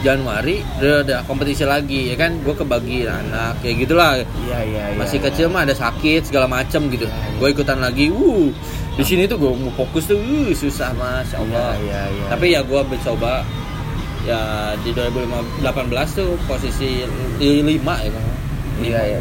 Januari 0.00 0.64
udah 0.80 1.04
ada 1.04 1.16
kompetisi 1.28 1.60
lagi 1.68 2.08
ya 2.08 2.16
kan 2.16 2.40
gue 2.40 2.56
kebagi 2.56 3.04
anak 3.04 3.60
kayak 3.60 3.84
gitulah 3.84 4.16
Iya 4.16 4.24
iya 4.64 4.84
iya. 4.88 4.96
masih 4.96 5.20
iya. 5.20 5.28
kecil 5.28 5.52
mah 5.52 5.68
ada 5.68 5.76
sakit 5.76 6.24
segala 6.24 6.48
macem 6.48 6.88
gitu 6.88 7.04
Iya, 7.04 7.12
iya. 7.12 7.36
gue 7.36 7.48
ikutan 7.52 7.78
lagi 7.84 8.08
uh 8.08 8.48
di 8.96 9.04
sini 9.04 9.28
tuh 9.28 9.36
gue 9.36 9.52
mau 9.52 9.68
fokus 9.76 10.08
tuh 10.08 10.16
uh 10.16 10.56
susah 10.56 10.96
mas 10.96 11.28
Allah 11.36 11.76
Iya 11.76 11.84
iya 11.84 12.02
iya. 12.16 12.26
tapi 12.32 12.46
ya 12.48 12.64
gue 12.64 12.80
mencoba 12.80 13.44
ya 14.22 14.40
di 14.76 14.92
2018 14.92 15.64
tuh 16.12 16.36
posisi 16.44 17.02
di 17.36 17.50
lima 17.60 17.96
ya 17.98 18.10
Bang. 18.10 18.26
Iya 18.80 19.00
iya. 19.06 19.20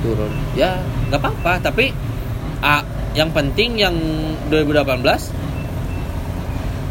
turun 0.00 0.32
ya 0.52 0.70
nggak 1.08 1.20
apa-apa 1.20 1.60
tapi 1.62 1.92
ah, 2.60 2.80
yang 3.12 3.28
penting 3.30 3.76
yang 3.76 3.92
2018 4.48 5.04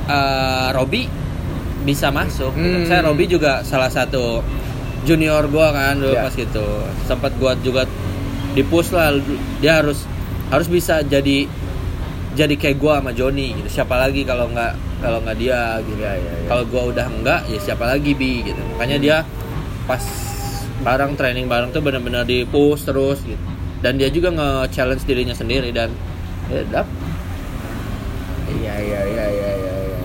ah, 0.08 0.70
Robi 0.72 1.10
bisa 1.80 2.10
masuk 2.10 2.52
Hmm. 2.54 2.86
saya 2.86 3.02
Robi 3.02 3.26
juga 3.26 3.63
salah 3.63 3.89
satu 3.89 4.44
junior 5.02 5.48
gua 5.48 5.72
kan 5.72 5.96
dulu 5.98 6.12
Ya. 6.12 6.28
pas 6.28 6.34
gitu 6.34 6.65
sempat 7.06 7.32
gua 7.38 7.56
juga 7.58 7.88
di 8.52 8.62
push 8.62 8.92
lah 8.92 9.15
dia 9.58 9.80
harus 9.80 10.04
harus 10.50 10.68
bisa 10.68 11.00
jadi 11.02 11.48
jadi 12.34 12.54
kayak 12.56 12.78
gua 12.78 13.00
sama 13.00 13.12
Joni 13.12 13.54
gitu 13.56 13.70
siapa 13.72 13.96
lagi 13.96 14.22
kalau 14.22 14.50
nggak 14.50 14.74
kalau 15.00 15.20
nggak 15.20 15.38
dia 15.38 15.60
gitu 15.82 15.98
Iya 15.98 16.14
iya 16.14 16.34
iya. 16.36 16.48
kalau 16.48 16.64
gua 16.66 16.84
udah 16.88 17.06
enggak 17.06 17.42
ya 17.46 17.58
siapa 17.58 17.86
lagi 17.86 18.12
bi 18.12 18.44
gitu 18.44 18.62
makanya 18.70 18.98
dia 18.98 19.18
pas 19.84 20.04
bareng 20.80 21.14
training 21.14 21.46
bareng 21.46 21.70
tuh 21.70 21.80
benar-benar 21.80 22.24
di 22.24 22.44
push 22.44 22.84
terus 22.84 23.20
gitu 23.22 23.40
dan 23.80 23.96
dia 23.96 24.08
juga 24.08 24.30
nge-challenge 24.30 25.04
dirinya 25.04 25.34
sendiri 25.34 25.70
dan 25.70 25.92
ya 26.48 26.64
dap 26.66 26.88
Iya 28.50 28.76
iya 28.76 29.00
iya 29.06 29.26
iya 29.30 29.50
iya. 29.56 29.76
iya. 29.86 30.00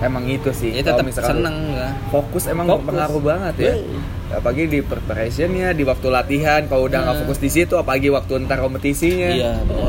Emang 0.00 0.24
itu 0.26 0.50
sih. 0.50 0.72
ya 0.72 0.82
tetap 0.82 1.04
misalkan 1.04 1.38
seneng 1.38 1.56
ya 1.70 1.94
Fokus 2.08 2.44
emang 2.46 2.66
Fokus. 2.66 2.86
pengaruh 2.88 3.20
banget 3.22 3.54
ya. 3.60 3.74
Apalagi 4.32 4.64
di 4.66 4.80
preparationnya, 4.80 5.70
di 5.70 5.84
waktu 5.84 6.08
latihan. 6.08 6.64
Kalau 6.64 6.88
udah 6.88 6.98
nggak 6.98 7.14
Hmm. 7.14 7.22
fokus 7.22 7.38
di 7.38 7.50
situ, 7.52 7.76
apalagi 7.76 8.08
waktu 8.08 8.42
ntar 8.42 8.58
kompetisinya. 8.58 9.28
Iya, 9.28 9.52
iya 9.52 9.52
iya. 9.60 9.82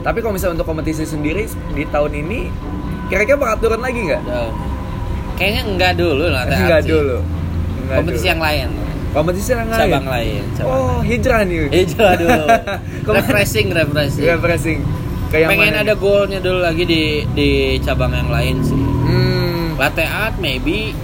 Tapi 0.00 0.18
kalau 0.18 0.32
misalnya 0.32 0.54
untuk 0.56 0.68
kompetisi 0.68 1.04
sendiri 1.04 1.44
di 1.70 1.84
tahun 1.84 2.12
ini, 2.16 2.48
kira-kira 3.06 3.36
bakal 3.36 3.56
turun 3.60 3.80
lagi 3.80 4.00
nggak? 4.02 4.22
Kayaknya 5.34 5.62
enggak 5.66 5.92
dulu 5.94 6.24
lah. 6.26 6.42
Enggak 6.50 6.82
dulu. 6.84 7.16
Enggak 7.80 7.96
kompetisi 7.96 8.22
dulu. 8.22 8.30
yang 8.30 8.40
lain 8.40 8.68
kompetisi 9.10 9.50
yang 9.50 9.66
lain. 9.66 9.80
cabang 9.82 10.06
lain 10.06 10.42
cabang 10.54 10.70
Oh, 10.70 10.98
hijrah 11.02 11.42
nih. 11.42 11.58
lain. 11.60 11.70
hijau 11.74 12.10
dulu 12.14 12.44
refreshing 13.18 13.68
refreshing 13.68 14.22
Refreshing. 14.24 14.78
Kayak 15.26 15.46
pengen 15.50 15.66
mana 15.68 15.78
ada 15.80 15.86
nih? 15.88 15.98
goalnya 15.98 16.38
dulu 16.38 16.58
lagi 16.60 16.84
di 16.84 17.02
di 17.28 17.50
cabang 17.80 18.14
yang 18.14 18.30
lain 18.30 18.62
sih 18.62 18.78
Hmm. 18.78 19.74
latte 19.74 20.06
art 20.06 20.38
maybe 20.38 20.94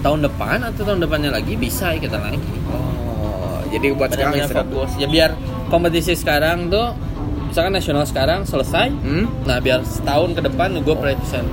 tahun 0.00 0.20
depan 0.22 0.64
atau 0.64 0.82
tahun 0.84 1.00
depannya 1.00 1.30
lagi 1.30 1.52
bisa 1.54 1.92
kita 1.96 2.16
lagi 2.16 2.40
Oh, 2.66 3.60
jadi 3.68 3.92
buat 3.92 4.08
sekarang 4.08 4.32
istirahat 4.34 4.64
fokus 4.64 4.90
ya 4.96 5.04
biar 5.04 5.36
kompetisi 5.66 6.12
sekarang 6.12 6.68
tuh 6.68 6.96
misalkan 7.54 7.70
nasional 7.72 8.02
sekarang 8.02 8.42
selesai 8.42 8.90
Hmm? 8.98 9.30
nah 9.46 9.62
biar 9.62 9.86
setahun 9.86 10.34
ke 10.34 10.42
depan 10.42 10.74
gue 10.74 10.90
preparation 10.90 11.46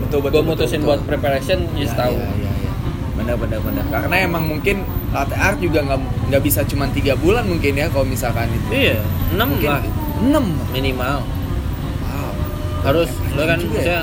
Betul 0.00 0.22
gue 0.24 0.42
mutusin 0.46 0.78
buat 0.80 1.02
preparation 1.02 1.66
di 1.74 1.82
Ya, 1.82 1.90
setahun 1.90 2.22
ya, 2.22 2.30
ya, 2.38 2.50
ya. 2.56 2.70
Benar 3.14 3.34
benar 3.36 3.58
benar. 3.60 3.84
Karena 3.90 4.16
emang 4.22 4.46
mungkin 4.46 4.86
latte 5.10 5.34
art 5.34 5.58
juga 5.58 5.82
nggak 5.82 6.00
nggak 6.30 6.42
bisa 6.42 6.62
cuma 6.64 6.86
tiga 6.88 7.18
bulan 7.18 7.42
mungkin 7.44 7.74
ya 7.74 7.90
kalau 7.90 8.06
misalkan 8.06 8.46
itu. 8.48 8.70
iya 8.70 9.02
enam 9.34 9.50
lah 9.58 9.82
6 10.22 10.38
minimal 10.70 11.18
wow 12.00 12.30
harus 12.80 13.10
lo 13.34 13.42
kan 13.42 13.58
juga 13.58 13.80
ya? 13.82 14.00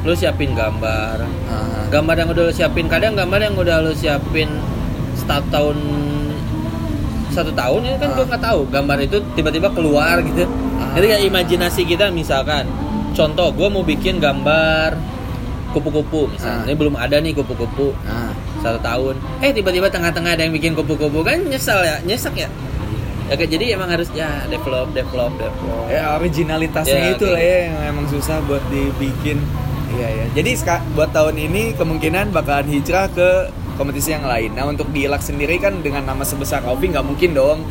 lu 0.00 0.16
siapin 0.16 0.56
gambar 0.56 1.20
Ah. 1.46 1.84
gambar 1.88 2.16
yang 2.16 2.28
udah 2.30 2.42
lu 2.48 2.52
siapin 2.56 2.88
kadang 2.88 3.12
gambar 3.12 3.40
yang 3.42 3.54
udah 3.54 3.76
lu 3.78 3.92
siapin 3.92 4.48
satu 5.14 5.44
tahun 5.50 5.76
satu 7.30 7.50
tahun 7.54 7.80
ini 7.86 7.96
kan 7.96 8.08
Ah. 8.10 8.16
gua 8.18 8.24
nggak 8.26 8.42
tahu. 8.42 8.60
Gambar 8.68 8.98
itu 9.00 9.16
tiba-tiba 9.34 9.68
keluar 9.70 10.18
gitu. 10.20 10.44
Ah. 10.76 10.92
jadi 10.98 11.06
kayak 11.16 11.22
imajinasi 11.30 11.82
kita 11.84 12.10
misalkan 12.10 12.66
contoh 13.14 13.48
gua 13.54 13.68
mau 13.70 13.82
bikin 13.82 14.18
gambar 14.18 14.98
kupu-kupu 15.70 16.26
misalnya. 16.34 16.62
Ah. 16.62 16.68
ini 16.68 16.74
belum 16.74 16.94
ada 16.98 17.16
nih 17.22 17.32
kupu-kupu. 17.32 17.94
Nah, 18.02 18.34
satu 18.58 18.78
tahun. 18.82 19.14
Eh 19.40 19.54
tiba-tiba 19.54 19.86
tengah-tengah 19.86 20.34
ada 20.34 20.42
yang 20.42 20.54
bikin 20.54 20.74
kupu-kupu. 20.74 21.22
Kan 21.22 21.46
nyesel 21.46 21.78
ya? 21.86 21.96
Nyesek 22.02 22.34
ya? 22.34 22.50
Ya 23.30 23.38
kayak 23.38 23.50
jadi 23.54 23.64
emang 23.78 23.86
harus 23.94 24.10
ya 24.10 24.42
develop 24.50 24.90
develop 24.90 25.30
develop. 25.38 25.86
Ya 25.86 26.18
originalitasnya 26.18 26.98
Ya, 26.98 27.14
itu 27.14 27.30
lah 27.30 27.38
ya 27.38 27.58
yang 27.70 27.78
emang 27.94 28.06
susah 28.10 28.42
buat 28.50 28.58
dibikin. 28.74 29.38
Iya 29.94 30.08
ya. 30.10 30.26
Jadi 30.34 30.50
buat 30.98 31.14
tahun 31.14 31.38
ini 31.38 31.78
kemungkinan 31.78 32.34
bakalan 32.34 32.66
hijrah 32.66 33.06
ke 33.14 33.54
kompetisi 33.80 34.12
yang 34.12 34.22
lain. 34.22 34.52
Nah 34.52 34.68
untuk 34.68 34.92
di 34.92 35.02
Ilak 35.02 35.18
sendiri 35.18 35.56
kan 35.56 35.80
dengan 35.80 36.04
nama 36.04 36.20
sebesar 36.20 36.60
Kopi 36.60 36.92
nggak 36.92 37.00
mungkin 37.02 37.32
dong. 37.32 37.64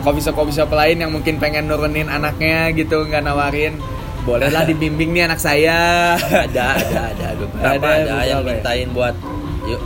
Coffee 0.00 0.22
shop 0.22 0.38
coffee 0.38 0.54
shop 0.54 0.70
lain 0.70 0.96
yang 0.96 1.10
mungkin 1.10 1.36
pengen 1.36 1.66
nurunin 1.66 2.06
anaknya 2.06 2.70
gitu 2.70 3.02
nggak 3.02 3.20
nawarin. 3.20 3.74
Bolehlah 4.20 4.62
dibimbing 4.62 5.10
nih 5.10 5.26
anak 5.26 5.36
saya. 5.36 6.14
Ada 6.16 6.66
ada 6.78 7.00
ada. 7.10 7.26
Beberapa 7.40 7.66
Ada 7.66 7.90
ada, 7.98 8.16
yang 8.22 8.38
beberapa 8.38 8.46
ya? 8.46 8.54
mintain 8.54 8.88
buat 8.90 9.14
yuk 9.66 9.82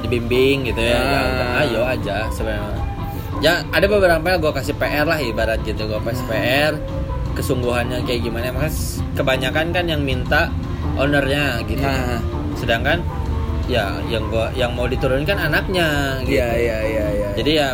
dibimbing 0.00 0.56
gitu 0.64 0.80
ya, 0.80 0.96
ya 0.96 1.20
Ah. 1.20 1.60
ayo 1.60 1.80
aja 1.82 2.14
sebenarnya. 2.30 2.78
Ya 3.40 3.52
ada 3.66 3.84
beberapa 3.84 4.22
yang 4.22 4.38
gue 4.38 4.52
kasih 4.54 4.74
PR 4.74 5.04
lah 5.04 5.18
ibarat 5.18 5.60
gitu. 5.60 5.82
Gue 5.82 5.98
kasih 5.98 6.24
PR 6.24 6.72
kesungguhannya 7.30 8.04
kayak 8.04 8.20
gimana. 8.22 8.48
Makanya 8.50 8.68
s- 8.70 9.00
kebanyakan 9.12 9.66
kan 9.70 9.84
yang 9.86 10.00
minta 10.00 10.48
ownernya 10.94 11.60
gitu. 11.64 11.80
Nah. 11.80 12.20
sedangkan 12.52 13.00
ya 13.70 13.86
yang 14.10 14.26
gua 14.26 14.50
yang 14.52 14.74
mau 14.74 14.84
diturunkan 14.84 15.38
anaknya 15.38 16.18
gitu 16.26 16.34
iya 16.34 16.50
iya 16.52 16.78
iya 16.82 17.06
iya 17.12 17.28
jadi 17.38 17.50
ya 17.54 17.68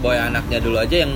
boy 0.00 0.16
anaknya 0.16 0.58
dulu 0.58 0.80
aja 0.80 1.04
yang 1.04 1.12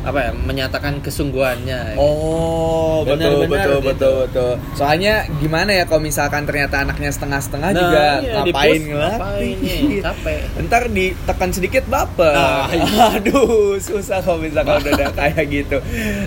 apa 0.00 0.16
ya 0.16 0.32
menyatakan 0.32 1.04
kesungguhannya 1.04 1.92
gitu. 1.92 2.00
Oh, 2.00 3.04
Benar, 3.04 3.20
betul 3.20 3.36
benar, 3.36 3.48
betul 3.52 3.76
gitu. 3.76 3.84
betul 3.84 4.14
betul. 4.24 4.52
Soalnya 4.72 5.28
gimana 5.36 5.76
ya 5.76 5.84
kalau 5.84 6.00
misalkan 6.00 6.48
ternyata 6.48 6.80
anaknya 6.80 7.12
setengah-setengah 7.12 7.68
Nah, 7.68 7.76
juga 7.76 8.04
iya, 8.24 8.32
ngapain 8.40 8.80
ngelatih. 8.80 9.54
capek. 10.08 10.40
Ntar 10.64 10.82
ditekan 10.88 11.50
sedikit 11.52 11.84
baper. 11.84 12.32
Ah, 12.32 12.64
iya. 12.80 13.20
Aduh, 13.20 13.76
susah 13.76 14.24
kalau 14.24 14.40
misalkan 14.40 14.80
udah 14.80 14.92
ada 14.96 15.06
kayak 15.20 15.44
gitu. 15.52 15.76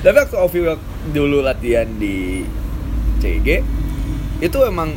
Tapi 0.05 0.17
waktu 0.21 0.37
Ovi 0.37 0.59
dulu 1.09 1.41
latihan 1.41 1.89
di 1.97 2.45
CG 3.17 3.47
itu 4.37 4.57
emang 4.69 4.93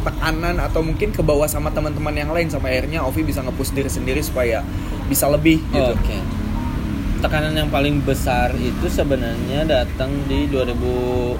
tekanan 0.00 0.56
atau 0.56 0.80
mungkin 0.80 1.10
ke 1.10 1.20
bawah 1.20 1.44
sama 1.44 1.70
teman-teman 1.70 2.12
yang 2.12 2.30
lain 2.30 2.48
sampai 2.48 2.76
akhirnya 2.76 3.00
Ovi 3.00 3.22
bisa 3.22 3.40
nge-push 3.40 3.70
diri 3.70 3.86
sendiri 3.86 4.20
supaya 4.20 4.64
bisa 5.06 5.28
lebih 5.28 5.60
gitu. 5.68 5.92
Oke. 5.92 6.18
Tekanan 7.20 7.52
yang 7.52 7.68
paling 7.68 8.00
besar 8.00 8.52
itu 8.54 8.88
sebenarnya 8.88 9.64
datang 9.64 10.08
di 10.24 10.48
2017 10.48 11.36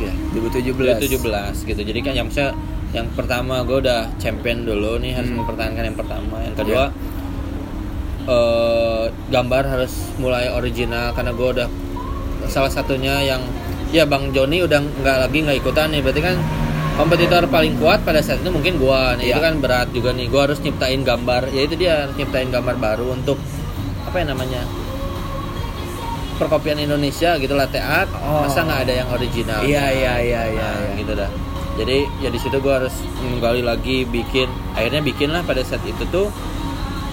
ya. 0.00 0.12
2017. 0.32 1.20
2017 1.20 1.68
gitu. 1.68 1.80
Jadi 1.84 2.00
kan 2.00 2.14
yang 2.14 2.28
saya 2.28 2.56
yang 2.94 3.10
pertama 3.12 3.60
gue 3.60 3.82
udah 3.82 4.06
champion 4.16 4.62
dulu 4.62 4.96
nih 4.98 5.12
harus 5.12 5.28
Hmm. 5.28 5.42
mempertahankan 5.42 5.84
yang 5.84 5.98
pertama. 5.98 6.36
Yang 6.40 6.56
kedua 6.62 6.84
eh, 8.24 9.04
gambar 9.28 9.62
harus 9.68 9.92
mulai 10.16 10.48
original 10.48 11.12
karena 11.12 11.36
gue 11.36 11.48
udah 11.60 11.68
salah 12.48 12.72
satunya 12.72 13.20
yang 13.20 13.44
ya 13.94 14.04
Bang 14.04 14.34
Joni 14.34 14.58
udah 14.60 14.82
nggak 14.82 15.16
lagi 15.22 15.38
nggak 15.40 15.58
ikutan 15.60 15.86
nih 15.88 16.02
berarti 16.02 16.20
kan 16.20 16.36
kompetitor 16.94 17.46
paling 17.46 17.74
kuat 17.76 18.02
pada 18.02 18.18
saat 18.18 18.38
itu 18.38 18.50
mungkin 18.50 18.74
gua 18.76 19.14
nih 19.14 19.26
itu 19.28 19.38
Iya. 19.38 19.44
kan 19.44 19.54
berat 19.58 19.88
juga 19.90 20.10
nih 20.10 20.26
gua 20.26 20.46
harus 20.46 20.58
nyiptain 20.58 21.00
gambar 21.00 21.42
ya 21.48 21.62
itu 21.62 21.74
dia 21.74 21.92
harus 22.02 22.14
nyiptain 22.14 22.50
gambar 22.50 22.74
baru 22.76 23.14
untuk 23.14 23.38
apa 24.04 24.16
ya 24.16 24.26
namanya 24.28 24.62
perkopian 26.34 26.78
Indonesia 26.80 27.38
gitu 27.38 27.54
latte 27.54 27.78
art 27.78 28.10
Oh. 28.16 28.42
masa 28.42 28.62
nggak 28.62 28.80
ada 28.84 28.94
yang 28.96 29.08
original 29.08 29.60
Iya, 29.62 29.84
iya, 29.88 30.14
iya, 30.20 30.42
iya, 30.48 30.66
Nah, 30.66 30.78
iya. 30.82 30.92
gitu 30.98 31.12
dah 31.14 31.30
jadi 31.74 31.98
ya 32.18 32.30
di 32.30 32.38
situ 32.38 32.56
gua 32.58 32.78
harus 32.80 32.94
menggali 33.20 33.62
lagi 33.62 34.02
bikin 34.04 34.46
akhirnya 34.72 35.02
bikin 35.02 35.30
lah 35.30 35.42
pada 35.42 35.62
saat 35.62 35.82
itu 35.82 36.02
tuh 36.08 36.30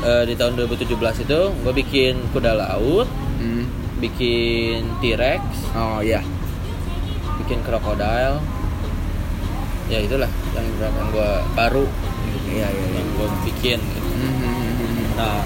eh, 0.02 0.26
di 0.26 0.34
tahun 0.34 0.58
2017 0.60 0.98
itu 1.20 1.40
gue 1.56 1.74
bikin 1.76 2.18
kuda 2.32 2.54
laut 2.56 3.06
Hmm. 3.38 3.66
bikin 3.98 4.86
T-Rex 4.98 5.42
Oh 5.74 5.98
iya. 6.00 6.22
Bikin 7.52 7.68
krokodil 7.68 8.40
ya 9.92 10.00
itulah 10.00 10.32
yang 10.56 10.68
yang 10.80 11.08
gue 11.12 11.32
baru 11.52 11.84
Iya 12.48 12.64
iya. 12.64 12.68
iya. 12.72 12.88
yang 12.96 13.08
gue 13.12 13.28
bikin 13.44 13.76
gitu. 13.76 14.08
Hmm. 14.08 15.04
nah 15.20 15.44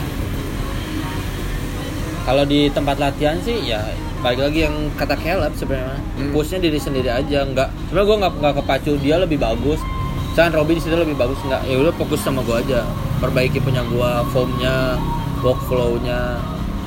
kalau 2.22 2.46
di 2.46 2.70
tempat 2.70 3.02
latihan 3.02 3.42
sih 3.42 3.58
ya 3.66 3.82
balik 4.22 4.46
lagi 4.46 4.70
yang 4.70 4.94
kata 4.94 5.18
Caleb 5.18 5.58
sebenarnya 5.58 5.98
Hmm. 6.14 6.30
pushnya 6.30 6.62
diri 6.62 6.78
sendiri 6.78 7.10
aja 7.10 7.42
nggak 7.44 7.90
sebenarnya 7.90 8.06
gue 8.06 8.18
nggak 8.22 8.34
nggak 8.38 8.54
kepacu 8.62 8.92
dia 9.02 9.18
lebih 9.18 9.42
bagus 9.42 9.82
Misalkan 10.30 10.52
di 10.70 10.84
situ 10.84 10.94
lebih 10.94 11.16
bagus 11.16 11.42
nggak 11.42 11.66
ya 11.66 11.76
udah 11.80 11.94
fokus 11.96 12.22
sama 12.22 12.46
gue 12.46 12.54
aja 12.60 12.86
perbaiki 13.18 13.58
punya 13.58 13.82
gue 13.82 14.12
formnya 14.30 14.94
workflownya 15.42 16.38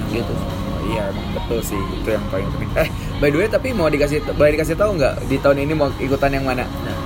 gitu 0.08 0.30
Oh, 0.30 0.78
iya 0.86 1.10
betul 1.34 1.58
sih 1.60 1.74
itu 1.74 2.06
yang 2.06 2.22
paling 2.30 2.46
penting. 2.54 2.70
Eh 2.78 2.88
by 3.18 3.28
the 3.28 3.36
way 3.36 3.48
tapi 3.48 3.70
mau 3.70 3.86
dikasih 3.86 4.22
boleh 4.30 4.54
dikasih 4.54 4.74
tahu 4.74 4.94
nggak 4.94 5.26
di 5.26 5.36
tahun 5.36 5.58
ini 5.60 5.72
mau 5.72 5.90
ikutan 5.92 6.30
yang 6.30 6.42
mana? 6.42 6.62
nah, 6.62 6.96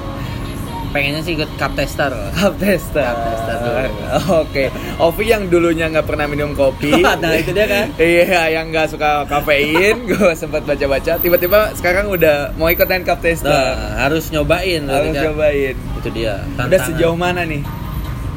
pengennya 0.92 1.24
sih 1.24 1.32
ikut 1.32 1.48
cup 1.56 1.72
tester 1.72 2.12
Cup 2.32 2.52
tester. 2.56 3.00
Cup 3.00 3.18
tester. 3.24 3.56
Oke. 4.44 4.64
Ovi 4.98 5.24
yang 5.24 5.48
dulunya 5.48 5.88
nggak 5.88 6.04
pernah 6.04 6.28
minum 6.28 6.52
kopi. 6.52 6.92
Nah, 7.02 7.32
itu 7.32 7.50
dia 7.50 7.64
kan. 7.64 7.86
iya 7.96 8.52
yang 8.52 8.68
nggak 8.68 8.92
suka 8.92 9.24
kafein. 9.24 10.04
Gue 10.10 10.36
sempat 10.36 10.68
baca-baca. 10.68 11.16
Tiba-tiba 11.16 11.72
sekarang 11.72 12.12
udah 12.12 12.52
mau 12.54 12.68
ikutan 12.68 13.00
cup 13.02 13.24
tester. 13.24 13.48
nah, 13.48 14.04
harus 14.04 14.28
nyobain 14.28 14.84
Harus 14.84 15.16
kan. 15.16 15.32
cobain. 15.32 15.76
itu 15.96 16.08
dia 16.12 16.44
Udah 16.52 16.68
tantangan. 16.68 16.86
sejauh 16.92 17.16
mana 17.16 17.42
nih 17.42 17.62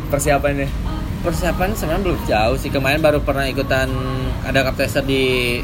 persiapannya? 0.07 0.69
persiapan 1.19 1.73
sebenarnya 1.73 2.03
belum 2.05 2.19
jauh 2.23 2.55
sih 2.55 2.69
kemarin 2.69 3.01
baru 3.01 3.17
pernah 3.17 3.49
ikutan 3.49 3.89
ada 4.45 4.61
cup 4.61 4.77
tester 4.77 5.01
di 5.01 5.57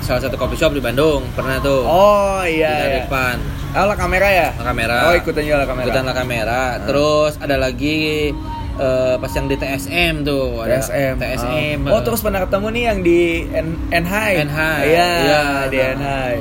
salah 0.00 0.20
satu 0.20 0.34
coffee 0.34 0.56
shop 0.56 0.72
di 0.72 0.80
Bandung 0.80 1.22
pernah 1.32 1.56
tuh 1.58 1.82
Oh 1.82 2.40
di 2.42 2.56
iya. 2.56 2.72
iya. 2.80 2.96
depan 3.00 3.36
Oh, 3.70 3.86
lah 3.86 3.94
kamera 3.94 4.26
ya? 4.26 4.48
kamera 4.56 4.96
Oh 5.06 5.14
ikutan 5.14 5.42
juga 5.42 5.56
lah 5.56 5.68
kamera. 5.68 5.84
ikutan 5.86 6.02
lah 6.02 6.14
kamera 6.14 6.58
Ah. 6.58 6.70
terus 6.82 7.32
ada 7.36 7.56
lagi 7.56 8.32
eh, 8.76 9.14
pas 9.16 9.30
yang 9.30 9.46
di 9.46 9.54
TSM 9.54 10.14
tuh 10.22 10.60
ada 10.60 10.80
TSM. 10.80 11.14
TSM 11.16 11.78
Oh, 11.84 11.94
oh, 11.94 12.00
terus 12.00 12.18
pernah 12.18 12.40
ketemu 12.40 12.66
nih 12.70 12.82
yang 12.84 12.98
di 13.00 13.20
N- 13.46 13.78
NHI. 13.90 14.32
NHI. 14.42 14.78
Iya, 14.86 15.08
Iya, 15.20 15.40
di 15.66 15.78
nah. 15.78 15.88
NHI. 15.94 16.36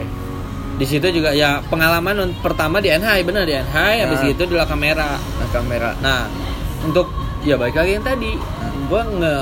di 0.74 0.86
situ 0.88 1.08
juga 1.12 1.30
ya 1.30 1.60
pengalaman 1.62 2.16
pertama 2.40 2.80
di 2.80 2.88
NHI 2.88 3.20
bener 3.22 3.44
di 3.44 3.52
NHI 3.54 3.96
habis 4.02 4.20
Ah. 4.22 4.32
itu 4.32 4.44
di 4.44 4.56
lah 4.56 4.64
kamera 4.64 5.20
Nah, 5.20 5.48
kamera. 5.50 5.90
Nah, 6.00 6.24
untuk 6.82 7.12
ya 7.42 7.54
baik 7.54 7.76
lagi 7.76 7.92
yang 7.94 8.06
tadi, 8.06 8.32
gue 8.82 9.02
nge 9.14 9.36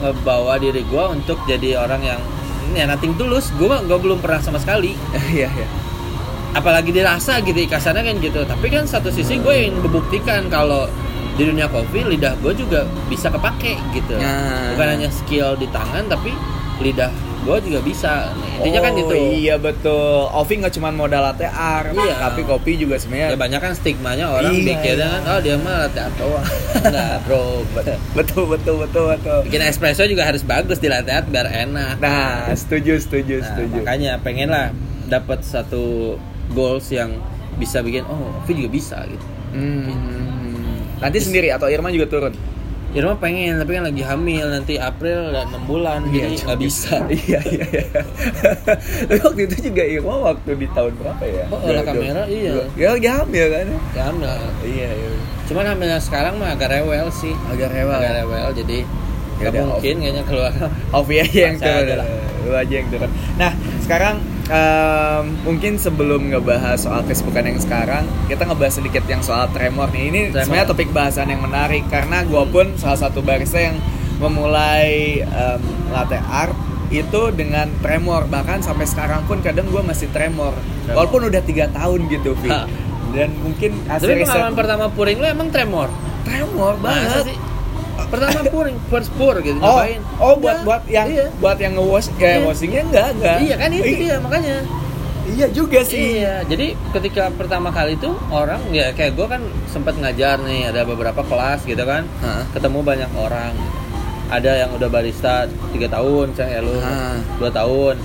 ngebawa 0.00 0.54
diri 0.56 0.80
gue 0.80 1.04
untuk 1.08 1.42
jadi 1.44 1.76
orang 1.76 1.98
yang 2.00 2.20
ya 2.72 2.88
nating 2.88 3.20
tulus. 3.20 3.52
Gue 3.60 3.68
gue 3.68 3.98
belum 4.00 4.24
pernah 4.24 4.40
sama 4.40 4.56
sekali. 4.56 4.96
Iya, 5.34 5.50
iya. 5.52 5.68
Apalagi 6.54 6.94
dirasa 6.94 7.42
gitu 7.42 7.58
ikasannya 7.58 8.02
kan 8.06 8.16
gitu. 8.22 8.40
Tapi 8.46 8.66
kan 8.70 8.86
satu 8.86 9.10
sisi 9.10 9.42
gue 9.42 9.52
ingin 9.52 9.82
membuktikan 9.82 10.46
kalau 10.48 10.86
di 11.34 11.50
dunia 11.50 11.66
kopi 11.66 12.06
lidah 12.06 12.38
gue 12.38 12.54
juga 12.54 12.86
bisa 13.10 13.26
kepake 13.28 13.76
gitu. 13.90 14.14
Nah. 14.16 14.72
Bukan 14.72 14.86
hanya 14.86 15.10
skill 15.10 15.58
di 15.58 15.66
tangan 15.74 16.06
tapi 16.06 16.30
lidah 16.78 17.10
gue 17.44 17.56
juga 17.62 17.80
bisa. 17.80 18.12
Nah, 18.30 18.56
intinya 18.56 18.80
kan 18.80 18.92
Oh, 18.92 19.00
itu. 19.00 19.14
Iya 19.38 19.54
betul. 19.56 20.00
Ovi 20.32 20.54
nggak 20.56 20.72
cuma 20.72 20.88
modal 20.90 21.22
latte 21.22 21.44
art, 21.44 21.92
Iya. 21.92 22.16
tapi 22.18 22.40
kopi 22.42 22.74
juga 22.74 22.94
Ya 22.94 23.00
sebenarnya. 23.00 23.36
banyak 23.36 23.60
kan 23.60 23.72
stigmanya 23.72 24.26
orang 24.30 24.50
Iya, 24.50 24.64
mikirnya 24.66 24.96
iya. 25.04 25.14
kan 25.14 25.22
oh 25.28 25.38
dia 25.38 25.56
mah 25.56 25.76
latte 25.82 25.98
art 26.00 26.14
doang. 26.16 26.46
Enggak, 26.74 27.14
bro. 27.24 27.42
betul 28.14 28.44
betul 28.48 28.74
betul 28.78 29.04
betul. 29.10 29.38
bikin 29.44 29.60
espresso 29.62 30.02
juga 30.04 30.24
harus 30.24 30.40
bagus 30.42 30.78
di 30.78 30.88
latte 30.88 31.10
art 31.10 31.26
biar 31.26 31.44
enak 31.46 31.98
Nah, 31.98 32.48
setuju 32.52 32.96
setuju 32.96 33.38
Nah, 33.38 33.46
setuju. 33.46 33.78
makanya 33.78 34.12
pengen 34.18 34.48
lah 34.48 34.72
dapat 35.04 35.40
satu 35.40 36.16
goals 36.50 36.88
yang 36.88 37.12
bisa 37.54 37.78
bikin 37.78 38.02
oh 38.04 38.32
Ovi 38.40 38.52
juga 38.56 38.70
bisa 38.70 38.98
gitu 39.04 39.26
Hmm. 39.54 39.86
Nanti 40.96 41.18
sendiri 41.20 41.48
atau 41.48 41.66
Irma 41.66 41.88
juga 41.88 42.08
turun? 42.08 42.34
Irma 42.94 43.14
pengen 43.16 43.58
tapi 43.58 43.74
kan 43.74 43.84
lagi 43.84 44.02
hamil 44.02 44.46
nanti 44.48 44.74
April 44.76 45.28
dan 45.28 45.50
6 45.50 45.66
bulan 45.66 46.00
jadi 46.06 46.30
juga. 46.30 46.46
nggak 46.46 46.60
bisa 46.62 46.94
iya 47.20 47.40
iya 47.44 47.66
iya. 47.68 47.84
Tapi 49.06 49.18
waktu 49.18 49.40
itu 49.44 49.56
juga 49.66 49.82
Irma 49.82 50.14
waktu 50.24 50.50
di 50.54 50.68
tahun 50.70 50.92
berapa 50.94 51.24
ya? 51.24 51.44
Oh, 51.50 51.58
olah 51.60 51.82
kamera, 51.82 52.22
iya. 52.24 52.54
Ya 52.74 52.94
lagi 52.94 53.08
hamil 53.08 53.46
kan? 53.48 53.66
ya 53.90 54.02
hamil 54.06 54.30
Iya 54.62 54.88
iya. 54.90 55.10
cuman 55.44 55.64
hamilnya 55.66 55.98
sekarang 55.98 56.38
mah 56.38 56.54
agak 56.54 56.70
rewel 56.70 57.10
sih 57.10 57.34
Agak 57.46 57.68
rewel. 57.68 57.94
agak 57.94 58.14
rewel 58.16 58.48
jadi 58.54 58.78
Ya 59.34 59.50
Gak 59.50 59.52
udah, 59.52 59.64
mungkin 59.66 59.94
kayaknya 59.98 60.22
keluar 60.22 60.52
Ovi 60.94 61.14
aja 61.18 61.40
yang 61.44 61.58
turun 61.58 61.84
lah. 61.98 62.06
Lu 62.40 62.54
aja 62.54 62.70
yang 62.72 62.86
turun 62.86 63.10
Nah 63.34 63.50
sekarang 63.82 64.22
em, 64.46 65.24
Mungkin 65.42 65.76
sebelum 65.76 66.28
ngebahas 66.28 66.76
soal 66.78 67.02
kesibukan 67.02 67.44
yang 67.44 67.56
sekarang 67.56 68.04
Kita 68.24 68.44
ngebahas 68.44 68.74
sedikit 68.74 69.04
yang 69.04 69.20
soal 69.20 69.48
tremor 69.50 69.88
nih. 69.90 70.04
Ini 70.08 70.20
sebenarnya 70.34 70.66
topik 70.66 70.90
bahasan 70.90 71.28
yang 71.28 71.40
menarik 71.40 71.84
Karena 71.86 72.22
gue 72.22 72.44
pun 72.46 72.72
salah 72.74 72.98
satu 72.98 73.20
barista 73.20 73.58
yang 73.58 73.76
Memulai 74.14 75.20
em, 75.20 75.60
latte 75.90 76.16
art 76.22 76.54
itu 76.88 77.34
dengan 77.34 77.66
tremor. 77.80 78.24
Bahkan 78.24 78.62
sampai 78.62 78.86
sekarang 78.86 79.26
pun 79.26 79.42
kadang 79.42 79.66
gue 79.66 79.82
masih 79.82 80.06
tremor, 80.10 80.54
Tremor. 80.54 80.94
walaupun 80.94 81.26
udah 81.26 81.42
tiga 81.42 81.66
tahun 81.68 82.06
gitu 82.06 82.38
Vi 82.38 82.50
dan 83.10 83.30
mungkin 83.36 83.74
hasil 83.84 84.06
Tapi 84.06 84.14
riset 84.16 84.30
pengalaman 84.30 84.54
pertama 84.54 84.84
puring 84.88 85.18
lu 85.18 85.26
emang 85.26 85.48
tremor? 85.48 85.90
tremor 86.22 86.78
Masa 86.78 86.94
banget. 87.20 87.24
sih? 87.30 87.36
Pertama 87.94 88.40
puring, 88.46 88.78
first 88.86 89.10
pour 89.14 89.34
gitu 89.38 89.58
Oh, 89.58 89.78
ngapain? 89.78 90.00
oh 90.18 90.34
buat 90.36 90.56
buat 90.62 90.82
yang 90.86 91.06
iya. 91.08 91.26
buat 91.38 91.58
yang 91.58 91.74
nge-wash 91.74 92.10
kayak 92.14 92.42
Iya. 92.42 92.46
washingnya 92.46 92.82
enggak 92.84 93.06
enggak. 93.12 93.36
Iya 93.40 93.54
kan 93.56 93.70
itu 93.70 93.92
dia 93.96 94.16
makanya. 94.18 94.56
Iya 95.24 95.46
juga 95.50 95.80
sih. 95.80 96.20
Iya, 96.20 96.44
jadi 96.44 96.76
ketika 96.92 97.32
pertama 97.32 97.72
kali 97.72 97.96
itu 97.96 98.12
orang 98.28 98.60
ya 98.70 98.92
kayak 98.92 99.16
gue 99.16 99.24
kan 99.24 99.40
sempat 99.66 99.96
ngajar 99.96 100.36
nih 100.38 100.68
ada 100.68 100.84
beberapa 100.84 101.24
kelas 101.24 101.64
gitu 101.64 101.80
kan, 101.80 102.04
Hah? 102.20 102.44
ketemu 102.52 102.84
banyak 102.84 103.10
orang. 103.16 103.56
Ada 104.28 104.66
yang 104.66 104.70
udah 104.74 104.88
barista 104.88 105.48
tiga 105.72 105.88
tahun, 105.88 106.32
saya 106.34 106.60
lu 106.60 106.76
dua 107.40 107.50
tahun. 107.50 107.96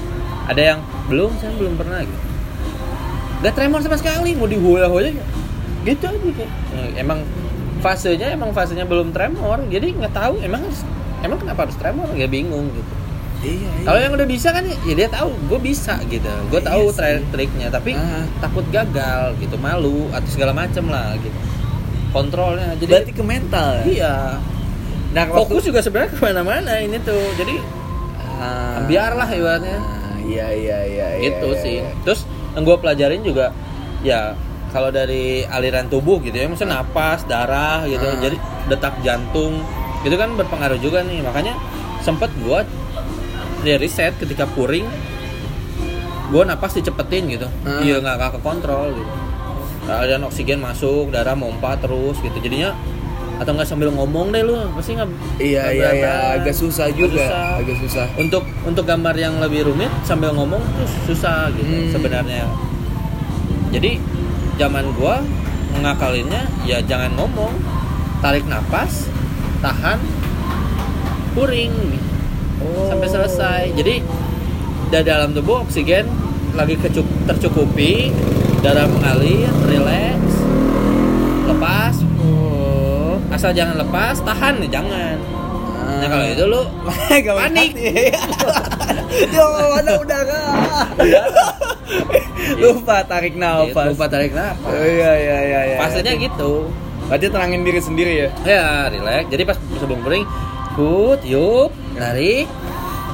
Ada 0.48 0.62
yang 0.64 0.80
belum, 1.06 1.32
saya 1.38 1.52
belum 1.54 1.76
pernah 1.76 2.00
gitu. 2.02 2.20
Gak 3.40 3.54
tremor 3.54 3.80
sama 3.80 3.96
sekali, 3.96 4.36
mau 4.36 4.46
dihoya 4.46 4.88
hoya 4.88 5.12
gitu 5.80 6.06
aja 6.06 6.20
kayak. 6.20 6.52
Ya, 6.72 6.84
emang 7.00 7.24
fasenya 7.80 8.28
emang 8.32 8.52
fasenya 8.52 8.84
belum 8.84 9.12
tremor, 9.12 9.64
jadi 9.68 9.96
nggak 9.96 10.14
tahu 10.14 10.40
emang 10.40 10.64
emang 11.20 11.38
kenapa 11.40 11.68
harus 11.68 11.76
tremor? 11.76 12.12
Ya 12.14 12.28
bingung 12.28 12.70
gitu. 12.72 12.94
Iya. 13.40 13.72
iya. 13.72 13.86
Kalau 13.88 14.00
yang 14.00 14.14
udah 14.14 14.28
bisa 14.28 14.52
kan 14.52 14.64
ya 14.68 14.94
dia 14.94 15.08
tahu 15.08 15.32
gue 15.48 15.60
bisa 15.62 15.96
gitu. 16.06 16.28
Gue 16.52 16.60
Iya 16.60 16.70
tahu 16.70 16.84
sih. 16.92 17.00
trik 17.00 17.24
triknya 17.32 17.68
tapi 17.70 17.96
Ah. 17.96 18.28
takut 18.40 18.68
gagal 18.68 19.40
gitu, 19.40 19.56
malu 19.56 20.12
atau 20.12 20.28
segala 20.28 20.52
macem 20.52 20.84
lah 20.86 21.16
gitu. 21.18 21.36
Kontrolnya 22.10 22.76
jadi 22.76 22.92
berarti 23.00 23.14
ke 23.14 23.24
mental. 23.24 23.70
ya? 23.80 23.84
iya. 23.86 24.16
Nah, 25.10 25.26
Fokus 25.26 25.66
juga 25.66 25.82
sebenarnya 25.82 26.14
ke 26.14 26.20
mana-mana 26.20 26.78
ini 26.78 27.00
tuh. 27.00 27.18
Jadi 27.34 27.56
Ah. 28.38 28.84
biarlah 28.86 29.28
ibaratnya. 29.28 29.78
Ah, 29.78 30.16
Iya 30.20 30.48
iya 30.52 30.78
iya. 30.86 31.08
iya, 31.16 31.26
itu 31.26 31.48
iya, 31.50 31.62
sih. 31.64 31.76
iya. 31.80 31.90
Terus 32.04 32.22
yang 32.54 32.64
gue 32.64 32.78
pelajarin 32.78 33.22
juga 33.22 33.56
ya 34.00 34.36
kalau 34.70 34.90
dari 34.90 35.24
aliran 35.44 35.86
tubuh 35.86 36.18
gitu 36.20 36.34
ya, 36.34 36.46
maksudnya 36.46 36.78
napas, 36.78 37.26
darah 37.26 37.84
gitu, 37.84 38.02
Ah. 38.02 38.18
jadi 38.18 38.38
detak 38.68 39.02
jantung 39.02 39.62
itu 40.00 40.14
kan 40.14 40.34
berpengaruh 40.34 40.78
juga 40.78 41.02
nih. 41.02 41.20
Makanya 41.20 41.58
sempet 42.00 42.30
gue 42.38 42.60
dia 43.60 43.76
riset 43.76 44.16
ketika 44.16 44.48
puring 44.48 44.88
gue 46.30 46.44
napas 46.44 46.72
dicepetin 46.72 47.28
gitu 47.28 47.48
Ah. 47.62 47.82
iya 47.82 47.98
nggak 47.98 48.16
nggak 48.16 48.32
kekontrol 48.38 48.94
gitu 48.94 49.12
aliran 49.86 50.24
oksigen 50.24 50.60
masuk 50.60 51.10
darah 51.10 51.34
mompa 51.34 51.74
terus 51.76 52.16
gitu 52.20 52.38
jadinya 52.38 52.72
atau 53.36 53.52
nggak 53.52 53.66
sambil 53.66 53.90
ngomong 53.90 54.30
deh 54.30 54.44
lu 54.44 54.54
pasti 54.72 54.94
nggak 54.94 55.10
Iya 55.40 55.64
iya 55.72 55.90
iya 55.92 56.14
agak 56.36 56.54
susah 56.54 56.88
juga. 56.92 57.18
susah. 57.20 57.48
Agak 57.58 57.78
susah. 57.80 58.06
untuk 58.16 58.44
untuk 58.62 58.86
gambar 58.86 59.16
yang 59.18 59.40
lebih 59.40 59.66
rumit 59.66 59.90
sambil 60.04 60.32
ngomong 60.32 60.62
tuh 60.62 60.88
susah 61.06 61.50
gitu 61.52 61.66
Hmm. 61.66 61.90
sebenarnya 61.90 62.46
jadi 63.70 63.98
zaman 64.60 64.92
gua 64.92 65.24
ngakalinnya 65.80 66.44
ya 66.68 66.84
jangan 66.84 67.16
ngomong. 67.16 67.56
Tarik 68.20 68.44
napas 68.52 69.08
tahan 69.64 70.04
puring. 71.32 71.72
Oh. 72.60 72.92
sampai 72.92 73.08
selesai. 73.08 73.62
Jadi 73.72 74.04
da- 74.92 75.06
dalam 75.08 75.32
tubuh 75.32 75.64
oksigen 75.64 76.12
lagi 76.52 76.76
kecup 76.76 77.08
tercukupi 77.24 78.12
darah 78.60 78.84
mengalir 78.92 79.48
relax. 79.64 80.20
Lepas. 81.48 82.04
Oh. 82.20 83.16
asal 83.32 83.56
jangan 83.56 83.80
lepas 83.80 84.20
tahan 84.20 84.60
nih 84.60 84.68
jangan. 84.68 85.16
Nah 86.04 86.08
kalau 86.12 86.26
itu 86.28 86.44
lu 86.44 86.62
Panik. 87.40 87.72
Yo, 89.36 89.46
mana 89.74 89.92
udara. 89.96 90.44
Lupa 92.62 93.02
tarik 93.04 93.34
nafas. 93.34 93.70
Gitu, 93.72 93.90
lupa 93.92 94.06
tarik 94.06 94.32
nafas 94.32 94.70
Oh, 94.70 94.80
iya 94.80 95.12
iya 95.16 95.38
iya 95.42 95.60
iya. 95.66 95.78
fasenya 95.78 96.14
gitu 96.16 96.70
Berarti 97.06 97.26
tenangin 97.28 97.62
diri 97.64 97.80
sendiri 97.80 98.14
ya. 98.16 98.30
ya 98.44 98.66
relax 98.88 99.26
jadi 99.28 99.44
pas 99.44 99.58
sebelum 99.76 100.00
puring 100.00 100.24
put 100.72 101.20
yup 101.24 101.74
tarik 101.94 102.46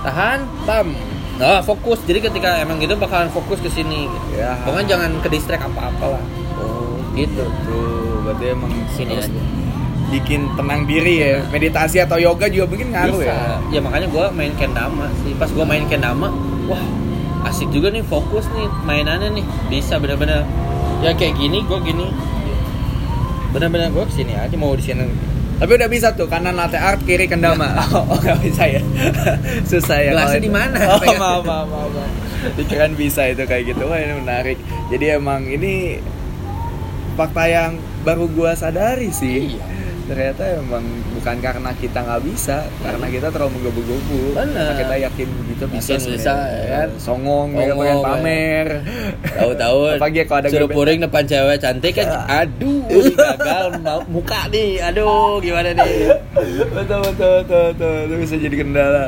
tahan 0.01 0.39
pam 0.63 0.91
nah 1.35 1.59
fokus 1.59 1.99
jadi 2.01 2.19
ketika 2.21 2.59
emang 2.59 2.77
gitu 2.77 2.95
bakalan 2.95 3.27
fokus 3.27 3.57
ke 3.57 3.67
sini 3.67 4.05
gitu. 4.05 4.27
Ya. 4.35 4.55
pokoknya 4.61 4.87
jangan 4.89 5.11
ke 5.19 5.27
distract 5.27 5.63
apa-apa 5.65 6.05
lah 6.13 6.23
Oh, 6.55 6.95
gitu 7.13 7.43
tuh. 7.63 8.23
Berarti 8.23 8.45
emang 8.49 8.71
sini 8.89 9.11
harus 9.11 9.27
aja 9.27 9.41
bikin 10.05 10.47
tenang 10.53 10.85
diri 10.85 11.15
ya. 11.19 11.43
Meditasi 11.45 11.97
atau 11.97 12.15
yoga 12.15 12.45
juga 12.45 12.65
mungkin 12.65 12.93
ngaruh 12.93 13.19
Bisa. 13.19 13.33
ya. 13.33 13.47
ya 13.69 13.79
makanya 13.81 14.07
gue 14.07 14.25
main 14.31 14.53
kendama 14.53 15.05
sih 15.19 15.33
pas 15.33 15.47
gue 15.47 15.65
main 15.65 15.83
kendama 15.85 16.29
wah 16.65 16.79
asik 17.45 17.69
juga 17.69 17.93
nih 17.93 18.01
fokus 18.05 18.49
nih 18.51 18.67
mainannya 18.83 19.29
nih 19.41 19.45
bisa 19.69 20.01
bener-bener 20.01 20.41
ya 21.05 21.13
kayak 21.13 21.37
gini 21.37 21.61
gue 21.61 21.79
gini 21.85 22.07
bener-bener 23.53 23.93
gue 23.93 24.03
ke 24.09 24.13
sini 24.13 24.33
aja 24.35 24.55
mau 24.57 24.73
di 24.75 24.83
sini 24.83 25.33
Tapi 25.55 25.71
udah 25.71 25.87
bisa 25.87 26.11
tuh 26.11 26.27
kanan 26.27 26.59
latte 26.59 26.75
art 26.75 26.99
kiri 27.07 27.31
kendama. 27.31 27.79
Oh, 27.95 28.03
oh 28.11 28.19
nggak 28.19 28.43
bisa 28.43 28.67
ya. 28.67 28.83
Susah 29.71 30.03
ya. 30.03 30.11
Gelasnya 30.11 30.43
di 30.43 30.51
mana? 30.51 30.75
Oh 30.83 30.99
maaf 31.23 31.47
maaf 31.47 31.67
maaf. 31.71 31.89
maaf. 31.95 32.11
Dikirain 32.59 32.91
bisa 32.91 33.23
itu 33.31 33.39
kayak 33.47 33.71
gitu. 33.71 33.87
Wah 33.87 33.95
ini 33.95 34.19
menarik. 34.19 34.59
Jadi 34.91 35.15
emang 35.15 35.47
ini 35.47 36.03
fakta 37.15 37.47
yang 37.47 37.79
baru 38.03 38.27
gua 38.27 38.51
sadari 38.51 39.15
sih. 39.15 39.55
Iya. 39.55 39.63
Ternyata 40.05 40.43
emang 40.61 40.85
bukan 41.11 41.35
karena 41.41 41.73
kita 41.73 41.99
nggak 41.99 42.21
bisa, 42.23 42.61
karena 42.79 43.05
kita 43.09 43.27
terlalu 43.33 43.57
menggebu-gebu. 43.57 44.21
Karena 44.37 44.63
Kita 44.75 44.95
yakin 45.01 45.27
gitu 45.49 45.65
bisa 45.67 45.89
Yakin 45.97 46.13
bisa, 46.13 46.33
ya 46.35 46.45
ya. 46.45 46.67
kan? 46.69 46.89
Songong, 47.01 47.47
mereka 47.51 47.73
Songong, 47.73 47.81
pengen 47.81 47.97
ya. 47.97 48.05
pamer. 48.05 48.67
Tahu-tahu 49.35 49.79
Apalagi 49.97 50.19
kalau 50.23 50.39
ada 50.39 50.49
suruh 50.49 50.69
puring 50.69 50.99
depan 51.01 51.23
cewek 51.25 51.57
cantik 51.57 51.93
kan 51.95 52.07
aduh 52.25 52.85
gagal 53.15 53.65
muka 54.07 54.47
nih 54.47 54.79
aduh 54.81 55.39
gimana 55.39 55.75
nih 55.75 56.11
betul 56.71 56.99
betul 57.03 57.33
betul 57.43 57.63
betul 57.73 57.95
itu 58.05 58.15
bisa 58.21 58.35
jadi 58.37 58.55
kendala 58.55 59.05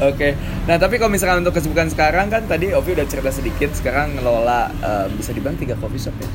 oke 0.00 0.28
nah 0.64 0.76
tapi 0.76 0.96
kalau 0.96 1.12
misalkan 1.12 1.42
untuk 1.42 1.56
kesibukan 1.56 1.88
sekarang 1.88 2.28
kan 2.28 2.44
tadi 2.46 2.72
Ovi 2.72 2.94
udah 2.94 3.06
cerita 3.06 3.30
sedikit 3.30 3.70
sekarang 3.72 4.16
ngelola 4.16 4.70
eh, 4.80 5.06
bisa 5.12 5.30
dibilang 5.32 5.56
tiga 5.56 5.74
coffee 5.76 6.00
shop 6.00 6.16
ya 6.16 6.28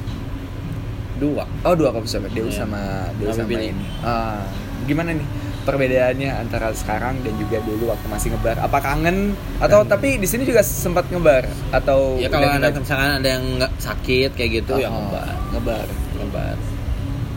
dua. 1.15 1.43
Oh 1.61 1.73
dua 1.73 1.89
coffee 1.89 2.09
shop 2.09 2.23
ya 2.25 2.31
Deus 2.33 2.51
Iya. 2.51 2.59
sama 2.61 2.81
Deus 3.17 3.33
Sama 3.33 3.51
ini. 3.51 3.71
Ah, 3.99 4.43
gimana 4.83 5.11
nih 5.11 5.27
perbedaannya 5.65 6.29
antara 6.31 6.69
sekarang 6.71 7.17
dan 7.21 7.33
juga 7.35 7.57
dulu 7.59 7.89
waktu 7.89 8.05
masih 8.05 8.27
ngebar? 8.31 8.57
Apa 8.59 8.77
kangen? 8.79 9.33
Atau 9.57 9.81
tapi 9.83 10.15
di 10.15 10.27
sini 10.27 10.43
juga 10.43 10.61
sempat 10.61 11.09
ngebar? 11.09 11.49
Atau 11.71 12.19
ya 12.19 12.29
kalau 12.29 12.45
ada 12.47 12.69
misalkan 12.69 13.17
ada 13.17 13.27
yang 13.27 13.43
nggak 13.57 13.71
sakit 13.75 14.31
kayak 14.33 14.61
gitu 14.61 14.77
ya 14.77 14.87
Oh, 14.87 15.09
ngebar. 15.09 15.29
ngebar. 15.51 15.85
Ngebar. 16.15 16.55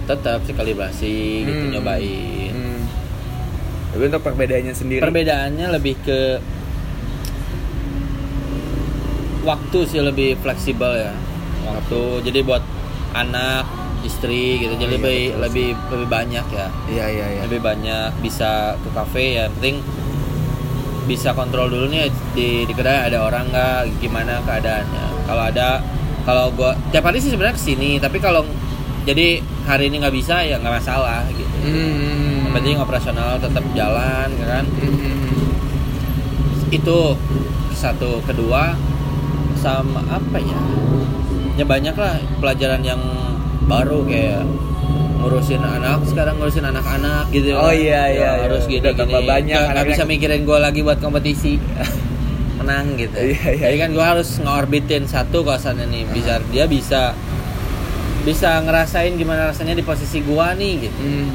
Tetap 0.05 0.39
sih 0.43 0.53
kalibrasi 0.53 1.17
gitu 1.45 1.63
Hmm. 1.65 1.73
nyobain. 1.75 2.53
Hmm. 2.53 2.83
tapi 3.89 4.05
untuk 4.05 4.21
perbedaannya 4.23 4.75
sendiri? 4.77 5.01
Perbedaannya 5.01 5.67
lebih 5.73 5.97
ke 5.99 6.21
waktu 9.43 9.79
sih 9.87 10.01
lebih 10.01 10.37
fleksibel 10.39 10.93
ya. 10.93 11.13
Waktu. 11.65 12.01
Jadi 12.25 12.39
buat 12.43 12.63
anak 13.27 13.65
istri 14.07 14.63
gitu. 14.63 14.75
Oh, 14.75 14.79
jadi 14.79 14.95
iya, 14.95 14.99
lebih 14.99 15.21
betul 15.27 15.43
lebih 15.43 15.69
lebih 15.91 16.09
banyak 16.09 16.47
ya. 16.55 16.69
Iya 16.87 17.07
iya 17.11 17.27
iya. 17.35 17.41
Lebih 17.47 17.61
banyak 17.63 18.11
bisa 18.23 18.79
ke 18.79 18.89
kafe 18.95 19.39
ya. 19.39 19.51
Yang 19.51 19.55
penting 19.59 19.77
bisa 21.09 21.33
kontrol 21.33 21.73
dulu 21.73 21.89
nih 21.89 22.13
di 22.37 22.69
di 22.69 22.73
kedai 22.77 23.09
ada 23.09 23.25
orang 23.25 23.49
nggak 23.49 23.99
gimana 23.99 24.45
keadaannya. 24.45 25.07
Kalau 25.25 25.43
ada 25.43 25.69
kalau 26.29 26.53
gua 26.53 26.77
tiap 26.93 27.09
hari 27.09 27.19
sih 27.19 27.33
sebenarnya 27.33 27.57
ke 27.57 27.65
sini 27.65 27.97
tapi 27.97 28.21
kalau 28.21 28.45
jadi 29.09 29.41
hari 29.65 29.89
ini 29.89 30.05
nggak 30.05 30.13
bisa 30.13 30.45
ya 30.45 30.61
nggak 30.61 30.75
masalah 30.85 31.25
gitu. 31.33 31.49
Hmm. 31.59 32.45
yang 32.49 32.55
penting 32.55 32.77
operasional 32.81 33.41
tetap 33.41 33.65
jalan 33.73 34.29
ya 34.37 34.47
kan? 34.47 34.65
Hmm. 34.69 35.49
itu 36.69 36.99
satu. 37.73 38.21
Kedua 38.29 38.77
sama 39.59 40.05
apa 40.07 40.39
ya 40.39 40.61
ya 41.59 41.65
banyak 41.65 41.93
lah 41.93 42.15
pelajaran 42.39 42.81
yang 42.81 43.03
baru 43.65 44.07
kayak 44.07 44.47
ngurusin 45.19 45.59
anak 45.59 46.07
sekarang 46.07 46.39
ngurusin 46.39 46.63
anak-anak 46.65 47.27
gitu. 47.29 47.53
Oh, 47.53 47.69
iya, 47.69 48.07
Ya, 48.07 48.15
iya, 48.15 48.31
harus 48.41 48.65
iya. 48.65 48.71
gini 48.71 48.83
Udah 48.85 48.95
tambah 48.97 49.19
gini. 49.19 49.29
banyak 49.29 49.63
Nggak- 49.67 49.87
bisa 49.89 50.03
mikirin 50.05 50.43
gue 50.43 50.59
lagi 50.59 50.81
buat 50.81 50.99
kompetisi. 50.99 51.59
Menang 52.59 52.95
gitu. 52.95 53.19
Iya, 53.19 53.43
iya. 53.53 53.67
jadi 53.67 53.77
kan 53.81 53.91
gue 53.93 54.05
harus 54.05 54.39
ngorbitin 54.39 55.05
satu 55.05 55.43
kawasannya 55.43 55.87
nih 55.87 56.05
bisa 56.09 56.39
dia 56.49 56.65
bisa 56.65 57.13
bisa 58.21 58.61
ngerasain 58.61 59.15
gimana 59.15 59.49
rasanya 59.49 59.73
di 59.73 59.83
posisi 59.83 60.21
gua 60.21 60.53
nih 60.53 60.75
gitu. 60.83 60.99
Hmm. 61.01 61.31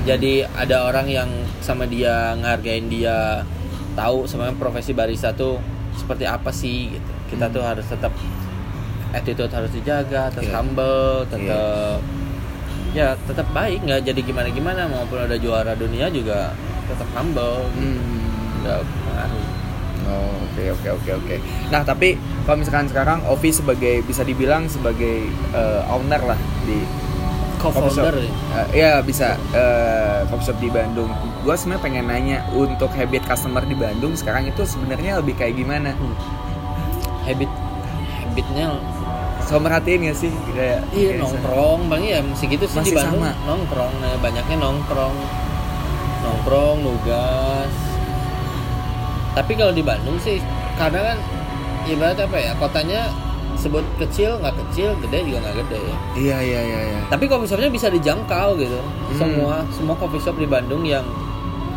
jadi 0.00 0.32
ada 0.48 0.86
orang 0.86 1.06
yang 1.06 1.28
sama 1.60 1.84
dia 1.84 2.32
ngehargain 2.34 2.86
dia 2.86 3.42
tahu 3.92 4.24
sebenarnya 4.24 4.56
profesi 4.56 4.92
barista 4.92 5.32
tuh 5.32 5.60
seperti 5.92 6.24
apa 6.24 6.48
sih 6.50 6.88
gitu. 6.90 7.10
Kita 7.28 7.46
Hmm. 7.46 7.52
tuh 7.52 7.62
harus 7.62 7.84
tetap 7.84 8.12
attitude 9.12 9.50
harus 9.50 9.70
dijaga 9.70 10.30
tetap 10.30 10.44
Iya. 10.44 10.54
humble 10.54 11.02
tetap 11.26 11.98
ya 12.90 13.08
tetap 13.22 13.46
baik 13.50 13.82
nggak 13.82 14.00
jadi 14.02 14.20
gimana 14.20 14.48
gimana 14.50 14.82
maupun 14.86 15.18
ada 15.20 15.34
juara 15.34 15.74
dunia 15.74 16.10
juga 16.10 16.50
tetap 16.86 17.06
humble 17.12 17.66
Hmm. 17.72 17.98
nggak 18.60 18.80
pengaruh 18.82 19.46
Oh, 20.00 20.42
oke 20.42 20.64
oke 20.74 20.88
oke 20.96 21.10
oke. 21.12 21.36
Nah, 21.70 21.86
tapi 21.86 22.18
kalau 22.42 22.58
misalkan 22.58 22.90
sekarang 22.90 23.22
Ovi 23.30 23.54
sebagai 23.54 24.02
bisa 24.02 24.26
dibilang 24.26 24.66
sebagai 24.66 25.22
eh, 25.54 25.82
owner 25.86 26.18
lah 26.24 26.40
di 26.64 26.82
co-founder 27.60 28.18
ya. 28.18 28.26
Eh, 28.26 28.66
ya 28.74 28.90
bisa 29.04 29.38
eh, 29.54 30.26
coffee 30.26 30.50
shop 30.50 30.58
di 30.58 30.66
Bandung. 30.66 31.14
Gua 31.40 31.54
sebenarnya 31.54 31.84
pengen 31.84 32.04
nanya 32.08 32.38
untuk 32.50 32.90
habit 32.90 33.22
customer 33.22 33.62
di 33.62 33.76
Bandung 33.76 34.18
sekarang 34.18 34.50
itu 34.50 34.66
sebenarnya 34.66 35.20
lebih 35.20 35.36
kayak 35.36 35.54
gimana? 35.54 35.94
Hmm. 35.94 36.16
habit 37.20 37.50
habitnya 38.24 38.66
So 39.48 39.58
merhatiin 39.58 40.06
gak 40.10 40.18
sih? 40.18 40.32
Kayak 40.54 40.80
iya 40.94 41.18
nongkrong. 41.18 41.88
Bang 41.90 42.02
ya 42.04 42.20
masih 42.22 42.46
gitu 42.52 42.64
sih 42.70 42.78
Masih 42.80 42.92
di 42.92 42.98
Bandung. 42.98 43.22
sama. 43.22 43.30
nongkrong 43.46 43.94
nah, 43.98 44.14
banyaknya 44.22 44.56
nongkrong. 44.60 45.16
Nongkrong 46.22 46.76
nugas. 46.84 47.72
Tapi 49.34 49.52
kalau 49.54 49.72
di 49.74 49.82
Bandung 49.82 50.18
sih 50.22 50.42
karena 50.78 51.14
kan 51.14 51.18
ibarat 51.86 52.18
apa 52.18 52.36
ya 52.36 52.52
kotanya 52.58 53.10
sebut 53.60 53.84
kecil 54.00 54.40
nggak 54.40 54.56
kecil 54.56 54.96
gede 55.04 55.18
juga 55.28 55.38
nggak 55.44 55.56
gede 55.66 55.78
ya. 55.78 55.96
Iya 56.16 56.38
iya 56.40 56.60
iya 56.64 56.80
iya. 56.94 57.00
tapi 57.12 57.28
coffee 57.28 57.48
shopnya 57.50 57.68
bisa 57.68 57.92
dijangkau 57.92 58.56
gitu. 58.56 58.80
Hmm. 58.80 59.18
semua 59.18 59.54
semua 59.74 59.94
coffee 60.00 60.22
shop 60.22 60.36
di 60.40 60.48
Bandung 60.48 60.86
yang 60.86 61.04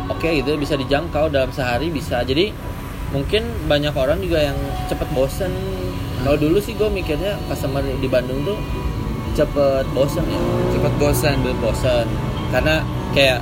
oke 0.08 0.24
gitu 0.24 0.56
bisa 0.56 0.78
dijangkau 0.80 1.28
dalam 1.28 1.52
sehari 1.52 1.92
bisa. 1.92 2.24
Jadi 2.24 2.54
mungkin 3.12 3.46
banyak 3.68 3.94
orang 3.94 4.18
juga 4.18 4.42
yang 4.50 4.58
cepet 4.90 5.08
bosen 5.14 5.52
kalau 6.24 6.36
dulu 6.36 6.56
sih 6.58 6.72
gue 6.72 6.88
mikirnya 6.88 7.36
customer 7.46 7.84
di 7.84 8.08
Bandung 8.08 8.40
tuh 8.42 8.56
cepet 9.34 9.84
bosen 9.90 10.24
ya 10.24 10.40
Cepet 10.70 10.92
bosan. 10.96 11.34
cepet 11.38 11.58
bosen 11.58 12.06
karena 12.48 12.80
kayak 13.10 13.38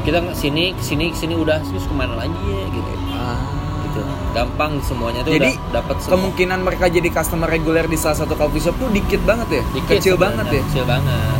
kita 0.00 0.18
sini 0.32 0.72
sini 0.76 1.12
sini 1.12 1.34
udah 1.34 1.60
terus 1.62 1.82
ke 1.82 1.92
mana 1.92 2.16
lagi 2.16 2.34
ya 2.34 2.64
gitu 2.68 2.90
Ah. 3.10 3.36
gitu 3.84 4.00
gampang 4.30 4.80
semuanya 4.80 5.20
tuh 5.20 5.34
Jadi, 5.34 5.50
udah 5.50 5.74
dapat 5.76 5.94
Kemungkinan 6.02 6.58
mereka 6.60 6.88
jadi 6.88 7.08
customer 7.08 7.46
reguler 7.46 7.84
di 7.84 7.96
salah 7.96 8.16
satu 8.16 8.32
coffee 8.32 8.60
shop 8.60 8.76
tuh 8.76 8.88
dikit 8.88 9.20
banget 9.22 9.48
ya? 9.50 9.62
Dikit 9.72 9.98
Kecil 9.98 10.16
banget 10.16 10.46
ya? 10.48 10.62
kecil 10.62 10.84
banget 10.84 11.38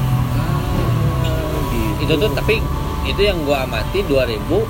gitu. 1.70 2.02
itu 2.02 2.14
tuh 2.16 2.30
tapi 2.32 2.56
itu 3.02 3.20
yang 3.20 3.38
gua 3.42 3.64
amati 3.64 4.02
2017 4.02 4.66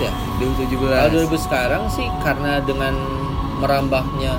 ya 0.00 0.12
2017. 0.36 0.74
kalau 0.74 1.10
2000 1.28 1.38
sekarang 1.40 1.82
sih 1.88 2.06
karena 2.20 2.58
dengan 2.60 2.94
merambahnya 3.60 4.34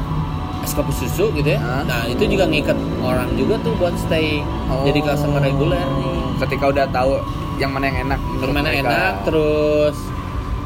es 0.60 0.72
kopi 0.72 0.90
susu 0.92 1.30
gitu 1.32 1.46
ya 1.48 1.58
Hah? 1.58 1.82
nah 1.84 2.02
itu 2.04 2.22
juga 2.24 2.46
ngikat 2.46 2.76
orang 3.00 3.34
juga 3.34 3.58
tuh 3.60 3.74
buat 3.76 3.94
stay 3.96 4.42
Oh. 4.66 4.84
jadi 4.84 5.00
customer 5.02 5.40
reguler 5.40 5.78
nih 5.78 6.20
Ketika 6.40 6.66
udah 6.68 6.86
tahu 6.88 7.22
yang 7.56 7.70
mana 7.70 7.86
yang 7.86 8.00
enak 8.04 8.20
menurut 8.20 8.50
gimana 8.50 8.68
mereka. 8.68 8.82
enak 8.84 9.14
terus 9.24 9.98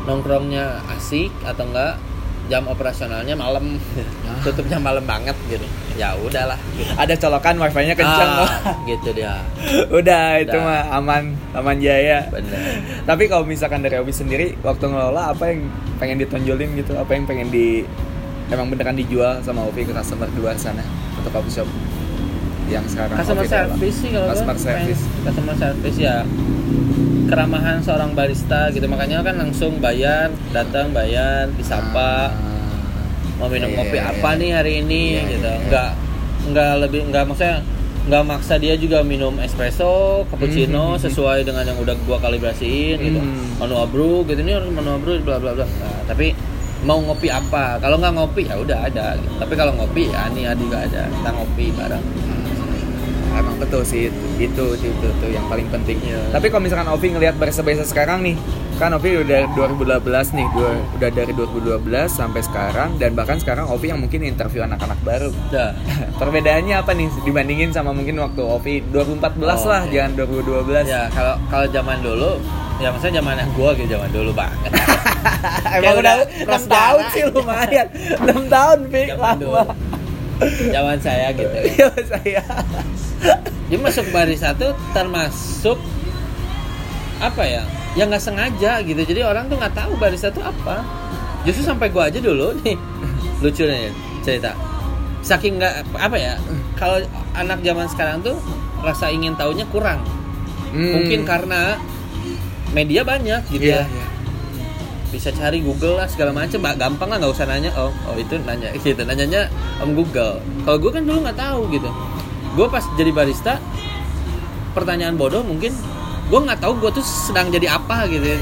nongkrongnya 0.03 0.65
asik 0.89 1.33
atau 1.41 1.65
enggak 1.65 1.97
jam 2.45 2.61
operasionalnya 2.63 3.33
malam 3.33 3.81
Ah. 4.23 4.37
tutupnya 4.45 4.77
malam 4.77 5.01
banget 5.01 5.33
gitu 5.47 5.65
ya 5.95 6.13
udahlah 6.13 6.59
gitu. 6.71 6.91
Ada 6.93 7.15
colokan 7.17 7.55
wifi-nya 7.57 7.91
kencang. 7.93 8.31
Ah, 8.37 8.51
gitu 8.85 9.09
dia 9.11 9.41
udah 9.97 10.25
itu 10.37 10.53
Udah. 10.53 10.61
mah 10.61 10.81
aman, 10.93 11.23
aman 11.51 11.77
jaya. 11.77 12.27
bener 12.27 12.83
Tapi 13.01 13.25
kalau 13.25 13.43
misalkan 13.43 13.79
dari 13.79 13.97
Obi 13.97 14.11
sendiri 14.11 14.59
waktu 14.59 14.85
ngelola 14.85 15.31
apa 15.31 15.49
yang 15.49 15.65
pengen 15.95 16.19
ditonjolin 16.19 16.75
gitu? 16.75 16.93
Apa 16.93 17.11
yang 17.11 17.23
pengen 17.23 17.47
di 17.49 17.87
emang 18.47 18.67
beneran 18.67 18.93
dijual 18.93 19.41
sama 19.41 19.63
Ovi 19.63 19.83
ke 19.83 19.91
customer 19.91 20.27
di 20.27 20.37
luar 20.37 20.55
sana 20.55 20.83
untuk 21.15 21.31
coffee 21.31 21.53
shop 21.53 21.69
yang 22.65 22.85
sekarang 22.85 23.13
customer 23.15 23.45
service 23.45 23.95
sih 23.95 24.09
kalau 24.09 24.27
Customer 24.27 24.57
service. 24.57 25.01
customer 25.21 25.55
service 25.55 25.97
ya 25.97 26.25
keramahan 27.25 27.77
seorang 27.79 28.13
barista 28.13 28.69
gitu 28.69 28.85
makanya 28.85 29.21
kan 29.21 29.35
langsung 29.35 29.77
bayar 29.79 30.29
datang 30.51 30.89
bayar 30.91 31.49
disapa 31.51 32.29
mau 33.35 33.45
minum 33.47 33.67
Iya, 33.67 33.75
kopi 33.75 33.97
iya, 33.97 34.09
apa 34.09 34.29
iya. 34.31 34.39
nih 34.39 34.49
hari 34.51 34.73
ini 34.79 35.01
Iya, 35.11 35.21
gitu 35.27 35.43
iya, 35.43 35.51
iya. 35.51 35.65
nggak 35.67 35.89
nggak 36.47 36.71
lebih 36.79 37.01
nggak 37.05 37.23
maksudnya 37.25 37.57
nggak 38.05 38.23
maksa 38.23 38.55
dia 38.55 38.73
juga 38.75 39.01
minum 39.01 39.33
espresso 39.39 39.93
cappuccino 40.27 40.93
Mhm. 40.93 41.01
sesuai 41.01 41.41
dengan 41.43 41.65
yang 41.65 41.75
udah 41.75 41.97
gua 42.03 42.17
kalibrasiin 42.19 42.97
gitu 42.99 43.19
Mhm. 43.19 43.59
menu 43.59 43.75
abru 43.75 44.21
gitu 44.23 44.39
ini 44.39 44.53
harus 44.53 44.69
menu 44.69 44.89
abru 44.91 45.17
bla 45.19 45.37
bla 45.37 45.51
bla 45.51 45.65
Nah, 45.65 46.05
tapi 46.05 46.37
mau 46.85 47.01
ngopi 47.01 47.27
apa 47.27 47.81
kalau 47.81 47.97
nggak 47.97 48.13
ngopi 48.13 48.45
ya 48.45 48.55
udah 48.55 48.79
ada 48.85 49.17
gitu. 49.17 49.33
tapi 49.41 49.53
kalau 49.53 49.73
ngopi 49.73 50.07
ya 50.07 50.29
ini 50.29 50.45
ada 50.45 50.55
juga 50.55 50.77
ada 50.85 51.03
kita 51.09 51.29
ngopi 51.33 51.65
bareng 51.73 52.05
Emang 53.35 53.59
betul 53.59 53.83
sih 53.83 54.07
itu 54.07 54.15
itu 54.39 54.63
itu, 54.79 54.87
itu, 54.87 55.07
itu 55.11 55.27
yang 55.35 55.43
paling 55.51 55.67
penting. 55.67 55.99
Iya. 55.99 56.23
Tapi 56.31 56.47
kalau 56.47 56.63
misalkan 56.63 56.87
Ovi 56.87 57.11
ngelihat 57.11 57.35
barista-barista 57.35 57.83
sekarang 57.83 58.23
nih, 58.23 58.39
kan 58.79 58.95
Ovi 58.95 59.11
udah 59.11 59.51
2012 59.51 60.07
nih, 60.39 60.47
dua, 60.55 60.71
udah 60.95 61.09
dari 61.11 61.35
2012 61.35 61.83
sampai 62.07 62.39
sekarang 62.39 62.95
dan 62.95 63.11
bahkan 63.11 63.35
sekarang 63.35 63.67
Ovi 63.67 63.91
yang 63.91 63.99
mungkin 63.99 64.23
interview 64.23 64.63
anak-anak 64.63 64.95
baru. 65.03 65.35
udah 65.51 65.75
Perbedaannya 66.23 66.79
apa 66.79 66.95
nih 66.95 67.11
dibandingin 67.27 67.75
sama 67.75 67.91
mungkin 67.91 68.15
waktu 68.23 68.39
Ovi 68.39 68.79
2014 68.87 69.19
Oh, 69.35 69.67
lah, 69.67 69.83
iya. 69.91 70.07
jangan 70.07 70.11
2012. 70.31 70.87
ya 70.87 71.11
kalau 71.11 71.35
kalau 71.51 71.67
zaman 71.67 71.99
dulu 71.99 72.39
ya 72.75 72.91
maksudnya 72.91 73.23
zaman 73.23 73.39
gua 73.55 73.71
gitu 73.73 73.87
zaman 73.89 74.09
dulu 74.11 74.31
banget 74.35 74.71
Emang 75.79 75.95
udah 75.99 76.13
udah 76.21 76.27
6 76.27 76.45
prasejarah. 76.45 76.69
tahun 76.69 77.03
sih 77.11 77.23
lumayan. 77.27 77.87
6 78.45 78.55
tahun, 78.55 78.77
Pi. 78.89 79.01
zaman 79.09 79.35
dulu 79.37 79.53
Lama. 79.55 79.75
zaman 80.69 80.97
saya 80.99 81.27
gitu 81.31 81.55
Iya, 81.75 81.87
saya. 82.05 82.43
Dia 83.65 83.79
masuk 83.79 84.05
barista 84.11 84.53
tuh 84.53 84.75
termasuk 84.91 85.79
apa 87.17 87.43
ya? 87.43 87.63
Yang 87.95 88.07
nggak 88.11 88.23
sengaja 88.23 88.71
gitu. 88.83 89.01
Jadi 89.01 89.21
orang 89.23 89.47
tuh 89.47 89.57
nggak 89.57 89.73
tahu 89.73 89.91
barista 89.97 90.29
tuh 90.29 90.43
apa. 90.43 90.83
Justru 91.43 91.63
sampai 91.63 91.89
gua 91.89 92.11
aja 92.11 92.19
dulu 92.19 92.53
nih 92.61 92.75
lucu 93.39 93.63
nih 93.63 93.89
cerita. 94.21 94.51
Saking 95.21 95.57
nggak 95.57 95.73
apa 95.95 96.17
ya? 96.19 96.35
Kalau 96.75 97.01
anak 97.33 97.63
zaman 97.63 97.87
sekarang 97.87 98.21
tuh 98.21 98.35
rasa 98.83 99.09
ingin 99.09 99.33
tahunya 99.33 99.65
kurang. 99.71 100.03
Hmm. 100.69 101.01
Mungkin 101.01 101.23
karena 101.23 101.79
media 102.75 103.01
banyak 103.01 103.41
gitu 103.49 103.65
Iya, 103.65 103.81
ya. 103.81 103.83
iya. 103.87 104.05
Bisa 105.07 105.31
cari 105.31 105.59
Google 105.59 105.95
lah 105.95 106.05
segala 106.05 106.29
macam. 106.29 106.59
Ba- 106.59 106.75
Gampang 106.75 107.07
lah 107.07 107.17
nggak 107.17 107.31
usah 107.31 107.47
nanya. 107.47 107.71
Oh, 107.73 107.89
oh 108.05 108.13
itu 108.13 108.35
nanya 108.43 108.69
gitu. 108.77 108.99
Nanyanya 108.99 109.47
om 109.79 109.95
Google. 109.95 110.37
Kalau 110.61 110.77
gue 110.77 110.91
kan 110.91 111.01
dulu 111.01 111.23
nggak 111.23 111.39
tahu 111.39 111.71
gitu. 111.71 111.87
Gue 112.53 112.67
pas 112.67 112.83
jadi 112.93 113.09
barista 113.09 113.57
pertanyaan 114.71 115.15
bodoh 115.15 115.39
mungkin 115.39 115.71
gue 116.25 116.39
nggak 116.41 116.59
tahu 116.59 116.73
gue 116.77 116.89
tuh 116.91 117.05
sedang 117.05 117.47
jadi 117.47 117.71
apa 117.71 118.09
gitu 118.09 118.27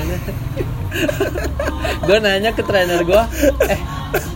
gue 2.08 2.18
nanya 2.18 2.50
ke 2.50 2.64
trainer 2.64 3.04
gue 3.04 3.22
eh 3.68 3.80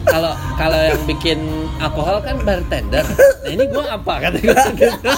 kalau 0.03 0.35
kalau 0.53 0.77
yang 0.77 0.99
bikin 1.05 1.37
alkohol 1.77 2.19
kan 2.19 2.37
bartender 2.37 3.01
nah 3.01 3.49
ini 3.49 3.65
gue 3.65 3.81
apa 3.81 4.13
kata 4.19 4.37
gue 4.37 4.57
gitu 4.77 5.09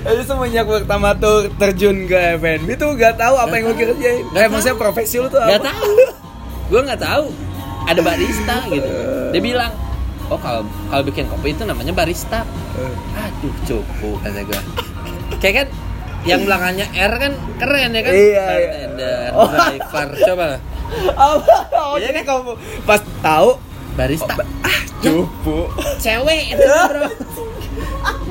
Jadi 0.00 0.22
semenjak 0.22 0.64
pertama 0.64 1.14
tuh 1.14 1.46
terjun 1.54 2.04
ke 2.04 2.18
F&B 2.34 2.68
tuh 2.74 2.94
gak 2.94 3.16
tahu 3.16 3.34
apa 3.36 3.52
yang 3.52 3.64
lu 3.66 3.74
kerjain. 3.74 4.24
Nggak 4.26 4.42
Eh, 4.42 4.48
maksudnya 4.48 4.76
profesi 4.76 5.16
lu 5.16 5.28
tuh 5.28 5.38
apa? 5.38 5.58
tahu 5.64 5.92
gue 6.68 6.80
nggak 6.82 7.00
tahu 7.00 7.24
ada 7.82 8.00
barista 8.02 8.60
gitu 8.68 8.90
dia 9.30 9.40
bilang 9.40 9.72
oh 10.28 10.36
kalau 10.36 10.60
kalau 10.84 11.00
bikin 11.02 11.24
kopi 11.24 11.50
itu 11.50 11.64
namanya 11.64 11.90
barista 11.90 12.44
Eh, 12.74 12.92
aduh 13.16 13.54
cukup 13.64 14.20
kata 14.20 14.44
gue 14.44 14.60
kayak 15.38 15.54
kan 15.56 15.68
yang 16.22 16.44
belakangnya 16.44 16.84
R 16.92 17.12
kan 17.14 17.32
keren 17.56 17.90
ya 17.90 18.02
kan 18.02 18.12
Iya, 18.12 18.20
iya. 18.20 18.44
bartender 18.44 19.28
Oh. 19.32 19.48
driver 19.48 20.08
coba 20.22 20.44
Apa? 21.16 21.56
Oh, 21.74 21.96
Iya 21.96 22.04
jadi 22.06 22.20
kamu 22.22 22.52
pas 22.84 23.00
tahu 23.18 23.56
barista 23.94 24.34
ah 24.60 24.80
cupu. 25.00 25.72
cewek 25.96 26.52
itu 26.52 26.68
bro 26.68 27.08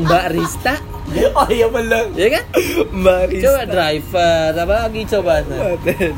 barista 0.03 0.75
Oh 1.33 1.47
iya 1.47 1.67
benar. 1.67 2.11
ya 2.13 2.27
kan 2.29 2.43
Barista. 2.93 3.47
coba 3.47 3.61
driver 3.65 4.51
apa 4.53 4.73
lagi 4.81 5.01
coba 5.05 5.33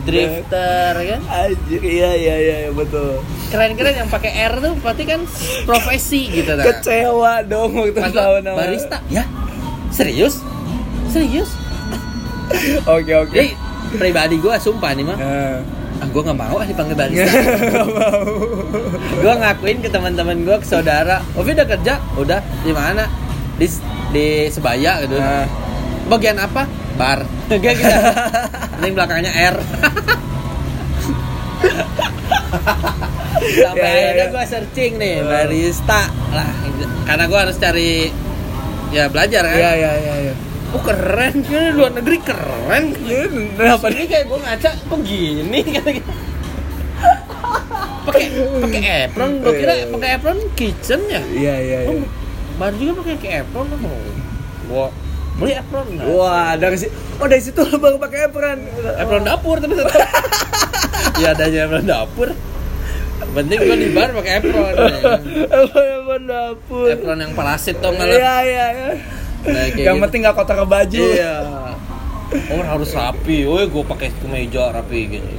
drifter 0.02 0.94
kan 0.98 1.20
Anjir, 1.24 1.78
iya 1.80 2.12
iya 2.12 2.36
iya 2.36 2.56
iya, 2.60 2.70
betul. 2.72 3.22
keren-keren 3.48 3.94
yang 3.96 4.10
pakai 4.10 4.34
R 4.44 4.58
tuh 4.58 4.74
berarti 4.78 5.04
kan 5.06 5.22
profesi 5.64 6.30
gitu 6.32 6.52
nah. 6.52 6.66
Kecewa 6.66 7.34
dong 7.44 7.70
waktu 7.76 8.02
tahu 8.02 8.42
nama. 8.42 8.58
barista 8.58 8.98
ya 9.08 9.24
serius 9.90 10.42
serius 11.08 11.54
Oke 12.90 13.14
oke. 13.16 13.30
jadi 13.32 13.54
pribadi 13.92 14.38
gue 14.38 14.54
sumpah 14.56 14.92
nih 14.92 15.06
mah 15.06 15.18
Nah. 15.18 15.58
Ah 16.00 16.08
gue 16.08 16.22
nggak 16.22 16.38
mau 16.38 16.56
ah 16.56 16.64
dipanggil 16.64 16.95
barista 16.95 17.28
Nggak 17.66 17.88
mau. 17.88 18.24
gue 19.18 19.34
ngakuin 19.36 19.78
ke 19.80 19.89
teman-teman 19.89 20.38
gue 20.41 20.58
ke 20.58 20.66
saudara 20.66 21.20
Ovi 21.34 21.52
udah 21.52 21.68
kerja 21.68 21.93
udah 22.16 22.39
di 22.62 22.72
mana 22.72 23.04
di 23.54 23.68
di 24.10 24.28
sebaya 24.47 25.04
gitu 25.04 25.16
Nah. 25.16 25.43
bagian 26.08 26.38
apa 26.38 26.64
bar 26.95 27.22
kayak 27.47 27.76
gitu 27.76 27.95
ini 28.78 28.89
belakangnya 28.89 29.32
R 29.32 29.56
sampai 33.39 33.80
Ya, 33.80 33.88
ya, 33.88 34.00
akhirnya 34.00 34.20
ya. 34.22 34.28
gue 34.30 34.43
searching 34.45 34.93
nih 34.97 35.16
Oh. 35.18 35.28
barista 35.28 36.02
lah 36.30 36.50
karena 37.04 37.24
gue 37.26 37.39
harus 37.39 37.58
cari 37.58 37.91
ya 38.89 39.06
belajar 39.08 39.43
kan 39.43 39.58
Iya 39.58 39.72
iya 39.76 39.91
iya. 39.95 40.14
iya. 40.24 40.34
Oh 40.70 40.82
keren 40.86 41.34
ini 41.42 41.70
luar 41.74 41.92
negeri 41.98 42.18
keren 42.22 42.84
Kenapa 43.58 43.86
ini 43.90 44.06
kayak 44.06 44.26
gue 44.30 44.40
ngaca 44.40 44.70
kok 44.78 45.00
gini 45.02 45.60
kata 45.76 45.90
gitu 45.98 46.12
pakai 48.06 48.26
pakai 48.64 48.82
apron 49.10 49.32
gue 49.42 49.54
kira 49.54 49.74
Iya, 49.76 49.86
iya. 49.86 49.94
pakai 49.94 50.10
apron 50.18 50.40
kitchen 50.58 51.02
ya 51.10 51.22
Iya 51.30 51.56
iya 51.62 51.80
iya. 51.86 51.90
oh, 51.94 52.06
baru 52.58 52.76
juga 52.78 52.92
pakai 53.06 53.42
apron 53.42 53.68
mau 53.80 53.98
gua 54.70 54.88
beli 55.40 55.56
apron 55.56 55.88
nah. 55.96 56.04
Wah, 56.12 56.52
dari 56.60 56.76
situ, 56.76 56.92
oh 57.16 57.26
dari 57.32 57.40
situ 57.40 57.64
lo 57.64 57.80
baru 57.80 57.96
pakai 57.96 58.28
apron. 58.28 58.60
apron 59.00 59.24
dapur 59.24 59.56
tapi 59.64 59.72
tetap 59.72 59.96
ya 61.24 61.32
adanya 61.32 61.60
apron 61.66 61.86
dapur 61.88 62.30
penting 63.30 63.58
gue 63.62 63.78
di 63.78 63.90
bar 63.96 64.10
pakai 64.12 64.32
apron 64.44 64.54
ya. 64.68 65.16
apron 65.64 66.24
dapur. 66.28 66.86
apron 66.92 67.18
yang 67.24 67.34
parasit 67.34 67.80
tau 67.80 67.96
nggak 67.96 68.06
Iya 68.10 68.36
iya 68.44 68.66
iya. 68.76 68.90
Nah, 69.40 69.66
Yang 69.72 69.96
gitu. 69.96 70.04
penting 70.04 70.20
nggak 70.22 70.36
kotor 70.36 70.56
ke 70.58 70.68
baju. 70.68 71.00
iya 71.10 71.36
oh 72.30 72.62
harus 72.62 72.94
rapi 72.94 73.42
oh 73.44 73.58
gue 73.58 73.84
pakai 73.84 74.14
kemeja 74.16 74.70
rapi 74.70 75.00
gitu 75.10 75.30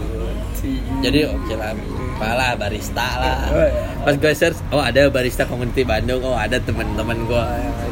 jadi 1.01 1.30
oke 1.30 1.55
lah 1.55 1.70
Pala 2.18 2.53
barista 2.53 3.09
lah 3.16 3.38
Oh, 3.48 3.62
iya. 3.62 3.86
pas 4.03 4.12
gue 4.12 4.32
search 4.34 4.59
oh 4.68 4.82
ada 4.82 5.07
barista 5.07 5.46
community 5.46 5.86
Bandung 5.86 6.20
oh 6.20 6.34
ada 6.34 6.59
teman-teman 6.59 7.24
gue 7.24 7.42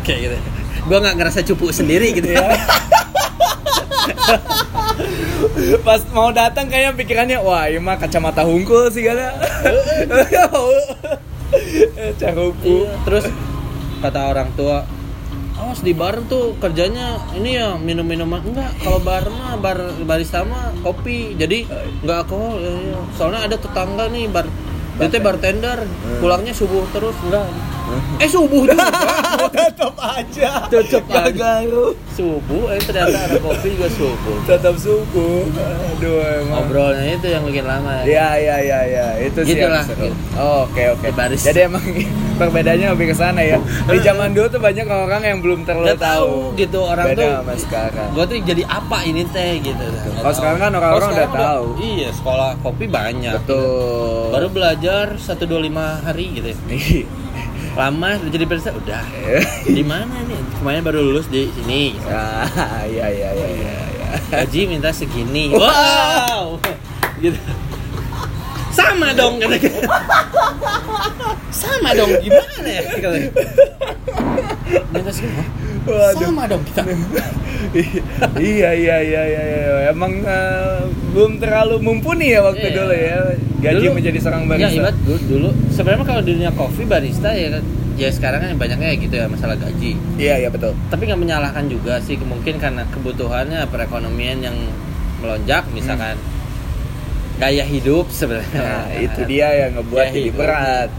kayak 0.03 0.19
gitu 0.21 0.37
gue 0.85 0.99
nggak 0.99 1.15
ngerasa 1.15 1.47
cupu 1.47 1.71
sendiri 1.71 2.11
gitu 2.13 2.29
Iya. 2.29 2.43
Pas 5.81 6.01
mau 6.11 6.31
datang 6.31 6.67
kayaknya 6.67 6.93
pikirannya 6.95 7.39
wah 7.39 7.67
ini 7.67 7.79
mah 7.79 7.97
kacamata 7.97 8.43
hungkul 8.43 8.89
sih 8.89 9.05
kan. 9.05 9.17
Carupu. 12.19 12.85
Iya, 12.85 12.95
terus 13.05 13.25
kata 13.99 14.21
orang 14.27 14.49
tua 14.55 14.85
awas 15.59 15.81
di 15.83 15.93
bar 15.93 16.23
tuh 16.31 16.55
kerjanya 16.63 17.19
ini 17.35 17.59
ya 17.59 17.75
minum 17.77 18.07
minuman 18.07 18.41
enggak 18.43 18.71
kalau 18.83 19.03
bar 19.03 19.27
mah 19.27 19.59
bar 19.59 19.79
barista 20.07 20.47
mah 20.47 20.71
kopi 20.87 21.35
jadi 21.35 21.67
enggak 22.03 22.27
alkohol 22.27 22.63
ya, 22.63 22.71
ya. 22.71 22.99
soalnya 23.19 23.41
ada 23.51 23.57
tetangga 23.59 24.07
nih 24.09 24.31
bar 24.31 24.47
dia 24.99 25.23
bartender 25.23 25.79
pulangnya 26.19 26.51
subuh 26.51 26.83
terus 26.91 27.15
enggak 27.23 27.47
eh 28.19 28.29
subuh 28.29 28.67
juga 28.67 28.85
Tetap 29.55 29.95
aja. 29.97 30.67
Tetep 30.69 31.03
Gak 31.09 31.33
aja. 31.33 31.63
subuh 32.13 32.69
eh 32.75 32.81
ternyata 32.83 33.17
ada 33.31 33.39
kopi 33.41 33.79
juga 33.79 33.89
subuh 33.89 34.37
Tetap 34.45 34.75
subuh. 34.77 35.47
Aduh 35.97 36.21
emang. 36.21 36.69
ngobrolnya 36.69 37.17
itu 37.17 37.27
yang 37.33 37.47
bikin 37.49 37.65
lama 37.65 38.03
Iya 38.05 38.29
iya 38.37 38.57
iya 38.61 38.81
iya 38.85 39.07
itu 39.25 39.41
sih 39.47 39.57
Gitu 39.57 39.65
yang 39.65 39.73
lah, 39.73 39.85
seru. 39.87 40.11
Oke 40.67 40.83
oke. 40.93 41.07
Di 41.07 41.15
baris. 41.15 41.41
Jadi 41.47 41.61
emang 41.65 41.85
perbedaannya 42.39 42.89
lebih 42.89 43.07
ke 43.11 43.17
sana 43.17 43.41
ya. 43.43 43.59
Di 43.85 43.99
zaman 43.99 44.31
dulu 44.31 44.47
tuh 44.49 44.59
banyak 44.59 44.87
orang 44.87 45.23
yang 45.23 45.39
belum 45.39 45.61
terlalu 45.63 45.87
Nggak 45.89 46.01
tahu 46.01 46.33
gitu 46.55 46.79
orang 46.81 47.07
Beda 47.11 47.19
tuh 47.19 47.31
sama 47.37 47.55
sekarang. 47.59 48.09
gua 48.11 48.25
tuh 48.25 48.37
jadi 48.41 48.63
apa 48.65 48.99
ini 49.03 49.23
teh 49.27 49.53
gitu 49.61 49.87
Kalau 50.17 50.33
sekarang 50.33 50.59
kan 50.59 50.73
orang-orang 50.73 51.11
udah 51.13 51.29
tahu. 51.31 51.65
iya 51.79 52.09
sekolah 52.11 52.51
kopi 52.59 52.87
banyak 52.87 53.35
gitu. 53.37 53.59
Betul. 53.59 54.31
baru 54.31 54.49
belajar 54.49 55.05
125 55.15 55.51
hari 56.01 56.25
gitu 56.33 56.49
ya. 56.49 56.57
lama 57.75 58.09
jadi 58.25 58.45
barista 58.45 58.71
udah 58.71 59.05
di 59.69 59.83
mana 59.83 60.11
nih 60.25 60.39
kemarin 60.57 60.83
baru 60.83 60.99
lulus 61.01 61.27
di 61.27 61.47
sini 61.49 61.95
gitu. 61.95 62.11
Ah, 62.11 62.47
iya 62.85 63.07
iya 63.07 63.29
iya 63.31 63.49
iya. 63.49 63.75
iya. 63.89 64.11
gaji 64.35 64.61
minta 64.67 64.91
segini 64.91 65.55
wow 65.55 66.59
gitu 67.17 67.39
sama 68.79 69.09
dong 69.13 69.35
kata 69.39 69.57
sama 71.51 71.91
dong 71.93 72.11
gimana 72.19 72.69
ya 72.69 72.83
kata 72.89 73.19
minta 74.89 75.11
segini 75.11 75.35
"Hah? 75.35 75.49
Waduh. 75.85 76.21
sama 76.21 76.43
dong 76.45 76.63
kita 76.63 76.83
iya 78.39 78.71
iya 78.71 78.97
iya 79.01 79.23
iya 79.25 79.43
iya. 79.43 79.69
Emang 79.89 80.21
eh, 80.21 80.81
belum 81.11 81.37
terlalu 81.39 81.81
mumpuni 81.81 82.31
ya 82.31 82.41
waktu 82.41 82.61
Iya. 82.63 82.77
dulu 82.77 82.95
ya. 82.95 83.19
Gaji 83.59 83.83
Dulu- 83.83 83.97
menjadi 83.97 84.19
seorang 84.21 84.43
barista. 84.47 84.71
ibarat 84.71 84.97
dulu, 85.01 85.19
dulu 85.27 85.49
sebenarnya 85.69 86.07
kalau 86.07 86.23
di 86.23 86.31
dunia 86.31 86.53
kopi 86.53 86.83
barista 86.85 87.31
ya 87.33 87.59
ya 87.97 88.09
sekarang 88.09 88.39
kan 88.41 88.55
banyaknya 88.55 88.95
gitu 88.97 89.11
ya 89.13 89.27
masalah 89.27 89.57
gaji 89.57 89.99
Iya 90.15 90.35
iya 90.39 90.49
betul. 90.49 90.71
tapi 90.87 91.03
nggak 91.05 91.19
menyalahkan 91.19 91.67
juga 91.67 91.99
sih 91.99 92.15
mungkin 92.17 92.55
karena 92.57 92.87
kebutuhannya 92.89 93.67
perekonomian 93.67 94.39
yang 94.41 94.55
melonjak 95.19 95.67
misalkan 95.69 96.15
gaya 97.39 97.65
hidup 97.65 98.11
sebenarnya 98.11 98.59
Nah, 98.59 98.87
itu 98.93 99.21
dia 99.25 99.49
yang 99.57 99.79
ngebuat 99.79 100.05
Gaya 100.05 100.13
jadi 100.13 100.23
hidup. 100.27 100.37
berat. 100.37 100.91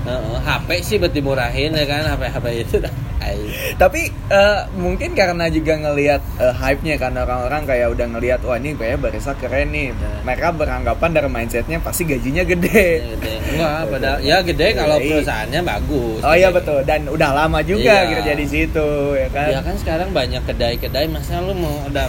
Heeh, 0.00 0.36
HP 0.40 0.68
sih 0.80 0.96
buat 0.96 1.10
dimurahin 1.10 1.70
ya 1.70 1.84
kan 1.84 2.02
HP 2.06 2.22
HP 2.26 2.46
itu 2.58 2.76
dah. 2.78 2.94
Tapi 3.76 4.00
eh, 4.28 4.60
mungkin 4.74 5.12
karena 5.12 5.46
juga 5.46 5.76
ngelihat 5.76 6.18
eh, 6.36 6.50
hype-nya 6.50 6.96
karena 6.96 7.22
orang-orang 7.22 7.62
kayak 7.62 7.88
udah 7.90 8.06
ngelihat 8.08 8.40
wah 8.42 8.56
ini 8.56 8.72
kayak 8.72 8.98
barista 8.98 9.36
keren 9.36 9.70
nih. 9.70 9.92
Nah. 9.92 10.24
Mereka 10.24 10.50
beranggapan 10.52 11.10
dari 11.12 11.28
mindsetnya 11.28 11.78
pasti 11.78 12.02
gajinya 12.04 12.42
gede. 12.42 13.04
Gede. 13.12 13.32
enggak 13.50 13.82
padahal 13.88 14.18
ya 14.20 14.36
gede 14.40 14.66
kalau 14.72 14.96
Iya. 14.96 15.08
perusahaannya 15.10 15.60
bagus 15.60 16.20
Oh 16.22 16.32
iya 16.32 16.48
betul 16.48 16.80
dan 16.82 17.02
udah 17.04 17.30
lama 17.34 17.58
juga 17.60 17.92
Iya. 18.00 18.10
kerja 18.14 18.32
di 18.32 18.46
situ 18.46 18.88
ya 19.12 19.28
kan. 19.28 19.48
ya 19.50 19.60
kan 19.60 19.74
sekarang 19.76 20.08
banyak 20.10 20.42
kedai-kedai 20.44 21.06
masa 21.06 21.42
lu 21.42 21.52
mau 21.52 21.76
ada 21.84 22.06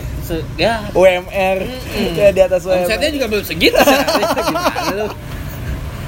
ya 0.56 0.86
UMR 0.94 1.58
Mm-mm. 1.60 2.14
ya 2.14 2.30
di 2.36 2.42
atas 2.42 2.62
UMR. 2.64 2.86
omsetnya 2.86 3.10
juga 3.12 3.26
belum 3.28 3.44
segitu 3.44 3.78
sehari. 3.78 4.24
gimana 4.48 4.92
lu 4.96 5.06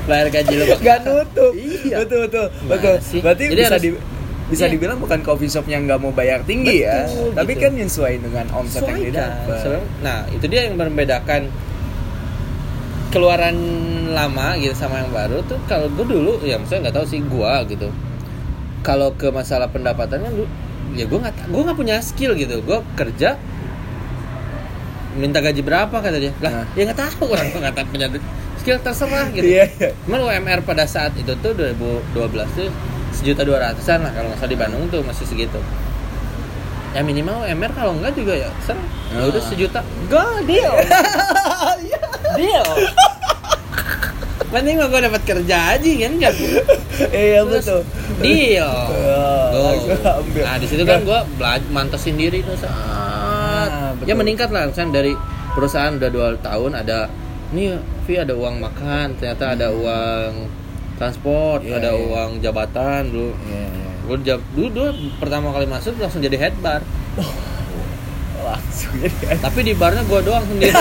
bayar 0.03 0.27
gaji 0.29 0.53
lu 0.53 0.65
pakai 0.67 0.83
Gak 0.83 0.99
nutup. 1.03 1.51
Iya. 1.53 1.95
Betul 1.99 2.19
betul 2.23 2.45
betul. 2.65 2.95
sih? 2.99 3.19
Berarti 3.19 3.43
Jadi 3.45 3.55
bisa 3.57 3.67
harus- 3.69 3.81
di 3.81 3.89
bisa 4.43 4.65
Iya. 4.65 4.71
dibilang 4.71 4.97
bukan 4.97 5.19
coffee 5.21 5.47
shop 5.47 5.65
yang 5.65 5.83
nggak 5.83 5.97
mau 5.97 6.11
bayar 6.11 6.43
tinggi 6.43 6.83
ya, 6.83 7.07
Betul, 7.07 7.31
tapi 7.33 7.51
gitu. 7.51 7.63
kan 7.63 7.71
nyesuaiin 7.73 8.21
dengan 8.21 8.45
omset 8.53 8.83
yang 8.83 8.99
Sesuaikan. 8.99 9.31
didapat. 9.39 9.81
Nah, 9.99 10.17
itu 10.29 10.45
dia 10.45 10.61
yang 10.63 10.75
membedakan 10.75 11.41
keluaran 13.09 13.55
lama 14.09 14.57
gitu 14.57 14.73
sama 14.73 14.97
yang 14.97 15.09
baru 15.09 15.41
tuh 15.43 15.57
kalau 15.63 15.85
gue 15.87 16.05
dulu 16.07 16.41
ya 16.41 16.57
maksudnya 16.57 16.89
nggak 16.89 16.95
tahu 16.95 17.05
sih 17.07 17.21
gue 17.21 17.51
gitu 17.69 17.87
kalau 18.81 19.13
ke 19.13 19.29
masalah 19.29 19.69
pendapatannya 19.69 20.33
ya 20.91 21.05
gue 21.05 21.19
nggak 21.19 21.45
gue 21.45 21.61
nggak 21.63 21.77
punya 21.77 22.01
skill 22.01 22.33
gitu 22.33 22.57
gue 22.59 22.77
kerja 22.95 23.37
minta 25.13 25.39
gaji 25.39 25.61
berapa 25.61 25.93
kata 25.93 26.17
dia 26.17 26.33
lah 26.41 26.51
Nah. 26.51 26.65
ya 26.73 26.81
nggak 26.83 26.99
tahu 26.99 27.25
orang 27.29 27.45
gue 27.47 27.59
nggak 27.59 27.75
tahu 27.75 27.85
punya 27.87 28.07
skill 28.63 28.79
terserah 28.79 29.27
gitu 29.29 29.43
Iya. 29.43 29.67
iya. 29.69 29.89
Cuman 30.01 30.19
UMR 30.23 30.63
pada 30.63 30.87
saat 30.87 31.11
itu 31.13 31.35
tuh 31.35 31.51
2012 31.51 32.15
tuh 32.49 32.71
sejuta 33.11 33.43
dua 33.43 33.59
ratusan 33.61 33.99
lah 33.99 34.09
kalau 34.09 34.25
nggak 34.25 34.39
salah 34.39 34.49
di 34.49 34.57
Bandung 34.57 34.87
tuh 34.87 35.03
masih 35.03 35.27
segitu. 35.27 35.59
Ya 36.91 37.01
minimal 37.01 37.43
UMR 37.43 37.71
kalau 37.73 37.91
enggak 37.93 38.13
juga 38.13 38.33
ya 38.37 38.49
ser. 38.59 38.79
Ya 39.11 39.21
udah 39.21 39.37
Ah. 39.37 39.45
sejuta. 39.45 39.79
Go 40.07 40.23
deal. 40.43 40.73
deal. 42.33 42.67
Penting 44.45 44.77
mah 44.77 44.87
gue 44.87 45.01
dapat 45.03 45.21
kerja 45.23 45.57
aja 45.73 45.91
kan 45.99 46.13
kan. 46.21 46.35
Iya 47.09 47.41
betul. 47.43 47.81
Deal. 48.19 48.69
Ah, 48.69 49.49
Go. 49.49 49.65
Nah 50.37 50.55
di 50.55 50.67
situ 50.69 50.83
kan 50.83 51.01
gue 51.01 51.19
belajar 51.35 51.65
mantesin 51.67 52.15
diri 52.15 52.39
tuh 52.39 52.53
saat. 52.55 52.71
Ah, 52.71 53.91
ya 53.99 54.13
meningkat 54.13 54.53
lah 54.53 54.69
kan 54.69 54.87
dari 54.87 55.17
perusahaan 55.51 55.91
udah 55.91 56.07
dua 56.07 56.37
tahun 56.37 56.77
ada 56.77 57.09
nih 57.53 57.77
Vi 58.03 58.13
ada 58.15 58.33
uang 58.33 58.59
makan 58.59 59.15
ternyata 59.15 59.53
ada 59.53 59.69
uang 59.69 60.49
transport 60.93 61.61
Iya, 61.61 61.77
ada 61.77 61.91
iya. 61.91 62.01
uang 62.01 62.29
jabatan 62.39 63.01
dulu 63.07 63.31
Iya, 63.43 63.63
iya. 63.63 63.89
gue 64.03 64.17
jab 64.23 64.39
dulu, 64.51 64.67
dulu 64.69 64.89
pertama 65.15 65.49
kali 65.49 65.65
masuk 65.65 65.95
langsung 65.95 66.19
jadi 66.19 66.37
head 66.39 66.55
bar 66.59 66.81
Langsung 68.43 68.93
ya. 68.99 69.09
tapi 69.39 69.63
di 69.63 69.73
barnya 69.73 70.03
gue 70.03 70.19
doang 70.21 70.43
sendiri 70.43 70.73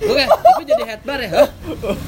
gue 0.00 0.14
kayak 0.14 0.30
tapi 0.30 0.62
jadi 0.64 0.82
head 0.86 1.02
bar 1.02 1.18
ya 1.18 1.30
Hah? 1.30 1.48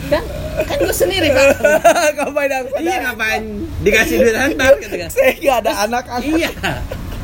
kan 0.09 0.23
kan 0.63 0.77
gue 0.79 0.95
sendiri 0.95 1.29
pak 1.29 1.47
Ngapain 2.17 2.51
aku? 2.55 2.69
iya 2.79 2.97
ngapain 3.03 3.43
dikasih 3.81 4.17
duit 4.19 4.35
head 4.35 4.55
bar 4.55 4.73
gitu 4.79 4.97
kan 4.97 5.09
Saya 5.09 5.33
nggak 5.35 5.57
ada 5.63 5.73
anak-anak. 5.87 6.29
iya 6.29 6.51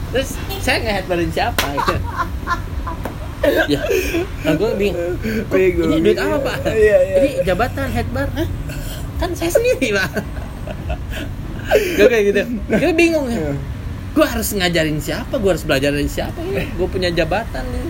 terus 0.09 0.31
saya 0.59 0.77
nggak 0.79 0.95
head 0.95 1.07
barin 1.07 1.31
siapa 1.31 1.67
gitu. 1.75 1.95
ya. 3.71 3.81
Nah 4.45 4.53
gue 4.59 4.71
bingung 4.75 5.15
ini 5.95 6.01
duit 6.03 6.19
apa 6.19 6.37
pak? 6.43 6.59
Iya, 6.75 6.99
iya. 7.05 7.17
ini 7.23 7.31
jabatan 7.47 7.87
head 7.91 8.09
bar 8.11 8.29
Hah? 8.35 8.49
kan 9.19 9.31
saya 9.35 9.51
sendiri 9.51 9.95
pak. 9.95 10.11
Gue 11.99 12.07
kayak 12.09 12.25
gitu? 12.33 12.41
Gue 12.71 12.93
bingung 12.97 13.27
ya? 13.29 13.53
Gue 14.17 14.27
harus 14.27 14.49
ngajarin 14.57 14.99
siapa? 14.99 15.37
Gue 15.39 15.51
harus 15.55 15.63
belajar 15.67 15.95
dari 15.95 16.09
siapa 16.11 16.39
ini? 16.43 16.67
Gue 16.75 16.89
punya 16.91 17.13
jabatan 17.13 17.65
nih. 17.69 17.87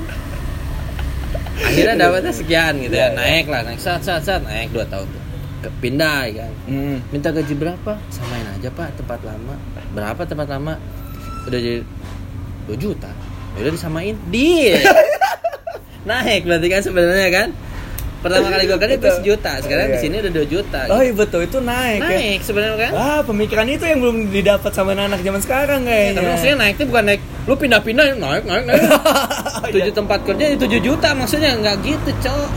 Akhirnya 1.59 1.94
dapatnya 1.99 2.32
sekian 2.32 2.74
gitu 2.82 2.94
ya. 2.96 3.14
Naik 3.14 3.46
lah 3.51 3.64
naik. 3.64 3.80
Saat 3.80 4.03
saat 4.05 4.22
saat 4.24 4.42
naik 4.44 4.72
dua 4.74 4.84
tahun 4.88 5.07
tuh. 5.09 5.22
Pindah 5.82 6.30
ya 6.30 6.46
kan? 6.46 6.53
Hmm. 6.70 6.96
minta 7.11 7.34
gaji 7.34 7.55
berapa? 7.59 7.99
Samain 8.14 8.46
aja 8.46 8.68
pak. 8.70 8.94
Tempat 8.94 9.20
lama. 9.26 9.55
Berapa 9.94 10.22
tempat 10.26 10.46
lama? 10.49 10.78
Udah 11.49 11.59
jadi 11.59 11.80
2 12.68 12.76
juta. 12.78 13.11
Ya 13.57 13.66
udah 13.66 13.72
disamain. 13.74 14.14
Deal 14.28 14.84
naik 16.05 16.42
berarti 16.44 16.66
kan 16.68 16.80
sebenarnya 16.82 17.30
kan? 17.30 17.49
Pertama 18.18 18.51
kali 18.51 18.66
gue 18.66 18.78
kerja 18.82 18.94
itu 18.99 19.11
sejuta 19.22 19.53
sekarang 19.62 19.86
Iya. 19.88 19.94
di 19.94 19.99
sini 20.03 20.14
udah 20.18 20.32
2 20.34 20.46
juta. 20.49 20.80
Oh 20.90 20.99
iya 20.99 21.14
betul. 21.14 21.40
Itu 21.46 21.59
naik, 21.62 22.03
ya. 22.03 22.09
naik 22.11 22.40
sebenarnya 22.42 22.78
kan? 22.78 22.92
Ah 22.92 23.20
pemikiran 23.22 23.66
itu 23.66 23.84
yang 23.86 24.03
belum 24.03 24.34
didapat 24.34 24.70
sama 24.74 24.92
anak 24.92 25.22
zaman 25.22 25.38
sekarang 25.38 25.86
kayaknya. 25.86 26.18
tapi 26.18 26.26
maksudnya 26.26 26.57
naik 26.59 26.74
itu 26.74 26.84
bukan 26.90 27.05
naik 27.07 27.22
lu 27.46 27.55
pindah-pindah 27.55 28.05
naik 28.18 28.44
naik 28.44 28.64
naik. 28.66 28.82
Tujuh 29.74 29.94
tempat 29.94 30.18
kerja 30.26 30.44
itu 30.51 30.66
7 30.66 30.82
juta 30.82 31.09
maksudnya 31.14 31.55
nggak 31.57 31.76
gitu 31.82 32.11
cowok 32.22 32.51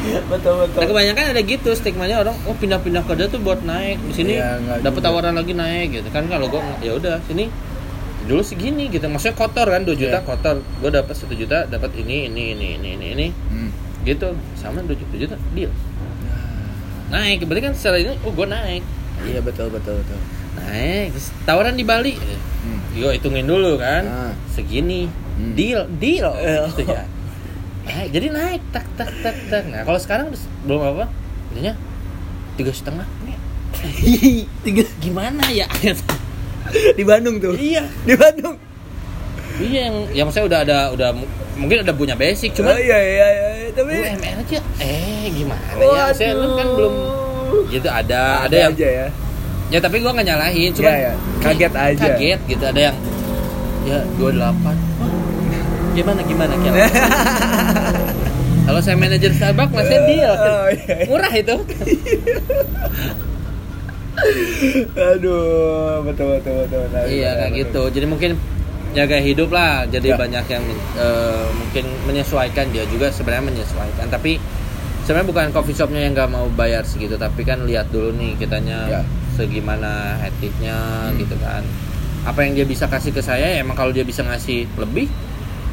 betul 0.00 0.64
betul. 0.64 0.80
Nah 0.80 0.86
kebanyakan 0.88 1.24
ada 1.36 1.42
gitu 1.44 1.70
stigmanya 1.76 2.16
orang 2.18 2.34
oh 2.48 2.56
pindah-pindah 2.56 3.04
kerja 3.04 3.28
tuh 3.28 3.38
buat 3.38 3.60
naik. 3.62 4.00
Di 4.10 4.14
sini 4.16 4.32
Iya, 4.40 4.58
nggak 4.58 4.78
dapat 4.82 5.00
tawaran 5.04 5.34
lagi 5.36 5.52
naik 5.52 5.92
gitu. 5.92 6.08
Kan 6.10 6.26
kalau 6.26 6.48
gue 6.48 6.58
ya 6.80 6.96
udah 6.96 7.20
sini 7.28 7.46
dulu 8.22 8.42
segini 8.42 8.86
gitu 8.86 9.06
maksudnya 9.06 9.32
kotor 9.34 9.66
kan 9.66 9.80
2 9.80 9.92
juta 9.94 10.18
Iya. 10.18 10.22
kotor 10.22 10.56
gue 10.60 10.90
dapat 10.90 11.14
satu 11.14 11.32
juta 11.32 11.64
dapat 11.64 11.90
ini 11.96 12.26
ini 12.26 12.52
ini 12.52 12.66
ini 12.76 12.88
ini 12.94 13.06
ini 13.14 13.26
Hmm. 13.48 13.70
gitu 14.02 14.28
sama 14.54 14.80
2 14.80 14.92
juta, 14.92 15.10
2 15.10 15.22
juta 15.22 15.36
deal 15.50 15.72
naik 17.08 17.42
berarti 17.42 17.62
kan 17.62 17.74
secara 17.74 17.96
ini 17.98 18.14
oh 18.18 18.30
gue 18.30 18.46
naik 18.46 18.84
Iya 19.20 19.40
betul 19.40 19.68
betul 19.68 20.00
betul. 20.00 20.16
naik 20.58 21.12
terus 21.12 21.28
tawaran 21.42 21.74
di 21.74 21.82
Bali 21.82 22.14
Hmm. 22.16 22.80
yo 22.92 23.08
hitungin 23.08 23.44
dulu 23.44 23.76
kan 23.76 24.04
Ah. 24.04 24.32
segini 24.48 25.08
Hmm. 25.08 25.52
deal 25.54 25.88
deal 25.96 26.28
Eh. 26.36 26.60
gitu 26.70 26.84
ya 26.86 27.04
naik 27.82 28.08
jadi 28.10 28.26
naik 28.28 28.60
tak 28.70 28.84
tak 28.94 29.08
tak 29.20 29.36
tak 29.48 29.64
nah 29.66 29.82
kalau 29.82 29.96
sekarang 29.96 30.28
belum 30.62 30.80
apa 30.86 31.04
intinya 31.50 31.72
tiga 32.54 32.70
setengah 32.70 33.08
Tiga 34.60 34.84
gimana 35.00 35.40
ya 35.48 35.64
di 36.98 37.04
Bandung 37.04 37.36
tuh. 37.38 37.54
iya 37.54 37.84
Di 38.02 38.14
Bandung. 38.14 38.56
iya 39.58 39.80
yang 39.86 39.96
yang 40.14 40.28
saya 40.30 40.44
udah 40.44 40.58
ada 40.62 40.78
udah 40.90 41.12
mu- 41.12 41.28
mungkin 41.56 41.84
udah 41.84 41.92
punya 41.92 42.14
basic 42.14 42.52
cuma 42.52 42.72
oh, 42.72 42.78
iya 42.78 42.96
iya 42.96 43.26
iya 43.28 43.48
tapi 43.70 43.92
UMR 43.92 44.40
aja 44.40 44.60
eh 44.78 45.28
gimana 45.28 45.60
ya 45.76 46.04
saya 46.10 46.32
lu 46.32 46.54
kan 46.54 46.66
belum 46.70 46.94
gitu 47.68 47.84
ada 47.86 48.48
ada, 48.48 48.56
yang 48.56 48.72
aja 48.72 48.88
ya. 48.88 49.06
ya 49.68 49.78
tapi 49.78 50.00
gua 50.00 50.10
nggak 50.10 50.26
nyalahin 50.26 50.70
cuma 50.72 50.88
Iya, 50.88 50.96
iya. 50.96 51.12
Kaget 51.38 51.72
aja. 51.72 52.00
kaget 52.08 52.40
gitu 52.48 52.64
ada 52.64 52.80
yang 52.80 52.96
ya 53.80 53.98
28 54.16 55.92
gimana 55.92 56.20
gimana 56.22 56.52
Kial? 56.56 56.74
kalau 58.66 58.80
saya 58.80 58.94
manajer 58.94 59.30
Starbucks 59.30 59.74
masih 59.74 59.98
deal 60.06 60.32
Oh, 60.32 60.66
iya. 60.68 61.04
murah 61.04 61.32
itu 61.32 61.56
Aduh, 64.92 66.04
betul 66.04 66.26
betul 66.36 66.54
betul. 66.62 66.82
Nah, 66.88 67.04
iya 67.04 67.30
betul, 67.30 67.38
kayak 67.38 67.50
betul. 67.50 67.58
gitu 67.58 67.82
jadi 67.90 68.06
mungkin 68.06 68.30
jaga 68.90 69.18
hidup 69.18 69.48
lah 69.48 69.86
jadi 69.86 70.08
Ya. 70.08 70.16
banyak 70.18 70.44
yang 70.46 70.64
eh, 70.96 71.46
mungkin 71.52 71.84
menyesuaikan 72.04 72.66
dia 72.68 72.82
juga 72.86 73.08
sebenarnya 73.08 73.46
menyesuaikan 73.48 74.06
tapi 74.08 74.42
sebenarnya 75.00 75.28
bukan 75.28 75.46
coffee 75.50 75.72
shopnya 75.72 76.00
yang 76.00 76.12
nggak 76.12 76.26
mau 76.28 76.50
bayar 76.50 76.82
segitu 76.82 77.14
tapi 77.14 77.42
kan 77.42 77.62
lihat 77.64 77.88
dulu 77.88 78.10
nih 78.12 78.34
kitanya 78.36 78.78
Ya. 78.90 79.00
segimana 79.32 80.18
etiknya 80.20 80.76
Hmm. 81.06 81.16
gitu 81.16 81.38
kan 81.38 81.62
apa 82.20 82.38
yang 82.42 82.52
dia 82.52 82.66
bisa 82.66 82.84
kasih 82.84 83.10
ke 83.10 83.22
saya 83.22 83.46
ya 83.48 83.58
emang 83.58 83.72
kalau 83.72 83.88
dia 83.88 84.02
bisa 84.02 84.20
ngasih 84.20 84.68
lebih 84.76 85.08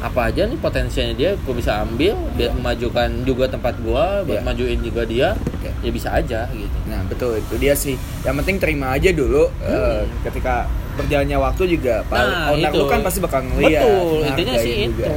apa 0.00 0.20
aja 0.26 0.42
nih 0.44 0.54
potensinya 0.56 1.10
dia 1.12 1.34
gue 1.34 1.54
bisa 1.54 1.82
ambil 1.82 2.14
biar 2.32 2.54
memajukan 2.54 3.08
juga 3.22 3.44
tempat 3.46 3.74
gua 3.78 4.22
buat 4.22 4.38
Ya. 4.38 4.42
majuin 4.42 4.78
juga 4.78 5.02
dia 5.02 5.34
Ya. 5.58 5.72
ya 5.80 5.90
bisa 5.90 6.08
aja 6.12 6.46
gitu 6.48 6.78
Nah 6.86 7.02
betul 7.04 7.36
itu 7.36 7.54
dia 7.56 7.74
sih. 7.74 7.94
Yang 8.22 8.34
penting 8.40 8.56
terima 8.58 8.86
aja 8.90 9.10
dulu. 9.10 9.50
eh, 9.60 10.06
ketika 10.22 10.64
berjalannya 10.94 11.36
waktu 11.36 11.62
juga. 11.68 12.00
Hmm. 12.04 12.14
Nah, 12.14 12.50
owner 12.50 12.70
itu. 12.70 12.78
lu 12.78 12.84
kan 12.86 13.00
pasti 13.00 13.18
bakal 13.18 13.40
ngeliat. 13.44 13.82
Betul, 13.82 14.18
intinya 14.24 14.54
sih 14.56 14.74
juga. 14.84 15.06
itu. 15.06 15.14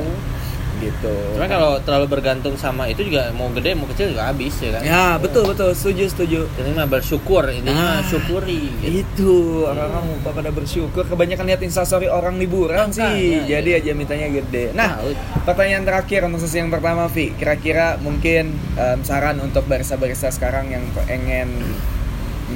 Gitu. 0.82 1.13
Cuma 1.38 1.45
kalau 1.45 1.77
terlalu 1.79 2.09
bergantung 2.09 2.57
sama 2.57 2.86
itu 2.86 3.05
juga 3.05 3.29
mau 3.32 3.47
gede 3.51 3.71
mau 3.71 3.86
kecil 3.86 4.11
juga 4.11 4.27
habis 4.27 4.57
ya 4.57 4.69
kan. 4.73 4.82
Ya 4.82 5.05
betul 5.15 5.45
betul 5.45 5.71
setuju 5.71 6.09
setuju. 6.09 6.39
Ini 6.51 6.73
mah 6.73 6.89
bersyukur 6.89 7.45
intinya 7.47 7.79
Ah, 7.91 8.01
syukuri. 8.01 8.73
Gitu. 8.82 9.05
Itu 9.05 9.34
orang-orang 9.63 10.05
lupa 10.11 10.29
pada 10.34 10.49
bersyukur. 10.49 11.05
Kebanyakan 11.05 11.45
lihat 11.45 11.61
instastory 11.61 12.07
orang 12.07 12.36
liburan 12.36 12.89
Makanya, 12.89 13.13
sih. 13.13 13.45
iya. 13.45 13.61
Jadi 13.61 13.69
aja 13.77 13.91
mintanya 13.93 14.27
gede. 14.27 14.73
Nah, 14.73 14.97
pertanyaan 15.43 15.86
terakhir 15.86 16.25
untuk 16.25 16.41
sesi 16.41 16.57
yang 16.57 16.69
pertama, 16.69 17.05
Vi. 17.05 17.32
Kira-kira 17.32 17.95
mungkin 17.97 18.57
em, 18.73 18.99
saran 19.01 19.38
untuk 19.38 19.65
barista-barista 19.65 20.29
sekarang 20.29 20.67
yang 20.67 20.84
pengen 20.97 21.53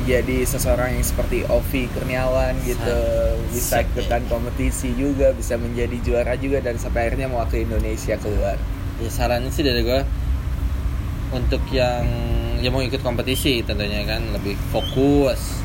menjadi 0.06 0.46
seseorang 0.46 0.94
yang 0.94 1.02
seperti 1.02 1.50
Ovi 1.50 1.90
Kurniawan 1.90 2.54
gitu, 2.62 3.02
bisa 3.50 3.82
Sa- 3.82 3.86
ikutan 3.90 4.22
kompetisi 4.30 4.94
juga, 4.94 5.34
bisa 5.34 5.58
menjadi 5.58 5.98
juara 6.06 6.38
juga 6.38 6.62
dan 6.62 6.78
sampai 6.78 7.10
akhirnya 7.10 7.26
mewakili 7.26 7.66
Indonesia 7.66 8.14
keluar. 8.22 8.54
Ya 9.02 9.10
sarannya 9.10 9.50
sih 9.50 9.66
dari 9.66 9.82
gua 9.82 10.06
untuk 11.34 11.66
yang 11.74 12.06
yang 12.62 12.70
mau 12.70 12.86
ikut 12.86 13.02
kompetisi 13.02 13.66
tentunya 13.66 14.06
kan 14.06 14.30
lebih 14.30 14.54
fokus 14.70 15.58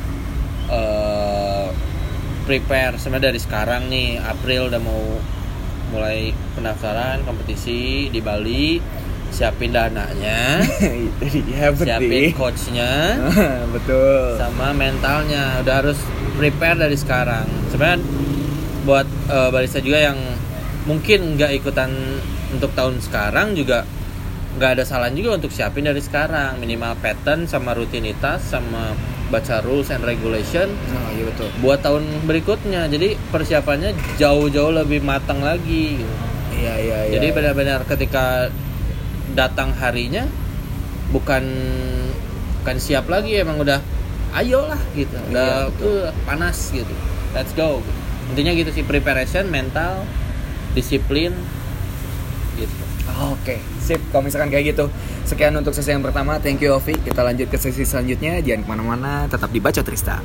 eh 0.73 1.69
prepare 2.49 2.97
sebenarnya 2.97 3.29
dari 3.29 3.39
sekarang 3.39 3.93
nih 3.93 4.17
April 4.17 4.73
udah 4.73 4.81
mau 4.81 5.21
mulai 5.93 6.33
pendaftaran 6.57 7.21
kompetisi 7.29 8.09
di 8.09 8.17
Bali 8.25 8.81
siapin 9.31 9.71
dananya 9.71 10.59
itu 11.23 11.39
dia 11.47 11.71
siapin 11.71 12.35
coachnya 12.35 13.15
Betul. 13.75 14.35
sama 14.37 14.75
mentalnya 14.75 15.63
udah 15.63 15.75
harus 15.81 15.97
prepare 16.35 16.77
dari 16.77 16.99
sekarang 16.99 17.47
sebenarnya 17.71 18.03
buat 18.83 19.07
eh, 19.29 19.49
barista 19.49 19.79
juga 19.79 20.11
yang 20.11 20.19
mungkin 20.83 21.37
nggak 21.37 21.61
ikutan 21.61 21.89
untuk 22.51 22.73
tahun 22.73 22.99
sekarang 22.99 23.53
juga 23.53 23.85
nggak 24.51 24.71
ada 24.75 24.83
salahnya 24.83 25.15
juga 25.23 25.31
untuk 25.39 25.51
siapin 25.55 25.87
dari 25.87 26.03
sekarang 26.03 26.59
minimal 26.59 26.99
pattern 26.99 27.47
sama 27.47 27.71
rutinitas 27.71 28.43
sama 28.43 28.91
baca 29.31 29.63
rules 29.63 29.87
and 29.95 30.03
regulation 30.03 30.67
Oh 30.91 31.09
iya 31.15 31.23
betul. 31.23 31.47
buat 31.63 31.79
tahun 31.79 32.03
berikutnya 32.27 32.91
jadi 32.91 33.15
persiapannya 33.31 33.95
jauh-jauh 34.19 34.75
lebih 34.75 34.99
matang 34.99 35.39
lagi 35.39 36.03
gitu. 36.03 36.13
Iya 36.51 36.73
iya 36.83 36.97
iya. 37.07 37.11
jadi 37.15 37.27
benar-benar 37.31 37.87
ketika 37.87 38.51
datang 39.33 39.71
harinya 39.75 40.27
bukan 41.11 41.43
bukan 42.61 42.77
siap 42.77 43.09
lagi 43.09 43.35
emang 43.39 43.59
udah 43.59 43.81
ayolah 44.31 44.79
gitu 44.95 45.17
udah 45.31 45.67
Iya, 45.67 45.71
betul. 45.73 45.97
uh, 46.07 46.09
panas 46.23 46.57
gitu 46.71 46.93
let's 47.35 47.51
go 47.51 47.83
intinya 48.31 48.55
gitu 48.55 48.71
sih 48.71 48.83
preparation 48.87 49.49
mental 49.51 50.07
disiplin 50.71 51.35
gitu 52.55 52.83
Oke, 53.11 53.59
sip. 53.81 53.99
Kalau 54.13 54.23
misalkan 54.23 54.53
kayak 54.53 54.71
gitu, 54.73 54.85
sekian 55.25 55.51
untuk 55.57 55.73
sesi 55.73 55.91
yang 55.91 56.05
pertama. 56.05 56.37
Thank 56.37 56.61
you 56.63 56.71
Ovi. 56.73 56.95
Kita 56.95 57.25
lanjut 57.25 57.49
ke 57.49 57.57
sesi 57.57 57.83
selanjutnya. 57.83 58.39
Jangan 58.39 58.61
ke 58.63 58.69
mana-mana, 58.69 59.25
tetap 59.25 59.49
dibaca 59.51 59.81
Trista. 59.81 60.21